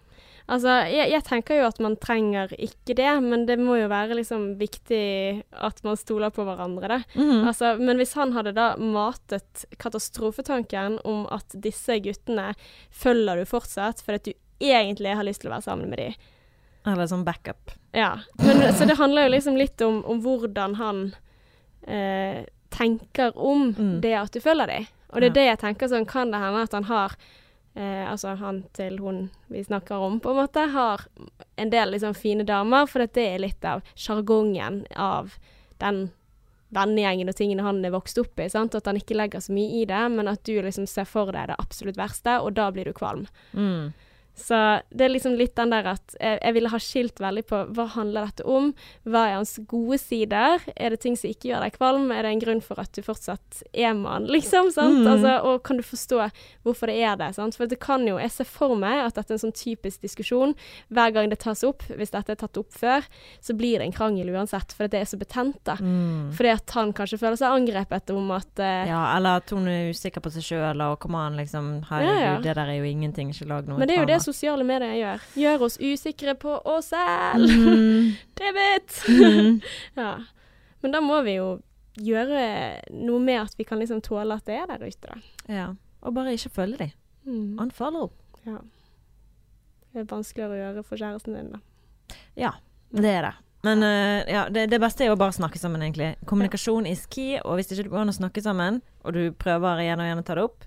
Altså, 0.49 0.73
jeg, 0.89 1.11
jeg 1.11 1.23
tenker 1.23 1.59
jo 1.61 1.67
at 1.67 1.79
man 1.79 1.95
trenger 2.01 2.47
ikke 2.57 2.95
det, 2.97 3.11
men 3.23 3.45
det 3.45 3.57
må 3.59 3.75
jo 3.79 3.87
være 3.91 4.15
liksom 4.17 4.57
viktig 4.59 5.43
at 5.53 5.83
man 5.83 5.95
stoler 5.97 6.29
på 6.33 6.43
hverandre, 6.43 6.87
da. 6.87 6.97
Mm. 7.15 7.47
Altså, 7.47 7.75
men 7.79 7.97
hvis 8.01 8.13
han 8.17 8.33
hadde 8.33 8.53
da 8.57 8.75
matet 8.77 9.65
katastrofetanken 9.79 10.99
om 11.05 11.25
at 11.31 11.53
disse 11.63 11.99
guttene 12.03 12.53
følger 12.91 13.37
du 13.41 13.45
fortsatt 13.45 14.01
fordi 14.03 14.15
at 14.19 14.29
du 14.29 14.33
egentlig 14.61 15.15
har 15.17 15.23
lyst 15.25 15.41
til 15.41 15.49
å 15.51 15.55
være 15.55 15.65
sammen 15.69 15.89
med 15.89 15.99
dem. 15.99 16.13
Eller 16.85 17.05
sånn 17.09 17.23
backup. 17.25 17.71
Ja. 17.93 18.15
Men, 18.41 18.63
så 18.73 18.85
det 18.89 18.97
handler 18.97 19.27
jo 19.27 19.35
liksom 19.35 19.57
litt 19.57 19.81
om, 19.85 20.01
om 20.09 20.21
hvordan 20.25 20.75
han 20.81 21.03
eh, 21.87 22.41
tenker 22.73 23.37
om 23.37 23.71
Mm. 23.77 24.01
det 24.01 24.13
at 24.17 24.31
du 24.33 24.39
følger 24.41 24.67
dem. 24.67 24.87
Og 25.13 25.21
det 25.21 25.27
er 25.27 25.29
Ja. 25.29 25.33
det 25.33 25.45
jeg 25.49 25.59
tenker 25.59 25.87
sånn, 25.91 26.05
kan 26.07 26.31
det 26.31 26.39
hende 26.39 26.61
at 26.63 26.71
han 26.71 26.83
har 26.85 27.15
eh, 27.75 28.05
Altså 28.07 28.35
han 28.39 28.63
til 28.77 28.99
hun 28.99 29.29
vi 29.51 29.63
snakker 29.63 29.95
om, 29.95 30.19
på 30.19 30.31
en 30.31 30.41
måte, 30.41 30.67
har 30.73 31.05
en 31.55 31.73
del 31.73 31.93
liksom 31.95 32.15
fine 32.17 32.45
damer, 32.47 32.87
for 32.87 33.05
det 33.05 33.27
er 33.27 33.43
litt 33.43 33.65
av 33.67 33.83
sjargongen 33.95 34.85
av 34.95 35.35
den 35.81 36.09
vennegjengen 36.71 37.27
og 37.27 37.35
tingene 37.35 37.65
han 37.65 37.81
er 37.85 37.93
vokst 37.93 38.19
opp 38.21 38.39
i. 38.39 38.47
Sant? 38.51 38.75
At 38.77 38.87
han 38.87 38.99
ikke 38.99 39.17
legger 39.17 39.43
så 39.43 39.53
mye 39.55 39.81
i 39.81 39.85
det, 39.89 40.03
men 40.13 40.29
at 40.31 40.43
du 40.47 40.55
liksom 40.63 40.87
ser 40.87 41.07
for 41.09 41.33
deg 41.35 41.51
det 41.51 41.59
absolutt 41.59 41.99
verste, 41.99 42.37
og 42.39 42.55
da 42.59 42.69
blir 42.71 42.87
du 42.87 42.95
kvalm. 42.95 43.25
Mm. 43.51 43.91
Så 44.37 44.57
det 44.89 45.05
er 45.05 45.11
liksom 45.11 45.35
litt 45.37 45.55
den 45.59 45.73
der 45.73 45.89
at 45.91 46.15
jeg, 46.15 46.39
jeg 46.39 46.55
ville 46.55 46.71
ha 46.71 46.79
skilt 46.81 47.19
veldig 47.21 47.43
på 47.49 47.59
hva 47.75 47.85
handler 47.95 48.29
dette 48.29 48.45
om? 48.47 48.71
Hva 49.03 49.25
er 49.27 49.35
hans 49.37 49.57
gode 49.69 49.99
sider? 50.01 50.63
Er 50.75 50.93
det 50.93 51.01
ting 51.03 51.17
som 51.19 51.29
ikke 51.29 51.51
gjør 51.51 51.65
deg 51.65 51.75
kvalm? 51.75 52.09
Er 52.15 52.25
det 52.25 52.31
en 52.31 52.43
grunn 52.43 52.63
for 52.63 52.79
at 52.81 52.93
du 52.95 53.03
fortsatt 53.05 53.61
er 53.73 53.93
mann, 53.97 54.29
liksom? 54.31 54.71
Sant? 54.73 55.01
Mm. 55.03 55.09
Altså, 55.11 55.35
og 55.47 55.61
kan 55.67 55.81
du 55.81 55.85
forstå 55.85 56.21
hvorfor 56.65 56.91
det 56.91 56.97
er 57.03 57.19
det? 57.19 57.31
Sant? 57.37 57.57
For 57.59 57.69
det 57.69 57.81
kan 57.83 58.05
jo 58.07 58.17
Jeg 58.21 58.31
ser 58.33 58.47
for 58.47 58.77
meg 58.79 59.01
at 59.03 59.17
dette 59.17 59.33
er 59.33 59.39
en 59.39 59.43
sånn 59.45 59.55
typisk 59.57 60.03
diskusjon. 60.05 60.55
Hver 60.93 61.13
gang 61.15 61.29
det 61.31 61.41
tas 61.43 61.63
opp, 61.67 61.83
hvis 61.89 62.13
dette 62.13 62.33
er 62.33 62.39
tatt 62.39 62.59
opp 62.59 62.71
før, 62.75 63.05
så 63.43 63.55
blir 63.57 63.79
det 63.79 63.89
en 63.89 63.95
krangel 63.95 64.29
uansett, 64.31 64.73
for 64.77 64.91
det 64.91 65.01
er 65.01 65.09
så 65.09 65.19
betent, 65.19 65.59
da. 65.67 65.75
Mm. 65.79 66.31
Fordi 66.37 66.53
at 66.53 66.75
han 66.77 66.93
kanskje 66.95 67.19
føler 67.21 67.39
seg 67.39 67.55
angrepet 67.55 68.13
om 68.15 68.31
at 68.35 68.61
uh, 68.61 68.87
Ja, 68.89 69.01
eller 69.17 69.41
at 69.41 69.51
hun 69.53 69.67
er 69.71 69.91
usikker 69.91 70.23
på 70.23 70.31
seg 70.33 70.45
sjøl, 70.45 70.83
og 70.85 70.99
kom 71.03 71.17
an, 71.19 71.39
liksom. 71.39 71.71
Herregud, 71.89 72.11
Ja, 72.21 72.27
ja. 72.31 72.35
det 72.43 72.55
der 72.57 72.73
er 72.73 72.79
jo 72.79 72.87
ingenting. 72.89 73.33
Ikke 73.33 73.49
lag 73.49 73.69
noe 73.69 73.81
Men 73.81 73.89
det 73.89 73.97
er 73.97 74.03
jo 74.03 74.09
det 74.11 74.20
sosiale 74.25 74.65
medier 74.67 74.95
gjør. 74.97 75.25
Gjør 75.41 75.65
oss 75.67 75.77
usikre 75.81 76.35
på 76.39 76.55
oss 76.67 76.91
selv. 76.93 77.51
Mm. 77.51 78.13
David! 78.39 78.95
Mm. 79.09 79.59
Ja. 80.01 80.13
Men 80.81 80.95
da 80.95 81.01
må 81.05 81.19
vi 81.25 81.35
jo 81.37 81.59
gjøre 82.01 82.45
noe 82.95 83.21
med 83.21 83.43
at 83.43 83.57
vi 83.59 83.67
kan 83.67 83.81
liksom 83.81 83.99
tåle 84.01 84.33
at 84.39 84.47
det 84.47 84.55
er 84.57 84.69
der 84.71 84.81
ute, 84.81 85.11
da. 85.11 85.19
Ja. 85.51 85.67
Og 86.01 86.15
bare 86.15 86.33
ikke 86.33 86.49
følge 86.55 86.79
dem. 86.79 86.95
Mm. 87.27 87.59
Unfollow. 87.61 88.09
Ja. 88.47 88.57
Det 89.91 90.01
er 90.01 90.09
vanskeligere 90.09 90.55
å 90.55 90.61
gjøre 90.63 90.83
for 90.87 90.97
kjæresten 90.97 91.37
din, 91.37 91.51
da. 91.53 92.17
Ja, 92.39 92.55
det 92.95 93.11
er 93.11 93.27
det. 93.27 93.35
Men 93.61 93.85
uh, 93.85 94.23
ja, 94.25 94.47
det, 94.49 94.71
det 94.71 94.79
beste 94.81 95.05
er 95.05 95.11
jo 95.11 95.19
bare 95.21 95.35
å 95.35 95.37
snakke 95.37 95.61
sammen, 95.61 95.83
egentlig. 95.85 96.15
Kommunikasjon 96.25 96.89
is 96.89 97.05
key, 97.11 97.35
og 97.43 97.59
hvis 97.59 97.69
det 97.69 97.77
ikke 97.77 97.93
går 97.93 98.07
an 98.07 98.15
å 98.15 98.17
snakke 98.17 98.41
sammen, 98.41 98.81
og 99.05 99.13
du 99.13 99.23
prøver 99.37 99.83
igjen 99.83 100.01
og 100.01 100.09
igjen 100.09 100.23
å 100.23 100.25
ta 100.25 100.39
det 100.39 100.47
opp 100.47 100.65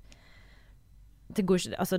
det 1.37 1.47
går 1.47 1.55
ikke, 1.61 1.79
altså, 1.79 1.99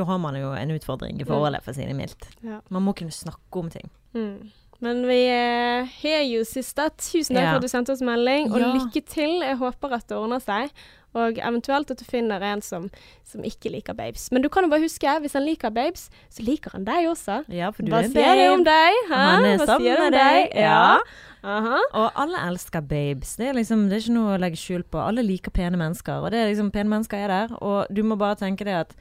Da 0.00 0.06
har 0.08 0.18
man 0.22 0.38
jo 0.40 0.52
en 0.56 0.72
utfordring 0.76 1.20
i 1.20 1.26
forholdet, 1.28 1.62
for 1.64 1.72
å 1.74 1.76
si 1.76 1.84
det 1.86 1.96
mildt. 1.98 2.28
Ja. 2.46 2.60
Man 2.72 2.86
må 2.88 2.94
kunne 2.96 3.12
snakke 3.14 3.60
om 3.60 3.68
ting. 3.72 3.90
Mm. 4.16 4.50
Men 4.80 5.02
vi 5.04 5.18
eh, 5.28 5.84
har 6.02 6.22
jo 6.24 6.40
siste. 6.48 6.86
Tusen 6.96 7.36
takk 7.36 7.44
Ja. 7.44 7.50
for 7.52 7.60
at 7.60 7.66
du 7.66 7.68
sendte 7.68 7.92
oss 7.92 8.00
melding, 8.00 8.48
og 8.50 8.60
Ja. 8.62 8.72
lykke 8.72 9.02
til. 9.04 9.40
Jeg 9.44 9.58
håper 9.60 9.92
at 9.92 10.06
det 10.08 10.16
ordner 10.16 10.40
seg. 10.40 10.70
Og 11.12 11.36
eventuelt 11.42 11.90
at 11.90 11.98
du 11.98 12.04
finner 12.06 12.40
en 12.40 12.60
som, 12.62 12.88
som 13.26 13.42
ikke 13.42 13.68
liker 13.74 13.92
babes. 13.98 14.28
Men 14.32 14.42
du 14.42 14.48
kan 14.48 14.62
jo 14.62 14.70
bare 14.70 14.84
huske, 14.84 15.10
hvis 15.20 15.32
han 15.34 15.42
liker 15.44 15.68
babes, 15.74 16.08
så 16.30 16.44
liker 16.46 16.70
han 16.72 16.84
deg 16.86 17.08
også. 17.10 17.40
Ja, 17.50 17.72
for 17.72 17.82
du 17.82 17.90
Hva 17.90 18.04
er 18.04 18.08
sier 18.12 18.36
det 18.38 18.50
om 18.54 18.62
deg? 18.64 18.94
Hæ? 19.10 19.16
Han 19.16 19.44
er 19.44 19.56
Hva 19.58 19.66
sammen 19.66 19.98
med 19.98 20.12
deg. 20.14 20.52
deg? 20.54 20.62
Ja. 20.62 20.98
Aha. 21.42 21.78
Og 21.94 22.12
alle 22.14 22.38
elsker 22.48 22.80
babes. 22.80 23.34
Det 23.36 23.48
er 23.48 23.54
liksom, 23.58 23.88
det 23.90 23.96
er 23.98 24.04
ikke 24.06 24.14
noe 24.16 24.36
å 24.36 24.40
legge 24.40 24.56
skjul 24.60 24.84
på. 24.84 25.02
Alle 25.02 25.22
liker 25.26 25.50
pene 25.50 25.76
mennesker, 25.76 26.22
og 26.22 26.30
det 26.30 26.38
er 26.44 26.54
liksom, 26.54 26.70
pene 26.70 26.88
mennesker 26.88 27.18
er 27.18 27.28
der. 27.28 27.56
Og 27.60 27.86
du 27.92 28.02
må 28.06 28.16
bare 28.16 28.36
tenke 28.36 28.64
det 28.64 28.76
at 28.86 28.94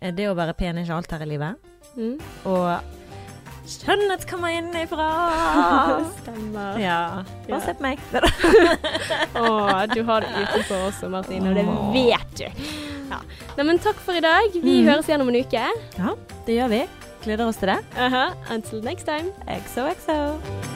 det 0.00 0.28
å 0.30 0.34
være 0.36 0.54
pen 0.58 0.76
er 0.78 0.84
ikke 0.86 0.96
alt 1.00 1.10
her 1.16 1.24
i 1.24 1.30
livet. 1.30 1.56
Mm. 1.96 2.18
Og 2.44 2.92
Skjønnhet 3.66 4.22
kommer 4.30 4.52
innifra. 4.54 5.06
Stemmer. 6.20 6.76
Ja. 6.78 6.98
Ja. 7.18 7.24
Bare 7.48 7.60
se 7.64 7.74
på 7.74 7.82
meg. 7.82 7.98
Å, 9.42 9.86
du 9.90 10.04
har 10.06 10.22
det 10.22 10.30
utenfor 10.44 10.84
også, 10.92 11.08
Martine, 11.10 11.50
og 11.50 11.58
det 11.58 11.66
vet 11.96 12.38
du. 12.38 12.70
Ja. 13.10 13.18
Nei, 13.56 13.66
men 13.66 13.82
takk 13.82 13.98
for 14.02 14.14
i 14.14 14.22
dag. 14.22 14.54
Vi 14.54 14.78
Mm. 14.82 14.86
høres 14.92 15.10
igjen 15.10 15.22
om 15.26 15.32
en 15.34 15.40
uke. 15.42 15.66
Ja, 15.98 16.14
det 16.46 16.60
gjør 16.60 16.70
vi. 16.76 16.82
Gleder 17.26 17.48
oss 17.50 17.58
til 17.58 17.72
det. 17.74 17.80
Aha. 17.98 18.28
Until 18.54 18.82
next 18.86 19.06
time. 19.10 19.32
XOXO. 19.50 20.75